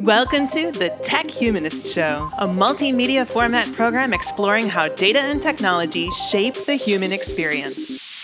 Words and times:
Welcome 0.00 0.48
to 0.48 0.70
the 0.72 0.94
Tech 1.02 1.30
Humanist 1.30 1.86
Show, 1.86 2.30
a 2.38 2.46
multimedia 2.46 3.26
format 3.26 3.72
program 3.72 4.12
exploring 4.12 4.68
how 4.68 4.88
data 4.88 5.20
and 5.20 5.40
technology 5.40 6.10
shape 6.30 6.54
the 6.54 6.74
human 6.74 7.12
experience. 7.12 8.14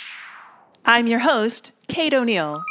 I'm 0.84 1.06
your 1.06 1.20
host, 1.20 1.72
Kate 1.88 2.12
O'Neill. 2.12 2.62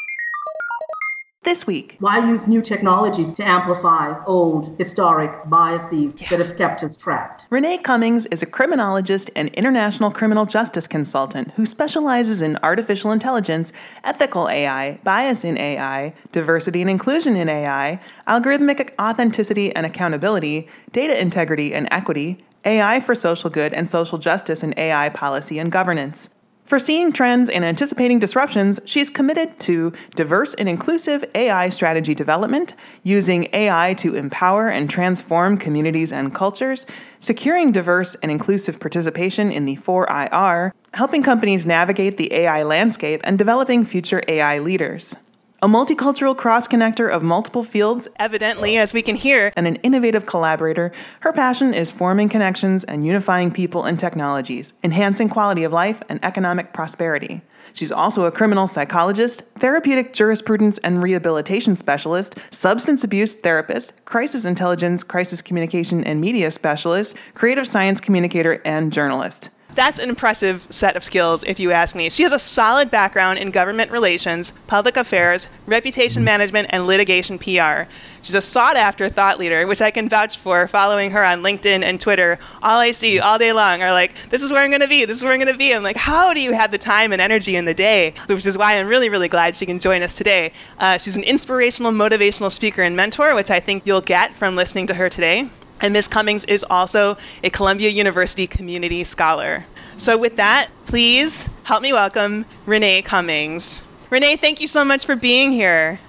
This 1.45 1.67
week, 1.67 1.97
why 1.99 2.27
use 2.27 2.47
new 2.47 2.59
technologies 2.59 3.31
to 3.33 3.47
amplify 3.47 4.19
old 4.25 4.75
historic 4.79 5.47
biases 5.47 6.19
yeah. 6.19 6.29
that 6.29 6.39
have 6.39 6.57
kept 6.57 6.81
us 6.81 6.97
trapped? 6.97 7.45
Renee 7.51 7.77
Cummings 7.77 8.25
is 8.25 8.41
a 8.41 8.47
criminologist 8.47 9.29
and 9.35 9.49
international 9.49 10.09
criminal 10.09 10.47
justice 10.47 10.87
consultant 10.87 11.51
who 11.51 11.67
specializes 11.67 12.41
in 12.41 12.57
artificial 12.63 13.11
intelligence, 13.11 13.71
ethical 14.03 14.49
AI, 14.49 14.99
bias 15.03 15.43
in 15.45 15.55
AI, 15.59 16.15
diversity 16.31 16.81
and 16.81 16.89
inclusion 16.89 17.35
in 17.35 17.47
AI, 17.47 17.99
algorithmic 18.27 18.89
authenticity 18.99 19.73
and 19.75 19.85
accountability, 19.85 20.67
data 20.93 21.21
integrity 21.21 21.75
and 21.75 21.87
equity, 21.91 22.39
AI 22.65 22.99
for 22.99 23.13
social 23.13 23.51
good, 23.51 23.71
and 23.71 23.87
social 23.87 24.17
justice 24.17 24.63
in 24.63 24.73
AI 24.77 25.09
policy 25.09 25.59
and 25.59 25.71
governance. 25.71 26.29
Foreseeing 26.65 27.11
trends 27.11 27.47
and 27.47 27.63
anticipating 27.63 28.17
disruptions, 28.17 28.79
she's 28.85 29.11
committed 29.11 29.59
to 29.59 29.93
diverse 30.15 30.55
and 30.55 30.67
inclusive 30.67 31.23
AI 31.35 31.69
strategy 31.69 32.15
development, 32.15 32.73
using 33.03 33.47
AI 33.53 33.93
to 33.99 34.15
empower 34.15 34.67
and 34.69 34.89
transform 34.89 35.59
communities 35.59 36.11
and 36.11 36.33
cultures, 36.33 36.87
securing 37.19 37.71
diverse 37.71 38.15
and 38.15 38.31
inclusive 38.31 38.79
participation 38.79 39.51
in 39.51 39.65
the 39.65 39.75
4IR, 39.75 40.71
helping 40.95 41.21
companies 41.21 41.67
navigate 41.67 42.17
the 42.17 42.33
AI 42.33 42.63
landscape, 42.63 43.21
and 43.25 43.37
developing 43.37 43.83
future 43.83 44.23
AI 44.27 44.57
leaders. 44.57 45.15
A 45.65 45.67
multicultural 45.67 46.37
cross 46.37 46.67
connector 46.67 47.09
of 47.09 47.23
multiple 47.23 47.63
fields, 47.63 48.07
evidently, 48.17 48.77
as 48.77 48.93
we 48.93 49.01
can 49.01 49.15
hear, 49.15 49.51
and 49.57 49.65
an 49.67 49.77
innovative 49.77 50.27
collaborator, 50.27 50.91
her 51.21 51.33
passion 51.33 51.73
is 51.73 51.91
forming 51.91 52.29
connections 52.29 52.83
and 52.83 53.03
unifying 53.03 53.49
people 53.49 53.83
and 53.83 53.99
technologies, 53.99 54.73
enhancing 54.83 55.27
quality 55.27 55.63
of 55.63 55.71
life 55.73 56.03
and 56.07 56.23
economic 56.23 56.71
prosperity. 56.71 57.41
She's 57.73 57.91
also 57.91 58.25
a 58.25 58.31
criminal 58.31 58.67
psychologist, 58.67 59.41
therapeutic 59.57 60.13
jurisprudence 60.13 60.77
and 60.77 61.01
rehabilitation 61.01 61.73
specialist, 61.73 62.35
substance 62.51 63.03
abuse 63.03 63.33
therapist, 63.33 64.05
crisis 64.05 64.45
intelligence, 64.45 65.03
crisis 65.03 65.41
communication 65.41 66.03
and 66.03 66.21
media 66.21 66.51
specialist, 66.51 67.15
creative 67.33 67.67
science 67.67 67.99
communicator, 67.99 68.61
and 68.65 68.93
journalist 68.93 69.49
that's 69.75 69.99
an 69.99 70.09
impressive 70.09 70.65
set 70.69 70.95
of 70.95 71.03
skills, 71.03 71.43
if 71.43 71.59
you 71.59 71.71
ask 71.71 71.95
me. 71.95 72.09
She 72.09 72.23
has 72.23 72.31
a 72.31 72.39
solid 72.39 72.89
background 72.89 73.39
in 73.39 73.51
government 73.51 73.91
relations, 73.91 74.53
public 74.67 74.95
affairs, 74.97 75.49
reputation 75.67 76.21
mm-hmm. 76.21 76.25
management, 76.25 76.69
and 76.71 76.87
litigation 76.87 77.37
PR. 77.37 77.89
She's 78.21 78.35
a 78.35 78.41
sought 78.41 78.77
after 78.77 79.07
thought 79.09 79.37
leader, 79.37 79.67
which 79.67 79.81
I 79.81 79.91
can 79.91 80.09
vouch 80.09 80.37
for 80.37 80.67
following 80.67 81.11
her 81.11 81.23
on 81.23 81.43
LinkedIn 81.43 81.83
and 81.83 81.99
Twitter. 81.99 82.39
All 82.63 82.79
I 82.79 82.91
see 82.91 83.19
all 83.19 83.37
day 83.37 83.51
long 83.51 83.83
are 83.83 83.91
like, 83.91 84.13
this 84.29 84.41
is 84.41 84.51
where 84.51 84.63
I'm 84.63 84.71
going 84.71 84.81
to 84.81 84.87
be, 84.87 85.05
this 85.05 85.17
is 85.17 85.23
where 85.23 85.33
I'm 85.33 85.39
going 85.39 85.51
to 85.51 85.57
be. 85.57 85.75
I'm 85.75 85.83
like, 85.83 85.97
how 85.97 86.33
do 86.33 86.39
you 86.39 86.53
have 86.53 86.71
the 86.71 86.77
time 86.77 87.11
and 87.11 87.21
energy 87.21 87.55
in 87.55 87.65
the 87.65 87.73
day? 87.73 88.13
Which 88.27 88.45
is 88.45 88.57
why 88.57 88.79
I'm 88.79 88.87
really, 88.87 89.09
really 89.09 89.27
glad 89.27 89.55
she 89.55 89.65
can 89.65 89.77
join 89.77 90.01
us 90.01 90.15
today. 90.15 90.53
Uh, 90.79 90.97
she's 90.97 91.17
an 91.17 91.23
inspirational, 91.23 91.91
motivational 91.91 92.51
speaker 92.51 92.81
and 92.81 92.95
mentor, 92.95 93.35
which 93.35 93.51
I 93.51 93.59
think 93.59 93.83
you'll 93.85 94.01
get 94.01 94.35
from 94.35 94.55
listening 94.55 94.87
to 94.87 94.93
her 94.93 95.09
today. 95.09 95.49
And 95.81 95.93
Ms. 95.93 96.07
Cummings 96.07 96.45
is 96.45 96.65
also 96.69 97.17
a 97.43 97.49
Columbia 97.49 97.89
University 97.89 98.47
Community 98.47 99.03
Scholar. 99.03 99.65
So, 99.97 100.17
with 100.17 100.35
that, 100.37 100.69
please 100.87 101.47
help 101.63 101.81
me 101.81 101.93
welcome 101.93 102.45
Renee 102.65 103.01
Cummings. 103.01 103.81
Renee, 104.09 104.35
thank 104.37 104.61
you 104.61 104.67
so 104.67 104.83
much 104.83 105.05
for 105.05 105.15
being 105.15 105.51
here. 105.51 105.99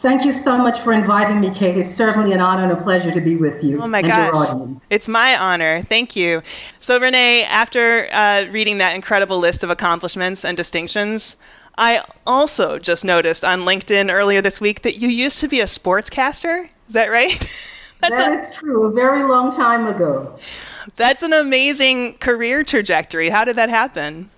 Thank 0.00 0.24
you 0.24 0.30
so 0.30 0.56
much 0.56 0.78
for 0.78 0.92
inviting 0.92 1.40
me, 1.40 1.50
Kate. 1.50 1.76
It's 1.76 1.90
certainly 1.90 2.32
an 2.32 2.40
honor 2.40 2.62
and 2.62 2.72
a 2.72 2.76
pleasure 2.76 3.10
to 3.10 3.20
be 3.20 3.34
with 3.34 3.64
you. 3.64 3.82
Oh 3.82 3.88
my 3.88 4.00
gosh. 4.00 4.76
It's 4.90 5.08
my 5.08 5.36
honor. 5.36 5.82
Thank 5.82 6.14
you. 6.14 6.40
So, 6.78 7.00
Renee, 7.00 7.42
after 7.44 8.06
uh, 8.12 8.46
reading 8.50 8.78
that 8.78 8.94
incredible 8.94 9.38
list 9.38 9.64
of 9.64 9.70
accomplishments 9.70 10.44
and 10.44 10.56
distinctions, 10.56 11.36
I 11.76 12.04
also 12.26 12.78
just 12.78 13.04
noticed 13.04 13.44
on 13.44 13.62
LinkedIn 13.62 14.12
earlier 14.12 14.40
this 14.40 14.60
week 14.60 14.82
that 14.82 14.96
you 14.96 15.08
used 15.08 15.40
to 15.40 15.48
be 15.48 15.60
a 15.60 15.66
sportscaster. 15.66 16.68
Is 16.86 16.94
that 16.94 17.10
right? 17.10 17.36
that 18.00 18.32
a, 18.32 18.38
is 18.38 18.50
true, 18.50 18.88
a 18.88 18.92
very 18.92 19.22
long 19.22 19.50
time 19.50 19.86
ago. 19.86 20.38
That's 20.96 21.22
an 21.22 21.32
amazing 21.32 22.14
career 22.14 22.64
trajectory. 22.64 23.28
How 23.28 23.44
did 23.44 23.56
that 23.56 23.68
happen? 23.68 24.30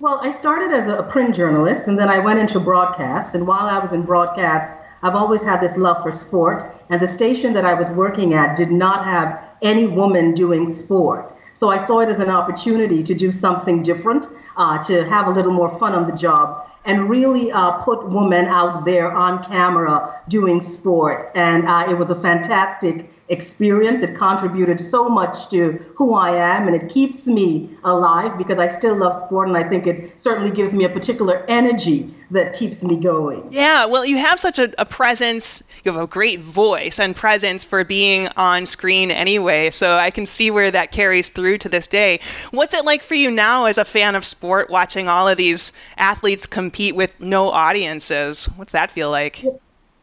Well, 0.00 0.18
I 0.22 0.32
started 0.32 0.72
as 0.72 0.88
a 0.88 1.04
print 1.04 1.34
journalist 1.34 1.86
and 1.86 1.98
then 1.98 2.08
I 2.08 2.18
went 2.18 2.38
into 2.38 2.58
broadcast. 2.60 3.34
And 3.34 3.46
while 3.46 3.66
I 3.66 3.78
was 3.78 3.92
in 3.92 4.02
broadcast, 4.02 4.72
I've 5.02 5.14
always 5.14 5.42
had 5.42 5.60
this 5.60 5.76
love 5.76 6.02
for 6.02 6.10
sport. 6.10 6.64
And 6.90 7.00
the 7.00 7.06
station 7.06 7.52
that 7.54 7.64
I 7.64 7.74
was 7.74 7.90
working 7.90 8.34
at 8.34 8.56
did 8.56 8.70
not 8.70 9.04
have 9.04 9.42
any 9.62 9.86
woman 9.86 10.34
doing 10.34 10.72
sport. 10.72 11.33
So 11.54 11.70
I 11.70 11.76
saw 11.76 12.00
it 12.00 12.08
as 12.08 12.20
an 12.20 12.30
opportunity 12.30 13.02
to 13.04 13.14
do 13.14 13.30
something 13.30 13.82
different, 13.82 14.26
uh, 14.56 14.82
to 14.84 15.04
have 15.04 15.28
a 15.28 15.30
little 15.30 15.52
more 15.52 15.68
fun 15.68 15.94
on 15.94 16.06
the 16.06 16.16
job, 16.16 16.68
and 16.84 17.08
really 17.08 17.50
uh, 17.50 17.78
put 17.78 18.08
women 18.08 18.46
out 18.46 18.84
there 18.84 19.10
on 19.10 19.42
camera 19.44 20.08
doing 20.28 20.60
sport. 20.60 21.30
And 21.34 21.66
uh, 21.66 21.86
it 21.88 21.96
was 21.96 22.10
a 22.10 22.14
fantastic 22.14 23.10
experience. 23.28 24.02
It 24.02 24.14
contributed 24.14 24.80
so 24.80 25.08
much 25.08 25.48
to 25.48 25.78
who 25.96 26.14
I 26.14 26.30
am, 26.30 26.66
and 26.66 26.76
it 26.76 26.88
keeps 26.88 27.26
me 27.26 27.70
alive 27.84 28.36
because 28.36 28.58
I 28.58 28.68
still 28.68 28.96
love 28.96 29.14
sport, 29.14 29.48
and 29.48 29.56
I 29.56 29.62
think 29.62 29.86
it 29.86 30.20
certainly 30.20 30.50
gives 30.50 30.72
me 30.74 30.84
a 30.84 30.90
particular 30.90 31.44
energy 31.48 32.10
that 32.30 32.54
keeps 32.54 32.82
me 32.82 32.96
going. 32.96 33.52
Yeah, 33.52 33.86
well, 33.86 34.04
you 34.04 34.18
have 34.18 34.40
such 34.40 34.58
a, 34.58 34.72
a 34.80 34.84
presence, 34.84 35.62
you 35.84 35.92
have 35.92 36.02
a 36.02 36.06
great 36.06 36.40
voice 36.40 36.98
and 36.98 37.14
presence 37.14 37.62
for 37.62 37.84
being 37.84 38.28
on 38.36 38.64
screen 38.64 39.10
anyway, 39.10 39.70
so 39.70 39.96
I 39.96 40.10
can 40.10 40.24
see 40.24 40.50
where 40.50 40.70
that 40.70 40.92
carries 40.92 41.28
through 41.28 41.58
to 41.58 41.68
this 41.68 41.86
day. 41.86 42.20
What's 42.52 42.74
it 42.74 42.84
like 42.84 43.02
for 43.02 43.14
you 43.14 43.30
now 43.30 43.66
as 43.66 43.76
a 43.76 43.84
fan 43.84 44.14
of 44.14 44.24
sport, 44.24 44.70
watching 44.70 45.08
all 45.08 45.28
of 45.28 45.36
these 45.36 45.72
athletes 45.98 46.46
compete 46.46 46.96
with 46.96 47.10
no 47.20 47.50
audiences? 47.50 48.46
What's 48.56 48.72
that 48.72 48.90
feel 48.90 49.10
like? 49.10 49.44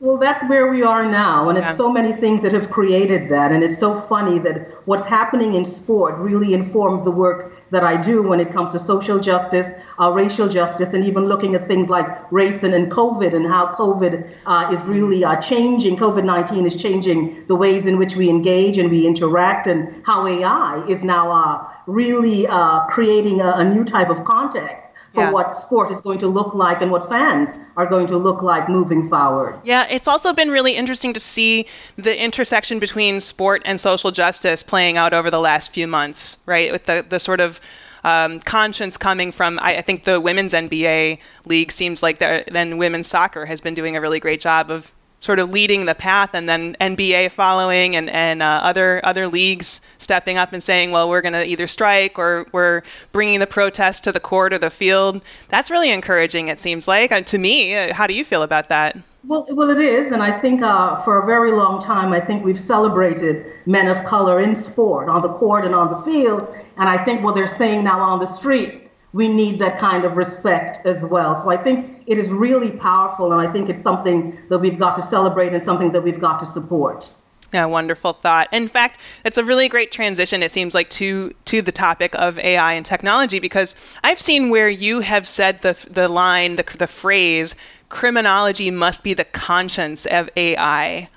That's 0.01 0.43
where 0.49 0.71
we 0.71 0.81
are 0.81 1.05
now, 1.05 1.49
and 1.49 1.55
yeah. 1.55 1.63
it's 1.63 1.77
so 1.77 1.91
many 1.91 2.11
things 2.11 2.41
that 2.41 2.53
have 2.53 2.71
created 2.71 3.29
that. 3.29 3.51
And 3.51 3.63
it's 3.63 3.77
so 3.77 3.93
funny 3.93 4.39
that 4.39 4.67
what's 4.85 5.05
happening 5.05 5.53
in 5.53 5.63
sport 5.63 6.17
really 6.17 6.55
informs 6.55 7.05
the 7.05 7.11
work 7.11 7.53
that 7.69 7.83
I 7.83 8.01
do 8.01 8.27
when 8.27 8.39
it 8.39 8.51
comes 8.51 8.71
to 8.71 8.79
social 8.79 9.19
justice, 9.19 9.69
uh, 9.99 10.11
racial 10.11 10.49
justice, 10.49 10.95
and 10.95 11.03
even 11.03 11.25
looking 11.25 11.53
at 11.53 11.67
things 11.67 11.87
like 11.87 12.31
race 12.31 12.63
and, 12.63 12.73
and 12.73 12.89
COVID 12.89 13.35
and 13.35 13.45
how 13.45 13.67
COVID 13.73 14.41
uh, 14.47 14.71
is 14.73 14.83
really 14.85 15.23
uh, 15.23 15.35
changing. 15.39 15.97
COVID 15.97 16.25
19 16.25 16.65
is 16.65 16.81
changing 16.81 17.45
the 17.45 17.55
ways 17.55 17.85
in 17.85 17.99
which 17.99 18.15
we 18.15 18.27
engage 18.27 18.79
and 18.79 18.89
we 18.89 19.05
interact, 19.05 19.67
and 19.67 20.01
how 20.03 20.25
AI 20.25 20.83
is 20.89 21.03
now 21.03 21.29
uh, 21.31 21.71
really 21.85 22.47
uh, 22.49 22.87
creating 22.87 23.39
a, 23.39 23.51
a 23.57 23.63
new 23.63 23.85
type 23.85 24.09
of 24.09 24.23
context 24.23 24.93
for 25.11 25.23
yeah. 25.23 25.31
what 25.31 25.51
sport 25.51 25.91
is 25.91 25.99
going 25.99 26.17
to 26.19 26.27
look 26.27 26.53
like 26.53 26.81
and 26.81 26.89
what 26.89 27.07
fans 27.07 27.57
are 27.75 27.85
going 27.85 28.07
to 28.07 28.17
look 28.17 28.41
like 28.41 28.69
moving 28.69 29.09
forward. 29.09 29.59
Yeah, 29.63 29.85
it's 29.89 30.07
also 30.07 30.33
been 30.33 30.49
really 30.49 30.75
interesting 30.75 31.13
to 31.13 31.19
see 31.19 31.65
the 31.97 32.21
intersection 32.21 32.79
between 32.79 33.19
sport 33.19 33.61
and 33.65 33.79
social 33.79 34.11
justice 34.11 34.63
playing 34.63 34.97
out 34.97 35.13
over 35.13 35.29
the 35.29 35.39
last 35.39 35.73
few 35.73 35.85
months, 35.85 36.37
right? 36.45 36.71
With 36.71 36.85
the, 36.85 37.05
the 37.07 37.19
sort 37.19 37.41
of 37.41 37.59
um, 38.03 38.39
conscience 38.39 38.97
coming 38.97 39.31
from, 39.31 39.59
I, 39.59 39.77
I, 39.77 39.81
think 39.81 40.05
the 40.05 40.19
women's 40.19 40.53
NBA 40.53 41.19
league 41.45 41.71
seems 41.71 42.01
like 42.01 42.17
then 42.19 42.77
women's 42.77 43.07
soccer 43.07 43.45
has 43.45 43.61
been 43.61 43.75
doing 43.75 43.95
a 43.95 44.01
really 44.01 44.19
great 44.19 44.39
job 44.39 44.71
of 44.71 44.91
sort 45.21 45.39
of 45.39 45.51
leading 45.51 45.85
the 45.85 45.95
path, 45.95 46.31
and 46.33 46.49
then 46.49 46.75
NBA 46.81 47.31
following, 47.31 47.95
and 47.95 48.09
and 48.09 48.43
uh, 48.43 48.59
other 48.63 48.99
other 49.05 49.27
leagues 49.27 49.79
stepping 49.99 50.37
up 50.37 50.51
and 50.51 50.61
saying, 50.61 50.91
well, 50.91 51.09
we're 51.09 51.21
going 51.21 51.33
to 51.33 51.45
either 51.45 51.67
strike 51.67 52.19
or 52.19 52.45
we're 52.51 52.81
bringing 53.13 53.39
the 53.39 53.47
protest 53.47 54.03
to 54.03 54.11
the 54.11 54.19
court 54.19 54.51
or 54.53 54.57
the 54.57 54.69
field. 54.69 55.23
That's 55.47 55.71
really 55.71 55.91
encouraging. 55.91 56.49
It 56.49 56.59
seems 56.59 56.87
like 56.87 57.11
uh, 57.11 57.21
to 57.21 57.37
me. 57.37 57.75
Uh, 57.75 57.93
how 57.93 58.07
do 58.07 58.13
you 58.13 58.25
feel 58.25 58.43
about 58.43 58.67
that? 58.69 58.97
Well, 59.23 59.45
well, 59.51 59.69
it 59.69 59.77
is, 59.77 60.11
and 60.11 60.23
I 60.23 60.31
think 60.31 60.63
uh, 60.63 60.95
for 60.95 61.21
a 61.21 61.25
very 61.27 61.51
long 61.51 61.79
time, 61.79 62.11
I 62.11 62.19
think 62.19 62.43
we've 62.43 62.57
celebrated 62.57 63.45
men 63.67 63.87
of 63.87 64.03
color 64.03 64.39
in 64.39 64.55
sport, 64.55 65.09
on 65.09 65.21
the 65.21 65.31
court 65.31 65.63
and 65.63 65.75
on 65.75 65.91
the 65.91 65.97
field, 65.97 66.47
and 66.77 66.89
I 66.89 66.97
think 66.97 67.23
what 67.23 67.35
they're 67.35 67.45
saying 67.45 67.83
now 67.83 67.99
on 67.99 68.17
the 68.17 68.25
street 68.25 68.81
we 69.13 69.27
need 69.27 69.59
that 69.59 69.77
kind 69.77 70.05
of 70.05 70.15
respect 70.15 70.85
as 70.85 71.05
well. 71.05 71.35
So 71.35 71.49
I 71.49 71.57
think 71.57 72.00
it 72.11 72.17
is 72.17 72.29
really 72.29 72.71
powerful, 72.71 73.31
and 73.31 73.41
I 73.41 73.49
think 73.49 73.69
it's 73.69 73.81
something 73.81 74.37
that 74.49 74.59
we've 74.59 74.77
got 74.77 74.97
to 74.97 75.01
celebrate 75.01 75.53
and 75.53 75.63
something 75.63 75.93
that 75.93 76.01
we've 76.01 76.19
got 76.19 76.41
to 76.41 76.45
support. 76.45 77.09
Yeah, 77.53 77.65
wonderful 77.65 78.13
thought. 78.13 78.49
In 78.51 78.67
fact, 78.67 78.99
it's 79.23 79.37
a 79.37 79.45
really 79.45 79.69
great 79.69 79.93
transition. 79.93 80.43
It 80.43 80.51
seems 80.51 80.73
like 80.73 80.89
to 80.91 81.33
to 81.45 81.61
the 81.61 81.71
topic 81.71 82.13
of 82.15 82.37
AI 82.39 82.73
and 82.73 82.85
technology 82.85 83.39
because 83.39 83.75
I've 84.03 84.19
seen 84.19 84.49
where 84.49 84.67
you 84.69 84.99
have 84.99 85.25
said 85.25 85.61
the 85.61 85.77
the 85.89 86.09
line, 86.09 86.57
the 86.57 86.65
the 86.77 86.87
phrase, 86.87 87.55
"criminology 87.87 88.71
must 88.71 89.03
be 89.03 89.13
the 89.13 89.23
conscience 89.23 90.05
of 90.05 90.29
AI." 90.35 91.07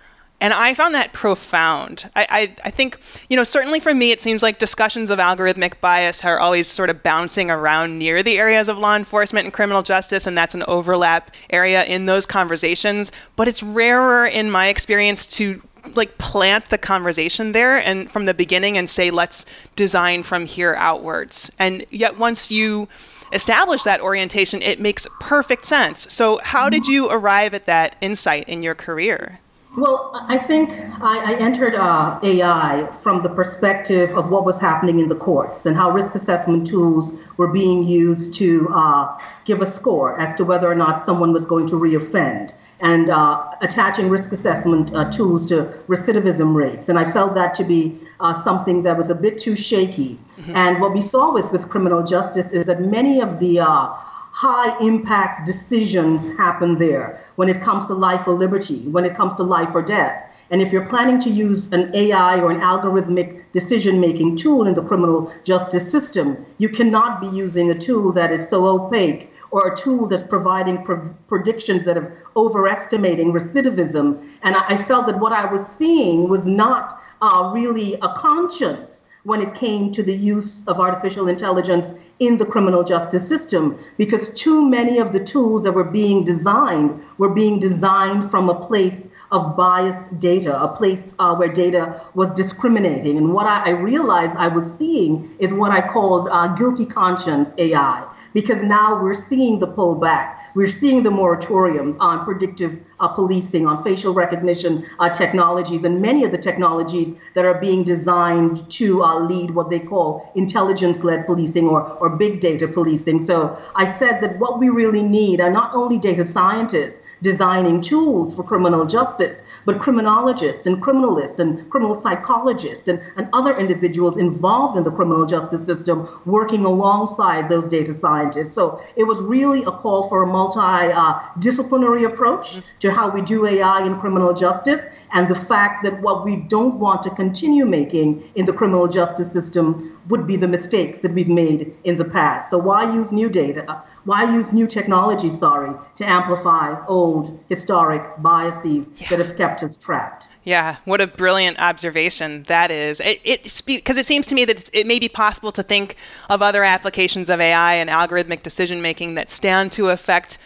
And 0.40 0.52
I 0.52 0.74
found 0.74 0.94
that 0.94 1.12
profound. 1.12 2.10
I, 2.14 2.26
I, 2.28 2.56
I, 2.64 2.70
think, 2.70 2.98
you 3.30 3.36
know, 3.36 3.44
certainly 3.44 3.80
for 3.80 3.94
me, 3.94 4.10
it 4.10 4.20
seems 4.20 4.42
like 4.42 4.58
discussions 4.58 5.08
of 5.08 5.18
algorithmic 5.18 5.80
bias 5.80 6.24
are 6.24 6.38
always 6.38 6.66
sort 6.66 6.90
of 6.90 7.02
bouncing 7.02 7.50
around 7.50 7.98
near 7.98 8.22
the 8.22 8.38
areas 8.38 8.68
of 8.68 8.76
law 8.76 8.96
enforcement 8.96 9.44
and 9.44 9.54
criminal 9.54 9.82
justice, 9.82 10.26
and 10.26 10.36
that's 10.36 10.54
an 10.54 10.64
overlap 10.66 11.30
area 11.50 11.84
in 11.84 12.06
those 12.06 12.26
conversations. 12.26 13.10
But 13.36 13.48
it's 13.48 13.62
rarer 13.62 14.26
in 14.26 14.50
my 14.50 14.68
experience 14.68 15.26
to 15.38 15.62
like 15.94 16.18
plant 16.18 16.66
the 16.66 16.78
conversation 16.78 17.52
there 17.52 17.78
and 17.78 18.10
from 18.10 18.24
the 18.24 18.34
beginning 18.34 18.76
and 18.76 18.88
say, 18.88 19.10
let's 19.10 19.46
design 19.76 20.22
from 20.22 20.46
here 20.46 20.74
outwards. 20.78 21.50
And 21.58 21.86
yet, 21.90 22.18
once 22.18 22.50
you 22.50 22.88
establish 23.32 23.82
that 23.82 24.00
orientation, 24.00 24.62
it 24.62 24.80
makes 24.80 25.06
perfect 25.20 25.64
sense. 25.64 26.06
So, 26.12 26.40
how 26.42 26.68
did 26.68 26.86
you 26.86 27.08
arrive 27.10 27.54
at 27.54 27.66
that 27.66 27.96
insight 28.00 28.48
in 28.48 28.62
your 28.62 28.74
career? 28.74 29.40
Well, 29.76 30.12
I 30.28 30.38
think 30.38 30.70
I, 30.72 31.34
I 31.34 31.36
entered 31.40 31.74
uh, 31.74 32.20
AI 32.22 32.88
from 32.92 33.22
the 33.22 33.30
perspective 33.30 34.10
of 34.10 34.30
what 34.30 34.44
was 34.44 34.60
happening 34.60 35.00
in 35.00 35.08
the 35.08 35.16
courts 35.16 35.66
and 35.66 35.76
how 35.76 35.90
risk 35.90 36.14
assessment 36.14 36.66
tools 36.66 37.32
were 37.36 37.52
being 37.52 37.82
used 37.82 38.34
to 38.34 38.68
uh, 38.72 39.18
give 39.44 39.60
a 39.62 39.66
score 39.66 40.18
as 40.20 40.34
to 40.34 40.44
whether 40.44 40.70
or 40.70 40.76
not 40.76 41.04
someone 41.04 41.32
was 41.32 41.46
going 41.46 41.66
to 41.68 41.74
reoffend 41.74 42.52
and 42.80 43.10
uh, 43.10 43.50
attaching 43.62 44.10
risk 44.10 44.30
assessment 44.30 44.94
uh, 44.94 45.10
tools 45.10 45.46
to 45.46 45.64
recidivism 45.88 46.54
rates. 46.54 46.88
And 46.88 46.98
I 46.98 47.10
felt 47.10 47.34
that 47.34 47.54
to 47.54 47.64
be 47.64 47.98
uh, 48.20 48.34
something 48.34 48.84
that 48.84 48.96
was 48.96 49.10
a 49.10 49.14
bit 49.14 49.38
too 49.38 49.56
shaky. 49.56 50.16
Mm-hmm. 50.16 50.54
And 50.54 50.80
what 50.80 50.92
we 50.92 51.00
saw 51.00 51.32
with, 51.32 51.50
with 51.50 51.68
criminal 51.68 52.04
justice 52.04 52.52
is 52.52 52.66
that 52.66 52.80
many 52.80 53.20
of 53.20 53.40
the 53.40 53.60
uh, 53.60 53.94
high 54.34 54.76
impact 54.84 55.46
decisions 55.46 56.28
happen 56.36 56.76
there 56.76 57.20
when 57.36 57.48
it 57.48 57.60
comes 57.60 57.86
to 57.86 57.94
life 57.94 58.26
or 58.26 58.32
liberty, 58.32 58.80
when 58.88 59.04
it 59.04 59.14
comes 59.14 59.32
to 59.34 59.44
life 59.44 59.72
or 59.76 59.80
death. 59.80 60.44
And 60.50 60.60
if 60.60 60.72
you're 60.72 60.84
planning 60.84 61.20
to 61.20 61.30
use 61.30 61.68
an 61.68 61.94
AI 61.94 62.40
or 62.40 62.50
an 62.50 62.58
algorithmic 62.58 63.52
decision 63.52 64.00
making 64.00 64.34
tool 64.34 64.66
in 64.66 64.74
the 64.74 64.82
criminal 64.82 65.32
justice 65.44 65.90
system, 65.90 66.44
you 66.58 66.68
cannot 66.68 67.20
be 67.20 67.28
using 67.28 67.70
a 67.70 67.78
tool 67.78 68.12
that 68.14 68.32
is 68.32 68.48
so 68.48 68.66
opaque 68.66 69.30
or 69.52 69.72
a 69.72 69.76
tool 69.76 70.08
that's 70.08 70.24
providing 70.24 70.82
pre- 70.82 71.12
predictions 71.28 71.84
that 71.84 71.96
are 71.96 72.16
overestimating 72.36 73.32
recidivism. 73.32 74.20
And 74.42 74.56
I, 74.56 74.66
I, 74.70 74.76
felt 74.76 75.06
that 75.06 75.20
what 75.20 75.32
I 75.32 75.46
was 75.46 75.64
seeing 75.64 76.28
was 76.28 76.44
not 76.44 77.00
uh, 77.22 77.52
really 77.54 77.94
a 77.94 78.08
conscience 78.08 79.06
when 79.24 79.40
it 79.40 79.54
came 79.54 79.90
to 79.92 80.02
the 80.02 80.14
use 80.14 80.64
of 80.66 80.78
artificial 80.78 81.28
intelligence 81.28 81.92
in 82.20 82.36
the 82.36 82.46
criminal 82.46 82.84
justice 82.84 83.28
system 83.28 83.76
because 83.98 84.32
too 84.34 84.68
many 84.68 84.98
of 84.98 85.12
the 85.12 85.24
tools 85.24 85.64
that 85.64 85.72
were 85.72 85.84
being 85.84 86.24
designed 86.24 87.02
were 87.18 87.30
being 87.30 87.58
designed 87.58 88.30
from 88.30 88.48
a 88.48 88.66
place 88.66 89.08
of 89.32 89.56
biased 89.56 90.18
data, 90.18 90.62
a 90.62 90.68
place 90.68 91.14
uh, 91.18 91.34
where 91.34 91.48
data 91.52 92.00
was 92.14 92.32
discriminating. 92.34 93.16
And 93.16 93.32
what 93.32 93.46
I, 93.46 93.70
I, 93.70 93.70
realized 93.70 94.36
I 94.36 94.48
was 94.48 94.78
seeing 94.78 95.28
is 95.40 95.52
what 95.52 95.72
I 95.72 95.86
called 95.86 96.28
uh, 96.30 96.54
guilty 96.54 96.86
conscience 96.86 97.54
AI 97.58 98.06
because 98.34 98.62
now 98.62 99.02
we're 99.02 99.14
seeing 99.14 99.60
the 99.60 99.68
pullback. 99.68 100.38
We're 100.54 100.66
seeing 100.66 101.02
the 101.02 101.10
moratorium 101.10 101.96
on 102.00 102.24
predictive 102.24 102.86
uh, 103.00 103.08
policing, 103.08 103.66
on 103.66 103.82
facial 103.82 104.12
recognition 104.12 104.84
uh, 104.98 105.08
technologies, 105.08 105.84
and 105.84 106.02
many 106.02 106.24
of 106.24 106.32
the 106.32 106.38
technologies 106.38 107.32
that 107.32 107.44
are 107.44 107.60
being 107.60 107.84
designed 107.84 108.68
to 108.72 109.02
uh, 109.02 109.20
lead 109.20 109.52
what 109.52 109.70
they 109.70 109.80
call 109.80 110.30
intelligence 110.34 111.02
led 111.04 111.26
policing 111.26 111.68
or, 111.68 111.88
or 111.98 112.16
big 112.16 112.40
data 112.40 112.68
policing. 112.68 113.20
So 113.20 113.56
I 113.74 113.84
said 113.84 114.20
that 114.20 114.38
what 114.38 114.58
we 114.58 114.68
really 114.68 115.02
need 115.02 115.40
are 115.40 115.50
not 115.50 115.74
only 115.74 115.98
data 115.98 116.26
scientists 116.26 117.00
designing 117.22 117.80
tools 117.80 118.34
for 118.34 118.42
criminal 118.42 118.86
justice, 118.86 119.62
but 119.64 119.80
criminologists 119.80 120.66
and 120.66 120.82
criminalists 120.82 121.38
and 121.38 121.70
criminal 121.70 121.94
psychologists 121.94 122.88
and, 122.88 123.00
and 123.16 123.28
other 123.32 123.56
individuals 123.56 124.18
involved 124.18 124.76
in 124.76 124.84
the 124.84 124.90
criminal 124.92 125.26
justice 125.26 125.64
system 125.64 126.06
working 126.26 126.64
alongside 126.64 127.48
those 127.48 127.68
data 127.68 127.94
scientists. 127.94 128.23
So 128.32 128.80
it 128.96 129.04
was 129.04 129.20
really 129.20 129.62
a 129.62 129.70
call 129.70 130.08
for 130.08 130.22
a 130.22 130.26
multi-disciplinary 130.26 132.04
uh, 132.04 132.08
approach 132.08 132.60
to 132.80 132.90
how 132.90 133.10
we 133.10 133.20
do 133.22 133.46
AI 133.46 133.84
in 133.84 133.98
criminal 133.98 134.32
justice 134.32 135.06
and 135.12 135.28
the 135.28 135.34
fact 135.34 135.84
that 135.84 136.00
what 136.00 136.24
we 136.24 136.36
don't 136.36 136.78
want 136.78 137.02
to 137.02 137.10
continue 137.10 137.66
making 137.66 138.22
in 138.34 138.46
the 138.46 138.52
criminal 138.52 138.88
justice 138.88 139.32
system 139.32 139.98
would 140.08 140.26
be 140.26 140.36
the 140.36 140.48
mistakes 140.48 141.00
that 141.00 141.12
we've 141.12 141.28
made 141.28 141.74
in 141.84 141.96
the 141.96 142.04
past. 142.04 142.50
So 142.50 142.58
why 142.58 142.92
use 142.92 143.12
new 143.12 143.28
data? 143.28 143.82
Why 144.04 144.24
use 144.24 144.52
new 144.52 144.66
technology, 144.66 145.30
sorry, 145.30 145.72
to 145.96 146.04
amplify 146.04 146.84
old 146.86 147.38
historic 147.48 148.02
biases 148.22 148.90
yeah. 148.98 149.08
that 149.10 149.18
have 149.18 149.36
kept 149.36 149.62
us 149.62 149.76
trapped? 149.76 150.28
Yeah, 150.44 150.76
what 150.84 151.00
a 151.00 151.06
brilliant 151.06 151.58
observation 151.58 152.44
that 152.48 152.70
is. 152.70 153.00
It 153.00 153.20
it 153.24 153.62
because 153.64 153.96
it 153.96 154.04
seems 154.04 154.26
to 154.26 154.34
me 154.34 154.44
that 154.44 154.68
it 154.74 154.86
may 154.86 154.98
be 154.98 155.08
possible 155.08 155.52
to 155.52 155.62
think 155.62 155.96
of 156.28 156.42
other 156.42 156.62
applications 156.62 157.30
of 157.30 157.40
AI 157.40 157.74
and 157.74 157.88
algorithmic 157.88 158.42
decision 158.42 158.82
making 158.82 159.14
that 159.14 159.30
stand 159.30 159.72
to 159.72 159.88
affect 159.88 160.36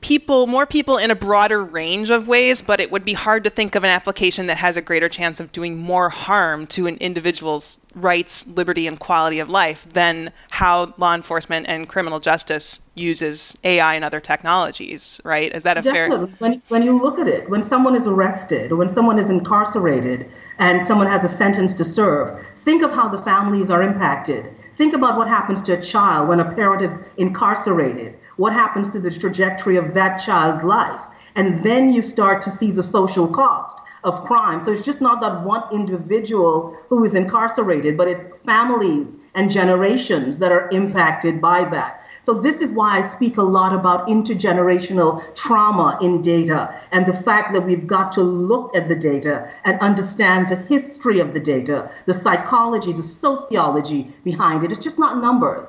people, 0.00 0.46
more 0.46 0.64
people 0.64 0.96
in 0.96 1.10
a 1.10 1.14
broader 1.14 1.62
range 1.62 2.08
of 2.08 2.28
ways, 2.28 2.62
but 2.62 2.80
it 2.80 2.90
would 2.90 3.04
be 3.04 3.12
hard 3.12 3.44
to 3.44 3.50
think 3.50 3.74
of 3.74 3.84
an 3.84 3.90
application 3.90 4.46
that 4.46 4.56
has 4.56 4.76
a 4.76 4.82
greater 4.82 5.08
chance 5.08 5.40
of 5.40 5.52
doing 5.52 5.76
more 5.76 6.08
harm 6.08 6.66
to 6.68 6.86
an 6.86 6.96
individual's 6.96 7.78
rights, 7.94 8.46
liberty, 8.46 8.86
and 8.86 8.98
quality 9.00 9.40
of 9.40 9.50
life 9.50 9.86
than 9.92 10.32
how 10.50 10.94
law 10.98 11.14
enforcement 11.14 11.66
and 11.68 11.88
criminal 11.88 12.20
justice 12.20 12.80
uses 12.98 13.56
AI 13.64 13.94
and 13.94 14.04
other 14.04 14.20
technologies, 14.20 15.20
right? 15.24 15.54
Is 15.54 15.62
that 15.62 15.78
a 15.78 15.82
Definitely. 15.82 16.26
fair? 16.26 16.36
When, 16.38 16.62
when 16.68 16.82
you 16.82 17.00
look 17.00 17.18
at 17.18 17.28
it, 17.28 17.48
when 17.48 17.62
someone 17.62 17.94
is 17.94 18.06
arrested 18.06 18.72
when 18.72 18.88
someone 18.88 19.18
is 19.18 19.30
incarcerated 19.30 20.30
and 20.58 20.84
someone 20.84 21.06
has 21.06 21.24
a 21.24 21.28
sentence 21.28 21.74
to 21.74 21.84
serve, 21.84 22.38
think 22.40 22.82
of 22.82 22.92
how 22.92 23.08
the 23.08 23.18
families 23.18 23.70
are 23.70 23.82
impacted. 23.82 24.56
Think 24.74 24.94
about 24.94 25.16
what 25.16 25.28
happens 25.28 25.60
to 25.62 25.78
a 25.78 25.80
child 25.80 26.28
when 26.28 26.40
a 26.40 26.54
parent 26.54 26.82
is 26.82 27.14
incarcerated. 27.16 28.16
What 28.36 28.52
happens 28.52 28.90
to 28.90 29.00
the 29.00 29.10
trajectory 29.10 29.76
of 29.76 29.94
that 29.94 30.16
child's 30.16 30.62
life? 30.62 31.32
And 31.34 31.64
then 31.64 31.92
you 31.92 32.02
start 32.02 32.42
to 32.42 32.50
see 32.50 32.70
the 32.70 32.82
social 32.82 33.28
cost 33.28 33.80
of 34.04 34.22
crime. 34.22 34.64
So 34.64 34.72
it's 34.72 34.82
just 34.82 35.00
not 35.00 35.20
that 35.20 35.42
one 35.42 35.64
individual 35.72 36.74
who 36.88 37.04
is 37.04 37.14
incarcerated, 37.14 37.96
but 37.96 38.08
it's 38.08 38.26
families 38.44 39.16
and 39.34 39.50
generations 39.50 40.38
that 40.38 40.52
are 40.52 40.68
impacted 40.72 41.40
by 41.40 41.64
that. 41.64 42.02
So 42.22 42.34
this 42.34 42.60
is 42.60 42.72
why 42.72 42.98
I 42.98 43.00
speak 43.00 43.36
a 43.36 43.42
lot 43.42 43.74
about 43.74 44.08
intergenerational 44.08 45.34
trauma 45.34 45.98
in 46.00 46.22
data 46.22 46.74
and 46.92 47.06
the 47.06 47.12
fact 47.12 47.54
that 47.54 47.64
we've 47.64 47.86
got 47.86 48.12
to 48.12 48.22
look 48.22 48.76
at 48.76 48.88
the 48.88 48.96
data 48.96 49.48
and 49.64 49.80
understand 49.80 50.48
the 50.48 50.56
history 50.56 51.20
of 51.20 51.32
the 51.32 51.40
data, 51.40 51.90
the 52.06 52.14
psychology, 52.14 52.92
the 52.92 53.02
sociology 53.02 54.08
behind 54.24 54.64
it. 54.64 54.70
It's 54.70 54.80
just 54.80 54.98
not 54.98 55.18
numbers. 55.18 55.68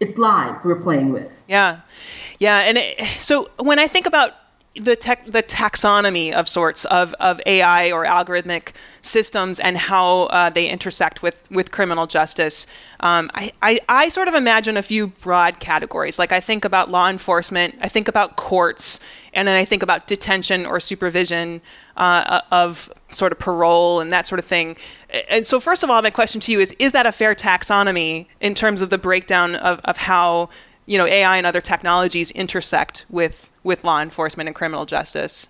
It's 0.00 0.16
lives 0.16 0.64
we're 0.64 0.80
playing 0.80 1.12
with. 1.12 1.44
Yeah. 1.46 1.80
Yeah, 2.38 2.60
and 2.60 2.78
it, 2.78 3.00
so 3.18 3.50
when 3.58 3.78
I 3.78 3.86
think 3.86 4.06
about 4.06 4.32
the 4.76 4.94
tech, 4.94 5.26
the 5.26 5.42
taxonomy 5.42 6.32
of 6.32 6.48
sorts 6.48 6.84
of, 6.84 7.12
of 7.14 7.40
AI 7.44 7.90
or 7.90 8.04
algorithmic 8.04 8.72
systems 9.02 9.58
and 9.58 9.76
how 9.76 10.22
uh, 10.24 10.48
they 10.48 10.68
intersect 10.68 11.22
with, 11.22 11.42
with 11.50 11.72
criminal 11.72 12.06
justice. 12.06 12.68
Um, 13.00 13.32
I, 13.34 13.52
I, 13.62 13.80
I 13.88 14.08
sort 14.10 14.28
of 14.28 14.34
imagine 14.34 14.76
a 14.76 14.82
few 14.82 15.08
broad 15.08 15.58
categories. 15.58 16.20
Like 16.20 16.30
I 16.30 16.38
think 16.38 16.64
about 16.64 16.88
law 16.88 17.08
enforcement, 17.08 17.74
I 17.80 17.88
think 17.88 18.06
about 18.06 18.36
courts, 18.36 19.00
and 19.34 19.48
then 19.48 19.56
I 19.56 19.64
think 19.64 19.82
about 19.82 20.06
detention 20.06 20.64
or 20.64 20.78
supervision 20.78 21.60
uh, 21.96 22.40
of 22.52 22.92
sort 23.10 23.32
of 23.32 23.40
parole 23.40 24.00
and 24.00 24.12
that 24.12 24.28
sort 24.28 24.38
of 24.38 24.44
thing. 24.44 24.76
And 25.28 25.44
so, 25.44 25.58
first 25.58 25.82
of 25.82 25.90
all, 25.90 26.00
my 26.00 26.10
question 26.10 26.40
to 26.42 26.52
you 26.52 26.60
is: 26.60 26.74
Is 26.78 26.92
that 26.92 27.06
a 27.06 27.12
fair 27.12 27.34
taxonomy 27.34 28.26
in 28.40 28.54
terms 28.54 28.82
of 28.82 28.90
the 28.90 28.98
breakdown 28.98 29.56
of, 29.56 29.80
of 29.84 29.96
how 29.96 30.50
you 30.86 30.96
know 30.96 31.06
AI 31.06 31.36
and 31.36 31.46
other 31.46 31.60
technologies 31.60 32.30
intersect 32.30 33.04
with 33.10 33.49
with 33.62 33.84
law 33.84 34.00
enforcement 34.00 34.48
and 34.48 34.56
criminal 34.56 34.86
justice? 34.86 35.48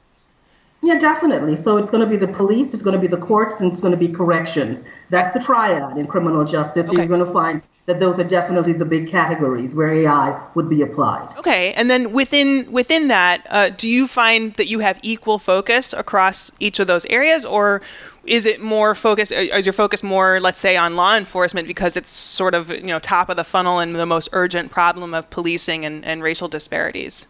Yeah, 0.82 0.98
definitely. 0.98 1.56
So 1.56 1.76
it's 1.76 1.90
going 1.90 2.02
to 2.02 2.08
be 2.08 2.16
the 2.16 2.32
police, 2.32 2.72
it's 2.72 2.82
going 2.82 2.94
to 2.94 3.00
be 3.00 3.06
the 3.06 3.18
courts, 3.18 3.60
and 3.60 3.70
it's 3.70 3.82
going 3.82 3.92
to 3.92 3.98
be 3.98 4.08
corrections. 4.08 4.82
That's 5.10 5.28
the 5.30 5.38
triad 5.38 5.98
in 5.98 6.06
criminal 6.06 6.44
justice. 6.44 6.86
Okay. 6.86 6.96
So 6.96 6.96
you're 6.96 7.06
going 7.06 7.24
to 7.24 7.30
find 7.30 7.60
that 7.84 8.00
those 8.00 8.18
are 8.18 8.24
definitely 8.24 8.72
the 8.72 8.86
big 8.86 9.06
categories 9.06 9.74
where 9.74 9.92
AI 9.92 10.48
would 10.54 10.70
be 10.70 10.80
applied. 10.80 11.36
Okay, 11.36 11.74
and 11.74 11.90
then 11.90 12.12
within 12.12 12.70
within 12.72 13.08
that, 13.08 13.46
uh, 13.50 13.70
do 13.70 13.88
you 13.88 14.06
find 14.06 14.54
that 14.54 14.68
you 14.68 14.78
have 14.78 14.98
equal 15.02 15.38
focus 15.38 15.92
across 15.92 16.50
each 16.60 16.78
of 16.78 16.86
those 16.86 17.04
areas, 17.06 17.44
or 17.44 17.82
is 18.24 18.46
it 18.46 18.62
more 18.62 18.94
focused? 18.94 19.32
Is 19.32 19.66
your 19.66 19.74
focus 19.74 20.02
more, 20.02 20.40
let's 20.40 20.60
say, 20.60 20.78
on 20.78 20.96
law 20.96 21.14
enforcement 21.14 21.68
because 21.68 21.94
it's 21.94 22.10
sort 22.10 22.54
of 22.54 22.70
you 22.70 22.82
know 22.84 23.00
top 23.00 23.28
of 23.28 23.36
the 23.36 23.44
funnel 23.44 23.80
and 23.80 23.94
the 23.94 24.06
most 24.06 24.30
urgent 24.32 24.70
problem 24.70 25.12
of 25.12 25.28
policing 25.28 25.84
and, 25.84 26.06
and 26.06 26.22
racial 26.22 26.48
disparities? 26.48 27.26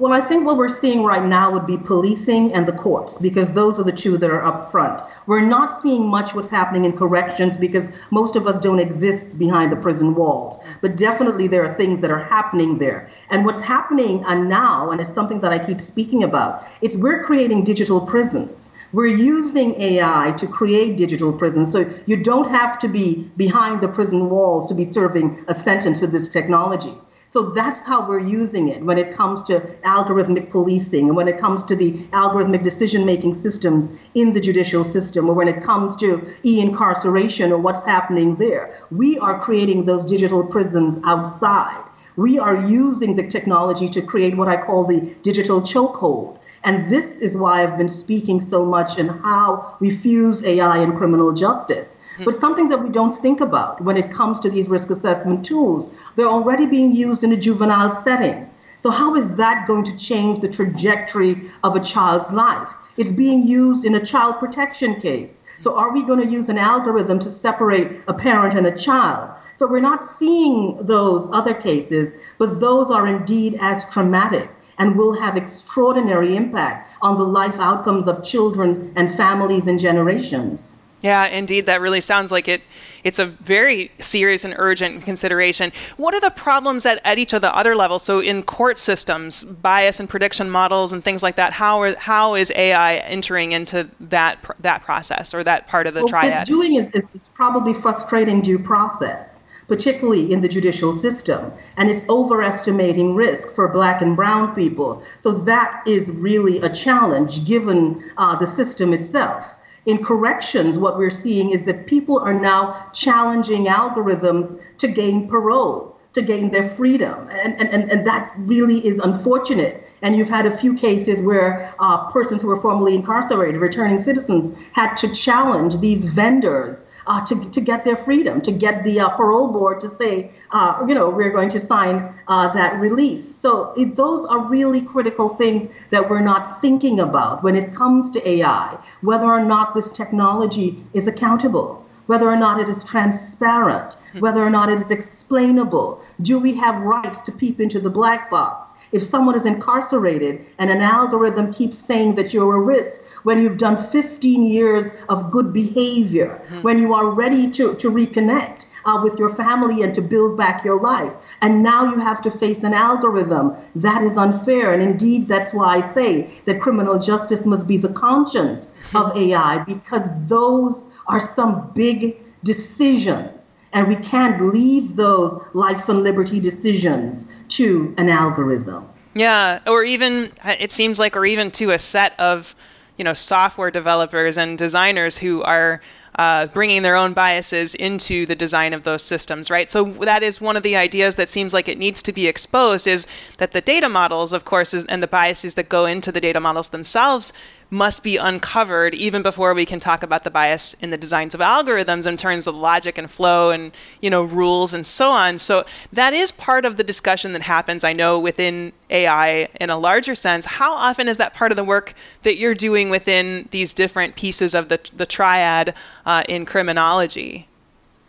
Well, 0.00 0.12
I 0.12 0.20
think 0.20 0.46
what 0.46 0.56
we're 0.56 0.68
seeing 0.68 1.02
right 1.02 1.24
now 1.24 1.50
would 1.50 1.66
be 1.66 1.76
policing 1.76 2.52
and 2.54 2.68
the 2.68 2.72
courts 2.72 3.18
because 3.18 3.52
those 3.52 3.80
are 3.80 3.82
the 3.82 3.90
two 3.90 4.16
that 4.18 4.30
are 4.30 4.44
up 4.44 4.70
front. 4.70 5.02
We're 5.26 5.44
not 5.44 5.72
seeing 5.72 6.08
much 6.08 6.36
what's 6.36 6.50
happening 6.50 6.84
in 6.84 6.96
corrections 6.96 7.56
because 7.56 8.06
most 8.12 8.36
of 8.36 8.46
us 8.46 8.60
don't 8.60 8.78
exist 8.78 9.36
behind 9.40 9.72
the 9.72 9.76
prison 9.76 10.14
walls. 10.14 10.60
But 10.80 10.96
definitely 10.96 11.48
there 11.48 11.64
are 11.64 11.74
things 11.74 12.00
that 12.02 12.12
are 12.12 12.22
happening 12.22 12.78
there. 12.78 13.08
And 13.28 13.44
what's 13.44 13.60
happening 13.60 14.24
uh, 14.24 14.36
now, 14.36 14.92
and 14.92 15.00
it's 15.00 15.12
something 15.12 15.40
that 15.40 15.50
I 15.50 15.58
keep 15.58 15.80
speaking 15.80 16.22
about, 16.22 16.62
it's 16.80 16.96
we're 16.96 17.24
creating 17.24 17.64
digital 17.64 18.00
prisons. 18.00 18.70
We're 18.92 19.16
using 19.16 19.74
AI 19.80 20.32
to 20.38 20.46
create 20.46 20.96
digital 20.96 21.32
prisons. 21.32 21.72
So 21.72 21.90
you 22.06 22.22
don't 22.22 22.48
have 22.48 22.78
to 22.80 22.88
be 22.88 23.28
behind 23.36 23.80
the 23.80 23.88
prison 23.88 24.30
walls 24.30 24.68
to 24.68 24.76
be 24.76 24.84
serving 24.84 25.44
a 25.48 25.56
sentence 25.56 26.00
with 26.00 26.12
this 26.12 26.28
technology. 26.28 26.94
So 27.30 27.50
that's 27.50 27.86
how 27.86 28.08
we're 28.08 28.20
using 28.20 28.68
it 28.68 28.82
when 28.82 28.96
it 28.96 29.14
comes 29.14 29.42
to 29.44 29.60
algorithmic 29.84 30.48
policing 30.48 31.08
and 31.08 31.16
when 31.16 31.28
it 31.28 31.36
comes 31.36 31.62
to 31.64 31.76
the 31.76 31.92
algorithmic 32.12 32.62
decision 32.62 33.04
making 33.04 33.34
systems 33.34 34.10
in 34.14 34.32
the 34.32 34.40
judicial 34.40 34.82
system 34.82 35.28
or 35.28 35.34
when 35.34 35.46
it 35.46 35.62
comes 35.62 35.94
to 35.96 36.26
e 36.42 36.62
incarceration 36.62 37.52
or 37.52 37.58
what's 37.58 37.84
happening 37.84 38.36
there. 38.36 38.72
We 38.90 39.18
are 39.18 39.38
creating 39.40 39.84
those 39.84 40.06
digital 40.06 40.42
prisons 40.46 41.00
outside. 41.04 41.84
We 42.16 42.38
are 42.38 42.66
using 42.66 43.14
the 43.16 43.26
technology 43.26 43.88
to 43.88 44.00
create 44.00 44.34
what 44.34 44.48
I 44.48 44.56
call 44.56 44.86
the 44.86 45.18
digital 45.22 45.60
chokehold. 45.60 46.38
And 46.64 46.90
this 46.90 47.20
is 47.20 47.36
why 47.36 47.62
I've 47.62 47.76
been 47.76 47.88
speaking 47.88 48.40
so 48.40 48.64
much 48.64 48.98
in 48.98 49.08
how 49.08 49.76
we 49.80 49.90
fuse 49.90 50.42
AI 50.46 50.78
and 50.78 50.96
criminal 50.96 51.34
justice 51.34 51.97
Mm-hmm. 52.18 52.24
but 52.24 52.34
something 52.34 52.68
that 52.70 52.82
we 52.82 52.90
don't 52.90 53.16
think 53.22 53.40
about 53.40 53.80
when 53.80 53.96
it 53.96 54.10
comes 54.10 54.40
to 54.40 54.50
these 54.50 54.68
risk 54.68 54.90
assessment 54.90 55.46
tools. 55.46 56.10
They're 56.16 56.26
already 56.26 56.66
being 56.66 56.92
used 56.92 57.22
in 57.22 57.30
a 57.30 57.36
juvenile 57.36 57.92
setting. 57.92 58.50
So, 58.76 58.90
how 58.90 59.14
is 59.14 59.36
that 59.36 59.68
going 59.68 59.84
to 59.84 59.96
change 59.96 60.40
the 60.40 60.48
trajectory 60.48 61.42
of 61.62 61.76
a 61.76 61.80
child's 61.80 62.32
life? 62.32 62.74
It's 62.96 63.12
being 63.12 63.46
used 63.46 63.84
in 63.84 63.94
a 63.94 64.04
child 64.04 64.40
protection 64.40 65.00
case. 65.00 65.40
So, 65.60 65.76
are 65.76 65.92
we 65.92 66.02
going 66.02 66.20
to 66.20 66.26
use 66.26 66.48
an 66.48 66.58
algorithm 66.58 67.20
to 67.20 67.30
separate 67.30 68.02
a 68.08 68.14
parent 68.14 68.54
and 68.54 68.66
a 68.66 68.76
child? 68.76 69.32
So, 69.56 69.68
we're 69.68 69.80
not 69.80 70.02
seeing 70.02 70.84
those 70.86 71.28
other 71.32 71.54
cases, 71.54 72.34
but 72.38 72.58
those 72.58 72.90
are 72.90 73.06
indeed 73.06 73.56
as 73.60 73.88
traumatic 73.92 74.50
and 74.76 74.96
will 74.96 75.20
have 75.20 75.36
extraordinary 75.36 76.34
impact 76.36 76.88
on 77.00 77.16
the 77.16 77.24
life 77.24 77.60
outcomes 77.60 78.08
of 78.08 78.24
children 78.24 78.92
and 78.96 79.08
families 79.08 79.68
and 79.68 79.78
generations. 79.78 80.76
Yeah, 81.00 81.26
indeed, 81.26 81.66
that 81.66 81.80
really 81.80 82.00
sounds 82.00 82.32
like 82.32 82.48
it. 82.48 82.62
It's 83.04 83.20
a 83.20 83.26
very 83.26 83.92
serious 84.00 84.44
and 84.44 84.54
urgent 84.58 85.04
consideration. 85.04 85.72
What 85.96 86.14
are 86.14 86.20
the 86.20 86.30
problems 86.30 86.84
at, 86.86 87.00
at 87.04 87.18
each 87.18 87.32
of 87.32 87.40
the 87.40 87.54
other 87.54 87.76
levels? 87.76 88.02
So, 88.02 88.18
in 88.18 88.42
court 88.42 88.78
systems, 88.78 89.44
bias 89.44 90.00
and 90.00 90.08
prediction 90.08 90.50
models 90.50 90.92
and 90.92 91.04
things 91.04 91.22
like 91.22 91.36
that. 91.36 91.52
How 91.52 91.82
are, 91.82 91.96
how 91.96 92.34
is 92.34 92.52
AI 92.56 92.96
entering 92.96 93.52
into 93.52 93.88
that 94.00 94.38
that 94.60 94.82
process 94.82 95.34
or 95.34 95.44
that 95.44 95.68
part 95.68 95.86
of 95.86 95.94
the 95.94 96.00
well, 96.00 96.08
triad? 96.08 96.32
What 96.32 96.40
it's 96.40 96.50
doing 96.50 96.74
is, 96.74 96.92
is, 96.94 97.14
is 97.14 97.30
probably 97.32 97.74
frustrating 97.74 98.40
due 98.40 98.58
process 98.58 99.42
particularly 99.68 100.32
in 100.32 100.40
the 100.40 100.48
judicial 100.48 100.94
system, 100.94 101.52
and 101.76 101.90
it's 101.90 102.08
overestimating 102.08 103.14
risk 103.14 103.54
for 103.54 103.68
black 103.68 104.00
and 104.00 104.16
brown 104.16 104.54
people. 104.54 105.02
So 105.18 105.30
that 105.30 105.82
is 105.86 106.10
really 106.10 106.58
a 106.60 106.70
challenge 106.70 107.44
given 107.46 108.02
uh, 108.16 108.36
the 108.36 108.46
system 108.46 108.94
itself. 108.94 109.56
In 109.88 110.04
corrections, 110.04 110.78
what 110.78 110.98
we're 110.98 111.08
seeing 111.08 111.50
is 111.50 111.64
that 111.64 111.86
people 111.86 112.18
are 112.18 112.38
now 112.38 112.90
challenging 112.92 113.64
algorithms 113.64 114.76
to 114.76 114.86
gain 114.86 115.28
parole, 115.28 115.96
to 116.12 116.20
gain 116.20 116.50
their 116.50 116.62
freedom. 116.62 117.26
And, 117.30 117.58
and, 117.58 117.90
and, 117.90 118.06
that 118.06 118.34
really 118.36 118.74
is 118.74 118.98
unfortunate. 118.98 119.82
And 120.02 120.14
you've 120.16 120.28
had 120.28 120.46
a 120.46 120.50
few 120.50 120.74
cases 120.74 121.22
where 121.22 121.74
uh, 121.78 122.06
persons 122.10 122.42
who 122.42 122.48
were 122.48 122.60
formerly 122.60 122.94
incarcerated, 122.94 123.60
returning 123.60 123.98
citizens, 123.98 124.68
had 124.72 124.94
to 124.96 125.12
challenge 125.12 125.78
these 125.78 126.04
vendors 126.10 126.84
uh, 127.06 127.24
to, 127.24 127.50
to 127.50 127.60
get 127.60 127.84
their 127.84 127.96
freedom, 127.96 128.40
to 128.42 128.52
get 128.52 128.84
the 128.84 129.00
uh, 129.00 129.08
parole 129.10 129.48
board 129.48 129.80
to 129.80 129.88
say, 129.88 130.30
uh, 130.52 130.84
you 130.86 130.94
know, 130.94 131.10
we're 131.10 131.30
going 131.30 131.48
to 131.48 131.60
sign 131.60 132.14
uh, 132.28 132.52
that 132.52 132.78
release. 132.78 133.34
So 133.34 133.72
it, 133.76 133.96
those 133.96 134.26
are 134.26 134.46
really 134.46 134.82
critical 134.82 135.30
things 135.30 135.86
that 135.88 136.08
we're 136.08 136.22
not 136.22 136.60
thinking 136.60 137.00
about 137.00 137.42
when 137.42 137.56
it 137.56 137.74
comes 137.74 138.10
to 138.10 138.28
AI, 138.28 138.78
whether 139.00 139.26
or 139.26 139.44
not 139.44 139.74
this 139.74 139.90
technology 139.90 140.78
is 140.92 141.08
accountable 141.08 141.84
whether 142.08 142.26
or 142.26 142.36
not 142.36 142.58
it 142.58 142.68
is 142.70 142.84
transparent, 142.84 143.94
hmm. 144.12 144.20
whether 144.20 144.42
or 144.42 144.48
not 144.48 144.70
it 144.70 144.80
is 144.80 144.90
explainable. 144.90 146.02
Do 146.20 146.38
we 146.38 146.54
have 146.54 146.82
rights 146.82 147.20
to 147.22 147.32
peep 147.32 147.60
into 147.60 147.80
the 147.80 147.90
black 147.90 148.30
box? 148.30 148.72
If 148.92 149.02
someone 149.02 149.34
is 149.34 149.44
incarcerated 149.44 150.46
and 150.58 150.70
an 150.70 150.80
algorithm 150.80 151.52
keeps 151.52 151.76
saying 151.76 152.14
that 152.14 152.32
you're 152.32 152.56
a 152.56 152.60
risk 152.60 153.24
when 153.26 153.42
you've 153.42 153.58
done 153.58 153.76
15 153.76 154.42
years 154.42 154.88
of 155.10 155.30
good 155.30 155.52
behavior, 155.52 156.40
mm-hmm. 156.42 156.62
when 156.62 156.78
you 156.78 156.94
are 156.94 157.10
ready 157.10 157.50
to, 157.50 157.74
to 157.74 157.90
reconnect, 157.90 158.64
uh, 158.84 159.00
with 159.02 159.18
your 159.18 159.30
family 159.30 159.82
and 159.82 159.94
to 159.94 160.02
build 160.02 160.36
back 160.36 160.64
your 160.64 160.80
life. 160.80 161.36
And 161.40 161.62
now 161.62 161.84
you 161.84 161.98
have 161.98 162.20
to 162.22 162.30
face 162.30 162.62
an 162.64 162.74
algorithm. 162.74 163.56
That 163.76 164.02
is 164.02 164.16
unfair. 164.16 164.72
And 164.72 164.82
indeed, 164.82 165.28
that's 165.28 165.52
why 165.52 165.76
I 165.76 165.80
say 165.80 166.22
that 166.44 166.60
criminal 166.60 166.98
justice 166.98 167.46
must 167.46 167.66
be 167.66 167.76
the 167.76 167.92
conscience 167.92 168.74
of 168.94 169.16
AI 169.16 169.64
because 169.66 170.06
those 170.28 170.84
are 171.06 171.20
some 171.20 171.72
big 171.74 172.16
decisions. 172.44 173.54
And 173.72 173.88
we 173.88 173.96
can't 173.96 174.40
leave 174.40 174.96
those 174.96 175.50
life 175.54 175.88
and 175.88 176.02
liberty 176.02 176.40
decisions 176.40 177.44
to 177.48 177.94
an 177.98 178.08
algorithm. 178.08 178.88
Yeah, 179.14 179.60
or 179.66 179.84
even, 179.84 180.32
it 180.44 180.70
seems 180.70 180.98
like, 180.98 181.16
or 181.16 181.26
even 181.26 181.50
to 181.52 181.72
a 181.72 181.78
set 181.78 182.18
of 182.18 182.54
you 182.98 183.04
know 183.04 183.14
software 183.14 183.70
developers 183.70 184.36
and 184.36 184.58
designers 184.58 185.16
who 185.16 185.42
are 185.42 185.80
uh, 186.18 186.48
bringing 186.48 186.82
their 186.82 186.96
own 186.96 187.12
biases 187.12 187.74
into 187.76 188.26
the 188.26 188.34
design 188.34 188.74
of 188.74 188.82
those 188.82 189.04
systems, 189.04 189.50
right? 189.50 189.70
So 189.70 189.84
that 189.84 190.24
is 190.24 190.40
one 190.40 190.56
of 190.56 190.64
the 190.64 190.76
ideas 190.76 191.14
that 191.14 191.28
seems 191.28 191.54
like 191.54 191.68
it 191.68 191.78
needs 191.78 192.02
to 192.02 192.12
be 192.12 192.26
exposed 192.26 192.88
is 192.88 193.06
that 193.38 193.52
the 193.52 193.60
data 193.60 193.88
models, 193.88 194.32
of 194.32 194.44
course, 194.44 194.74
is, 194.74 194.84
and 194.86 195.00
the 195.02 195.06
biases 195.06 195.54
that 195.54 195.68
go 195.68 195.86
into 195.86 196.10
the 196.10 196.20
data 196.20 196.40
models 196.40 196.70
themselves 196.70 197.32
must 197.70 198.02
be 198.02 198.16
uncovered 198.16 198.94
even 198.94 199.22
before 199.22 199.54
we 199.54 199.66
can 199.66 199.78
talk 199.80 200.02
about 200.02 200.24
the 200.24 200.30
bias 200.30 200.74
in 200.80 200.90
the 200.90 200.96
designs 200.96 201.34
of 201.34 201.40
algorithms 201.40 202.06
in 202.06 202.16
terms 202.16 202.46
of 202.46 202.54
logic 202.54 202.98
and 202.98 203.10
flow 203.10 203.50
and 203.50 203.72
you 204.00 204.10
know 204.10 204.24
rules 204.24 204.72
and 204.74 204.86
so 204.86 205.10
on. 205.10 205.38
So 205.38 205.64
that 205.92 206.14
is 206.14 206.30
part 206.30 206.64
of 206.64 206.76
the 206.76 206.84
discussion 206.84 207.32
that 207.34 207.42
happens 207.42 207.84
i 207.84 207.92
know 207.92 208.18
within 208.18 208.72
ai 208.90 209.48
in 209.60 209.70
a 209.70 209.78
larger 209.78 210.14
sense. 210.14 210.44
How 210.44 210.72
often 210.74 211.08
is 211.08 211.18
that 211.18 211.34
part 211.34 211.52
of 211.52 211.56
the 211.56 211.64
work 211.64 211.94
that 212.22 212.36
you're 212.36 212.54
doing 212.54 212.90
within 212.90 213.48
these 213.50 213.74
different 213.74 214.16
pieces 214.16 214.54
of 214.54 214.68
the, 214.68 214.80
the 214.96 215.06
triad 215.06 215.74
uh, 216.06 216.22
in 216.28 216.46
criminology 216.46 217.48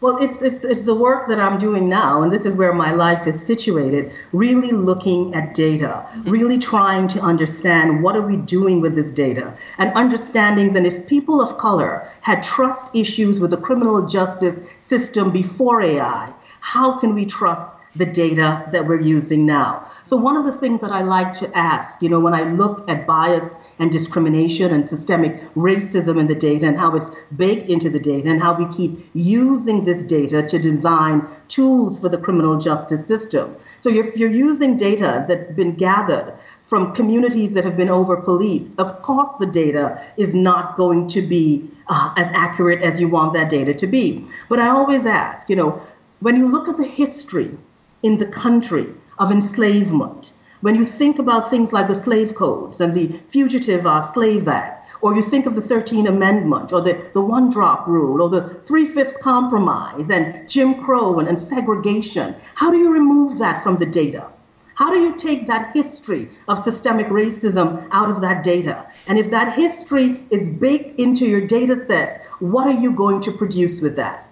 well, 0.02 0.18
it's, 0.22 0.42
it's, 0.42 0.64
it's 0.64 0.86
the 0.86 0.96
work 0.96 1.28
that 1.28 1.40
I'm 1.40 1.58
doing 1.58 1.90
now, 1.90 2.22
and 2.22 2.32
this 2.32 2.46
is 2.46 2.56
where 2.56 2.72
my 2.72 2.92
life 2.92 3.28
is 3.28 3.46
situated, 3.46 4.14
really 4.32 4.72
looking 4.72 5.36
at 5.36 5.54
data, 5.54 6.06
mm-hmm. 6.06 6.30
really 6.30 6.58
trying 6.58 7.08
to 7.10 7.20
understand 7.20 8.02
what 8.02 8.16
are 8.16 8.22
we 8.22 8.38
doing 8.38 8.80
with 8.80 8.96
this 8.96 9.12
data, 9.12 9.58
and 9.78 9.92
understanding 9.96 10.74
that 10.74 10.86
if 10.86 11.08
people 11.08 11.42
of 11.42 11.58
color 11.58 12.08
had 12.22 12.44
trust 12.44 12.96
issues 12.96 13.40
with 13.40 13.52
the 13.52 13.58
criminal 13.58 14.08
justice 14.08 14.76
system 14.80 15.32
before 15.32 15.82
AI, 15.82 16.34
how 16.62 16.98
can 16.98 17.14
we 17.14 17.26
trust 17.26 17.76
the 17.96 18.06
data 18.06 18.68
that 18.72 18.86
we're 18.86 19.02
using 19.02 19.46
now. 19.46 19.84
So, 20.04 20.16
one 20.16 20.38
of 20.38 20.46
the 20.46 20.52
things 20.52 20.82
that 20.82 20.92
I 20.92 21.02
like 21.02 21.34
to 21.34 21.50
ask, 21.56 22.02
you 22.02 22.10
know, 22.10 22.20
when 22.20 22.34
I 22.34 22.44
look 22.44 22.90
at 22.90 23.08
bias 23.08 23.69
and 23.80 23.92
discrimination 23.92 24.72
and 24.72 24.86
systemic 24.86 25.38
racism 25.56 26.20
in 26.20 26.28
the 26.28 26.36
data 26.36 26.68
and 26.68 26.78
how 26.78 26.96
it's 26.96 27.26
baked 27.26 27.68
into 27.68 27.90
the 27.90 28.00
data 28.00 28.30
and 28.30 28.42
how 28.42 28.54
we 28.54 28.68
keep 28.68 29.00
using 29.14 29.86
this 29.86 30.04
data 30.04 30.44
to 30.44 30.60
design 30.60 31.26
tools 31.48 32.00
for 32.00 32.10
the 32.10 32.18
criminal 32.18 32.58
justice 32.58 33.08
system. 33.08 33.56
So, 33.78 33.90
if 33.90 34.18
you're 34.18 34.30
using 34.30 34.78
data 34.78 35.26
that's 35.28 35.52
been 35.52 35.76
gathered 35.76 36.38
from 36.66 36.94
communities 36.94 37.54
that 37.54 37.64
have 37.64 37.78
been 37.78 37.90
over 37.90 38.18
policed, 38.18 38.80
of 38.80 39.02
course, 39.02 39.30
the 39.40 39.48
data 39.48 40.00
is 40.18 40.36
not 40.36 40.76
going 40.76 41.08
to 41.10 41.22
be 41.22 41.70
uh, 41.88 42.14
as 42.18 42.28
accurate 42.36 42.82
as 42.82 43.00
you 43.00 43.08
want 43.08 43.34
that 43.34 43.50
data 43.50 43.74
to 43.74 43.88
be. 43.88 44.26
But 44.50 44.60
I 44.60 44.68
always 44.68 45.06
ask, 45.06 45.50
you 45.50 45.56
know, 45.56 45.82
when 46.20 46.36
you 46.36 46.52
look 46.52 46.68
at 46.68 46.78
the 46.78 46.86
history 46.86 47.58
in 48.04 48.18
the 48.18 48.26
country 48.26 48.88
of 49.18 49.32
enslavement. 49.32 50.34
When 50.62 50.76
you 50.76 50.84
think 50.84 51.20
about 51.20 51.50
things 51.50 51.72
like 51.72 51.88
the 51.88 51.96
slave 51.96 52.36
codes 52.36 52.82
and 52.82 52.94
the 52.94 53.08
Fugitive 53.08 53.86
uh, 53.86 54.02
Slave 54.02 54.46
Act, 54.50 54.94
or 55.02 55.16
you 55.16 55.22
think 55.22 55.46
of 55.46 55.56
the 55.56 55.62
13th 55.62 56.10
Amendment, 56.10 56.74
or 56.74 56.82
the, 56.82 57.10
the 57.14 57.22
one 57.22 57.50
drop 57.50 57.88
rule, 57.88 58.22
or 58.22 58.30
the 58.30 58.42
three 58.42 58.86
fifths 58.86 59.16
compromise, 59.16 60.10
and 60.10 60.50
Jim 60.50 60.76
Crow 60.76 61.20
and, 61.20 61.30
and 61.30 61.40
segregation, 61.40 62.36
how 62.56 62.72
do 62.72 62.78
you 62.78 62.92
remove 62.92 63.40
that 63.40 63.64
from 63.64 63.78
the 63.78 63.86
data? 63.86 64.32
How 64.76 64.94
do 64.94 65.00
you 65.00 65.16
take 65.16 65.48
that 65.48 65.72
history 65.74 66.30
of 66.48 66.58
systemic 66.58 67.08
racism 67.08 67.88
out 67.92 68.10
of 68.10 68.22
that 68.22 68.44
data? 68.44 68.88
And 69.08 69.18
if 69.18 69.32
that 69.32 69.54
history 69.54 70.20
is 70.30 70.50
baked 70.50 71.00
into 71.00 71.26
your 71.26 71.48
data 71.48 71.76
sets, 71.76 72.18
what 72.40 72.68
are 72.68 72.80
you 72.80 72.92
going 72.92 73.22
to 73.22 73.32
produce 73.32 73.80
with 73.80 73.96
that? 73.96 74.29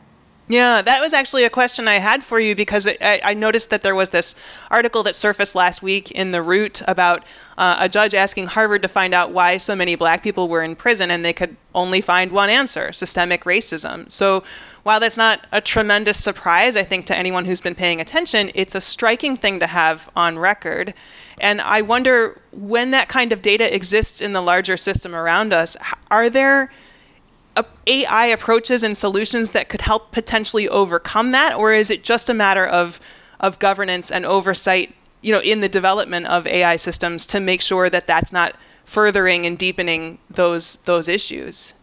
Yeah, 0.50 0.82
that 0.82 1.02
was 1.02 1.12
actually 1.12 1.44
a 1.44 1.50
question 1.50 1.90
I 1.90 2.00
had 2.00 2.24
for 2.24 2.40
you 2.40 2.56
because 2.56 2.88
I, 2.88 3.20
I 3.22 3.34
noticed 3.34 3.70
that 3.70 3.84
there 3.84 3.96
was 3.96 4.08
this 4.10 4.34
article 4.72 5.04
that 5.04 5.18
surfaced 5.18 5.56
last 5.56 5.82
week 5.82 6.12
in 6.12 6.32
The 6.32 6.42
Root 6.42 6.82
about 6.88 7.26
uh, 7.58 7.76
a 7.80 7.90
judge 7.90 8.14
asking 8.14 8.48
Harvard 8.48 8.82
to 8.84 8.88
find 8.88 9.14
out 9.14 9.32
why 9.32 9.58
so 9.58 9.76
many 9.76 9.96
black 9.96 10.24
people 10.24 10.48
were 10.48 10.64
in 10.64 10.78
prison, 10.78 11.12
and 11.12 11.26
they 11.26 11.34
could 11.34 11.58
only 11.76 12.00
find 12.00 12.32
one 12.32 12.50
answer 12.50 12.94
systemic 12.94 13.44
racism. 13.44 14.10
So, 14.10 14.46
while 14.84 15.02
that's 15.02 15.18
not 15.18 15.42
a 15.52 15.60
tremendous 15.60 16.24
surprise, 16.24 16.78
I 16.78 16.84
think, 16.84 17.08
to 17.08 17.18
anyone 17.18 17.44
who's 17.44 17.60
been 17.60 17.76
paying 17.76 18.00
attention, 18.00 18.50
it's 18.56 18.74
a 18.74 18.80
striking 18.80 19.36
thing 19.36 19.60
to 19.60 19.68
have 19.68 20.10
on 20.16 20.40
record. 20.40 20.94
And 21.42 21.60
I 21.60 21.82
wonder 21.82 22.40
when 22.52 22.92
that 22.92 23.10
kind 23.10 23.34
of 23.34 23.42
data 23.42 23.76
exists 23.76 24.22
in 24.22 24.32
the 24.32 24.42
larger 24.42 24.78
system 24.78 25.14
around 25.14 25.52
us, 25.52 25.76
are 26.10 26.30
there 26.30 26.72
AI 27.88 28.26
approaches 28.28 28.84
and 28.84 28.96
solutions 28.98 29.52
that 29.52 29.70
could 29.70 29.82
help 29.82 30.12
potentially 30.12 30.68
overcome 30.70 31.32
that, 31.32 31.56
or 31.56 31.74
is 31.74 31.90
it 31.90 32.04
just 32.04 32.30
a 32.30 32.34
matter 32.34 32.66
of 32.66 33.00
of 33.40 33.60
governance 33.60 34.12
and 34.12 34.26
oversight, 34.26 34.94
you 35.22 35.32
know, 35.32 35.42
in 35.42 35.62
the 35.62 35.70
development 35.70 36.26
of 36.28 36.48
AI 36.48 36.76
systems 36.76 37.26
to 37.28 37.40
make 37.40 37.62
sure 37.62 37.90
that 37.90 38.08
that's 38.08 38.32
not 38.34 38.56
furthering 38.86 39.46
and 39.46 39.58
deepening 39.58 40.18
those 40.30 40.80
those 40.86 41.08
issues? 41.08 41.74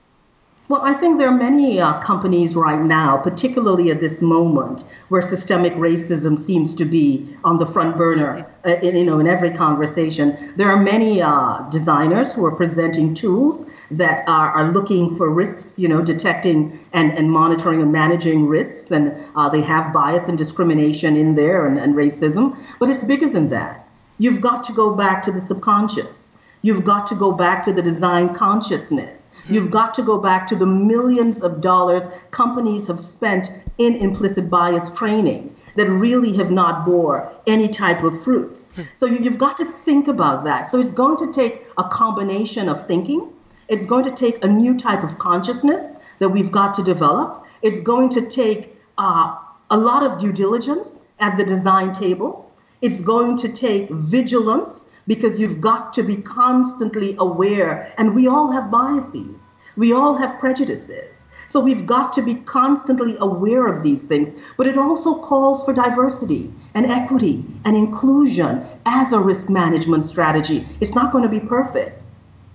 Well, 0.66 0.80
I 0.82 0.94
think 0.94 1.18
there 1.18 1.28
are 1.28 1.36
many 1.36 1.78
uh, 1.78 2.00
companies 2.00 2.56
right 2.56 2.80
now, 2.80 3.18
particularly 3.18 3.90
at 3.90 4.00
this 4.00 4.22
moment, 4.22 4.82
where 5.10 5.20
systemic 5.20 5.74
racism 5.74 6.38
seems 6.38 6.76
to 6.76 6.86
be 6.86 7.28
on 7.44 7.58
the 7.58 7.66
front 7.66 7.98
burner. 7.98 8.46
Uh, 8.64 8.76
in, 8.82 8.96
you 8.96 9.04
know, 9.04 9.18
in 9.18 9.26
every 9.26 9.50
conversation, 9.50 10.38
there 10.56 10.70
are 10.70 10.82
many 10.82 11.20
uh, 11.20 11.68
designers 11.68 12.32
who 12.32 12.46
are 12.46 12.56
presenting 12.56 13.12
tools 13.12 13.84
that 13.90 14.26
are, 14.26 14.52
are 14.52 14.72
looking 14.72 15.14
for 15.14 15.28
risks. 15.28 15.78
You 15.78 15.88
know, 15.88 16.00
detecting 16.00 16.72
and, 16.94 17.12
and 17.12 17.30
monitoring 17.30 17.82
and 17.82 17.92
managing 17.92 18.46
risks, 18.46 18.90
and 18.90 19.18
uh, 19.36 19.50
they 19.50 19.60
have 19.60 19.92
bias 19.92 20.30
and 20.30 20.38
discrimination 20.38 21.14
in 21.14 21.34
there 21.34 21.66
and, 21.66 21.78
and 21.78 21.94
racism. 21.94 22.56
But 22.78 22.88
it's 22.88 23.04
bigger 23.04 23.28
than 23.28 23.48
that. 23.48 23.86
You've 24.16 24.40
got 24.40 24.64
to 24.64 24.72
go 24.72 24.96
back 24.96 25.24
to 25.24 25.30
the 25.30 25.40
subconscious. 25.40 26.34
You've 26.62 26.84
got 26.84 27.08
to 27.08 27.14
go 27.16 27.32
back 27.32 27.64
to 27.64 27.72
the 27.74 27.82
design 27.82 28.32
consciousness 28.32 29.23
You've 29.48 29.70
got 29.70 29.94
to 29.94 30.02
go 30.02 30.18
back 30.18 30.46
to 30.48 30.56
the 30.56 30.66
millions 30.66 31.42
of 31.42 31.60
dollars 31.60 32.06
companies 32.30 32.88
have 32.88 32.98
spent 32.98 33.50
in 33.78 33.94
implicit 33.96 34.48
bias 34.48 34.90
training 34.90 35.54
that 35.76 35.88
really 35.88 36.36
have 36.36 36.50
not 36.50 36.84
bore 36.84 37.30
any 37.46 37.68
type 37.68 38.02
of 38.02 38.22
fruits. 38.22 38.72
So 38.98 39.06
you, 39.06 39.22
have 39.24 39.38
got 39.38 39.56
to 39.58 39.64
think 39.64 40.08
about 40.08 40.44
that. 40.44 40.66
So 40.66 40.78
it's 40.78 40.92
going 40.92 41.16
to 41.18 41.32
take 41.32 41.62
a 41.76 41.84
combination 41.84 42.68
of 42.68 42.86
thinking. 42.86 43.32
It's 43.68 43.86
going 43.86 44.04
to 44.04 44.10
take 44.10 44.44
a 44.44 44.48
new 44.48 44.76
type 44.76 45.02
of 45.02 45.18
consciousness 45.18 45.94
that 46.18 46.28
we've 46.28 46.52
got 46.52 46.74
to 46.74 46.82
develop. 46.82 47.46
It's 47.62 47.80
going 47.80 48.10
to 48.10 48.26
take 48.26 48.74
uh, 48.98 49.36
a 49.70 49.76
lot 49.76 50.02
of 50.04 50.18
due 50.18 50.32
diligence 50.32 51.02
at 51.20 51.36
the 51.36 51.44
design 51.44 51.92
table. 51.92 52.50
It's 52.82 53.02
going 53.02 53.38
to 53.38 53.52
take 53.52 53.88
vigilance 53.90 54.93
because 55.06 55.40
you've 55.40 55.60
got 55.60 55.92
to 55.94 56.02
be 56.02 56.16
constantly 56.16 57.16
aware. 57.18 57.92
And 57.98 58.14
we 58.14 58.26
all 58.26 58.52
have 58.52 58.70
biases, 58.70 59.50
we 59.76 59.92
all 59.92 60.16
have 60.16 60.38
prejudices. 60.38 61.26
So 61.46 61.60
we've 61.60 61.84
got 61.84 62.12
to 62.14 62.22
be 62.22 62.34
constantly 62.34 63.16
aware 63.20 63.66
of 63.66 63.82
these 63.82 64.04
things. 64.04 64.54
But 64.56 64.66
it 64.66 64.78
also 64.78 65.18
calls 65.18 65.64
for 65.64 65.74
diversity 65.74 66.50
and 66.74 66.86
equity 66.86 67.44
and 67.64 67.76
inclusion 67.76 68.64
as 68.86 69.12
a 69.12 69.20
risk 69.20 69.50
management 69.50 70.04
strategy. 70.06 70.64
It's 70.80 70.94
not 70.94 71.12
going 71.12 71.24
to 71.24 71.28
be 71.28 71.40
perfect. 71.40 72.00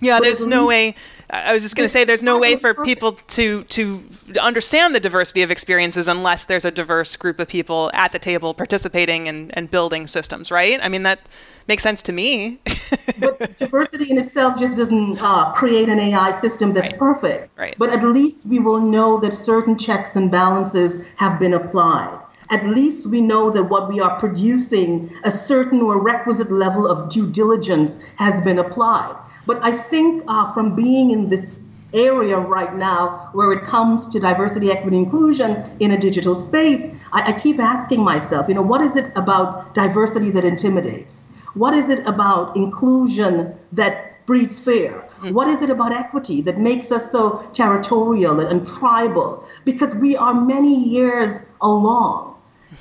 Yeah, 0.00 0.18
there's 0.18 0.46
no 0.46 0.66
way 0.66 0.96
I 1.32 1.52
was 1.52 1.62
just 1.62 1.76
going 1.76 1.84
to 1.84 1.92
say 1.92 2.04
there's 2.04 2.22
no 2.22 2.38
way 2.38 2.56
for 2.56 2.74
people 2.74 3.12
to 3.12 3.64
to 3.64 4.02
understand 4.40 4.94
the 4.94 5.00
diversity 5.00 5.42
of 5.42 5.50
experiences 5.50 6.08
unless 6.08 6.44
there's 6.44 6.64
a 6.64 6.70
diverse 6.70 7.16
group 7.16 7.38
of 7.38 7.48
people 7.48 7.90
at 7.94 8.12
the 8.12 8.18
table 8.18 8.52
participating 8.52 9.28
and, 9.28 9.56
and 9.56 9.70
building 9.70 10.06
systems, 10.06 10.50
right? 10.50 10.80
I 10.82 10.88
mean 10.88 11.04
that 11.04 11.20
makes 11.70 11.82
sense 11.82 12.02
to 12.02 12.12
me. 12.12 12.58
but 13.18 13.56
diversity 13.56 14.10
in 14.10 14.18
itself 14.18 14.58
just 14.58 14.76
doesn't 14.76 15.18
uh, 15.22 15.52
create 15.52 15.88
an 15.88 15.98
AI 15.98 16.32
system 16.32 16.72
that's 16.74 16.90
right. 16.90 16.98
perfect. 16.98 17.58
Right. 17.58 17.74
But 17.78 17.90
at 17.90 18.02
least 18.02 18.46
we 18.46 18.58
will 18.58 18.80
know 18.80 19.18
that 19.20 19.32
certain 19.32 19.78
checks 19.78 20.16
and 20.16 20.30
balances 20.30 21.12
have 21.16 21.40
been 21.40 21.54
applied 21.54 22.18
at 22.50 22.66
least 22.66 23.08
we 23.08 23.20
know 23.20 23.50
that 23.50 23.64
what 23.64 23.88
we 23.88 24.00
are 24.00 24.18
producing, 24.18 25.08
a 25.24 25.30
certain 25.30 25.80
or 25.80 26.02
requisite 26.02 26.50
level 26.50 26.84
of 26.90 27.08
due 27.08 27.30
diligence 27.30 28.04
has 28.18 28.40
been 28.42 28.58
applied. 28.58 29.14
But 29.46 29.62
I 29.62 29.70
think 29.70 30.24
uh, 30.26 30.52
from 30.52 30.74
being 30.74 31.12
in 31.12 31.28
this 31.28 31.60
area 31.92 32.38
right 32.38 32.74
now 32.74 33.30
where 33.32 33.52
it 33.52 33.64
comes 33.64 34.08
to 34.08 34.20
diversity, 34.20 34.70
equity, 34.70 34.96
inclusion 34.96 35.62
in 35.80 35.90
a 35.90 35.98
digital 35.98 36.34
space, 36.34 37.08
I, 37.12 37.32
I, 37.32 37.32
keep 37.32 37.58
asking 37.58 38.02
myself, 38.02 38.48
you 38.48 38.54
know, 38.54 38.62
what 38.62 38.80
is 38.80 38.96
it 38.96 39.12
about 39.16 39.74
diversity 39.74 40.30
that 40.30 40.44
intimidates? 40.44 41.26
What 41.54 41.74
is 41.74 41.90
it 41.90 42.06
about 42.06 42.56
inclusion 42.56 43.54
that 43.72 44.24
breeds 44.26 44.62
fear? 44.62 45.06
Mm-hmm. 45.08 45.34
What 45.34 45.48
is 45.48 45.62
it 45.62 45.70
about 45.70 45.92
equity 45.92 46.42
that 46.42 46.58
makes 46.58 46.92
us 46.92 47.10
so 47.10 47.42
territorial 47.52 48.40
and, 48.40 48.48
and 48.48 48.66
tribal? 48.66 49.44
Because 49.64 49.96
we 49.96 50.16
are 50.16 50.34
many 50.34 50.74
years 50.74 51.40
along, 51.60 52.36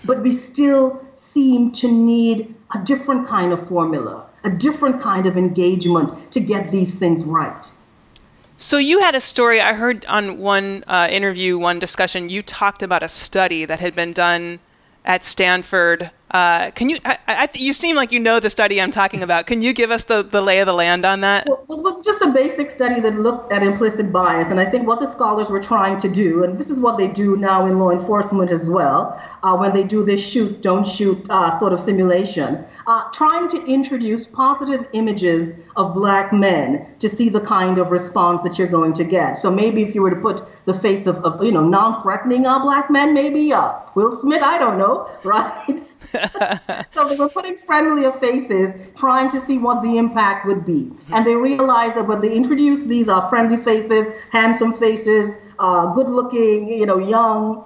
but 0.06 0.22
we 0.22 0.32
still 0.32 1.02
seem 1.14 1.72
to 1.74 1.92
need 1.92 2.56
a 2.76 2.84
different 2.84 3.28
kind 3.28 3.52
of 3.52 3.68
formula 3.68 4.30
a 4.44 4.50
different 4.50 5.02
kind 5.02 5.26
of 5.26 5.38
engagement 5.38 6.32
to 6.32 6.40
get 6.40 6.72
these 6.72 6.96
things 6.96 7.26
right. 7.26 7.74
So 8.62 8.78
you 8.78 9.00
had 9.00 9.16
a 9.16 9.22
story 9.22 9.62
I 9.62 9.72
heard 9.72 10.04
on 10.08 10.38
one 10.38 10.84
uh, 10.86 11.08
interview, 11.10 11.58
one 11.58 11.80
discussion. 11.80 12.28
You 12.28 12.44
talked 12.44 12.84
about 12.84 13.04
a 13.04 13.08
study 13.08 13.64
that 13.64 13.80
had 13.80 13.96
been 13.96 14.12
done 14.12 14.60
at 15.06 15.24
Stanford 15.24 16.12
uh, 16.32 16.72
can 16.72 16.90
you? 16.90 17.00
I, 17.06 17.18
I, 17.28 17.50
you 17.54 17.74
seem 17.74 17.96
like 17.96 18.12
you 18.12 18.20
know 18.20 18.40
the 18.40 18.50
study 18.50 18.80
I'm 18.80 18.92
talking 18.92 19.24
about. 19.24 19.48
Can 19.48 19.62
you 19.62 19.74
give 19.74 19.90
us 19.90 20.04
the, 20.04 20.22
the 20.22 20.42
lay 20.42 20.60
of 20.60 20.68
the 20.68 20.74
land 20.74 21.06
on 21.06 21.22
that? 21.22 21.48
Well, 21.48 21.66
it 21.70 21.82
was 21.82 22.06
just 22.06 22.22
a 22.24 22.32
basic 22.32 22.70
study 22.70 23.00
that 23.02 23.16
looked 23.16 23.52
at 23.52 23.64
implicit 23.64 24.12
bias, 24.12 24.52
and 24.52 24.60
I 24.60 24.66
think 24.66 24.88
what 24.88 25.00
the 25.00 25.08
scholars 25.08 25.50
were 25.50 25.60
trying 25.60 25.98
to 25.98 26.10
do, 26.10 26.44
and 26.44 26.58
this 26.58 26.70
is 26.70 26.80
what 26.80 26.98
they 26.98 27.08
do 27.08 27.36
now 27.38 27.66
in 27.66 27.80
law 27.80 27.92
enforcement 27.92 28.52
as 28.52 28.70
well, 28.70 29.20
uh, 29.42 29.58
when 29.58 29.74
they 29.74 29.84
do 29.84 30.04
this 30.04 30.26
shoot, 30.26 30.62
don't 30.62 30.86
shoot 30.86 31.26
uh, 31.30 31.58
sort 31.58 31.74
of 31.74 31.80
simulation, 31.80 32.64
uh, 32.86 33.10
trying 33.12 33.48
to 33.50 33.64
introduce 33.66 34.28
positive 34.28 34.88
images 34.94 35.72
of 35.76 35.94
black 35.94 36.32
men 36.32 36.86
to 37.00 37.10
see 37.10 37.30
the 37.30 37.42
kind 37.42 37.80
of 37.80 37.92
response 37.92 38.44
that 38.44 38.60
you're 38.60 38.68
going 38.68 38.94
to 38.94 39.04
get. 39.04 39.38
So 39.38 39.50
maybe 39.50 39.82
if 39.82 39.96
you 39.96 40.02
were 40.04 40.12
to 40.12 40.22
put 40.22 40.42
the 40.66 40.74
face 40.74 41.08
of, 41.08 41.18
of 41.18 41.44
you 41.44 41.52
know 41.52 41.68
non-threatening 41.68 42.46
uh, 42.46 42.60
black 42.60 42.92
men, 42.92 43.14
maybe 43.14 43.52
uh, 43.52 43.74
Will 44.00 44.14
Smith, 44.14 44.42
I 44.42 44.58
don't 44.58 44.78
know, 44.78 45.06
right? 45.26 45.78
so 46.92 47.10
they 47.10 47.18
were 47.18 47.28
putting 47.28 47.58
friendlier 47.58 48.14
faces, 48.14 48.94
trying 48.96 49.30
to 49.32 49.42
see 49.42 49.58
what 49.58 49.84
the 49.84 49.98
impact 49.98 50.46
would 50.46 50.64
be. 50.64 50.90
And 51.12 51.26
they 51.26 51.36
realized 51.36 51.96
that 51.96 52.08
when 52.08 52.22
they 52.22 52.34
introduced 52.34 52.88
these 52.88 53.10
uh, 53.10 53.28
friendly 53.28 53.58
faces, 53.58 54.26
handsome 54.32 54.72
faces, 54.72 55.36
uh, 55.60 55.92
good 55.92 56.10
looking, 56.10 56.70
you 56.70 56.86
know, 56.86 56.98
young, 56.98 57.66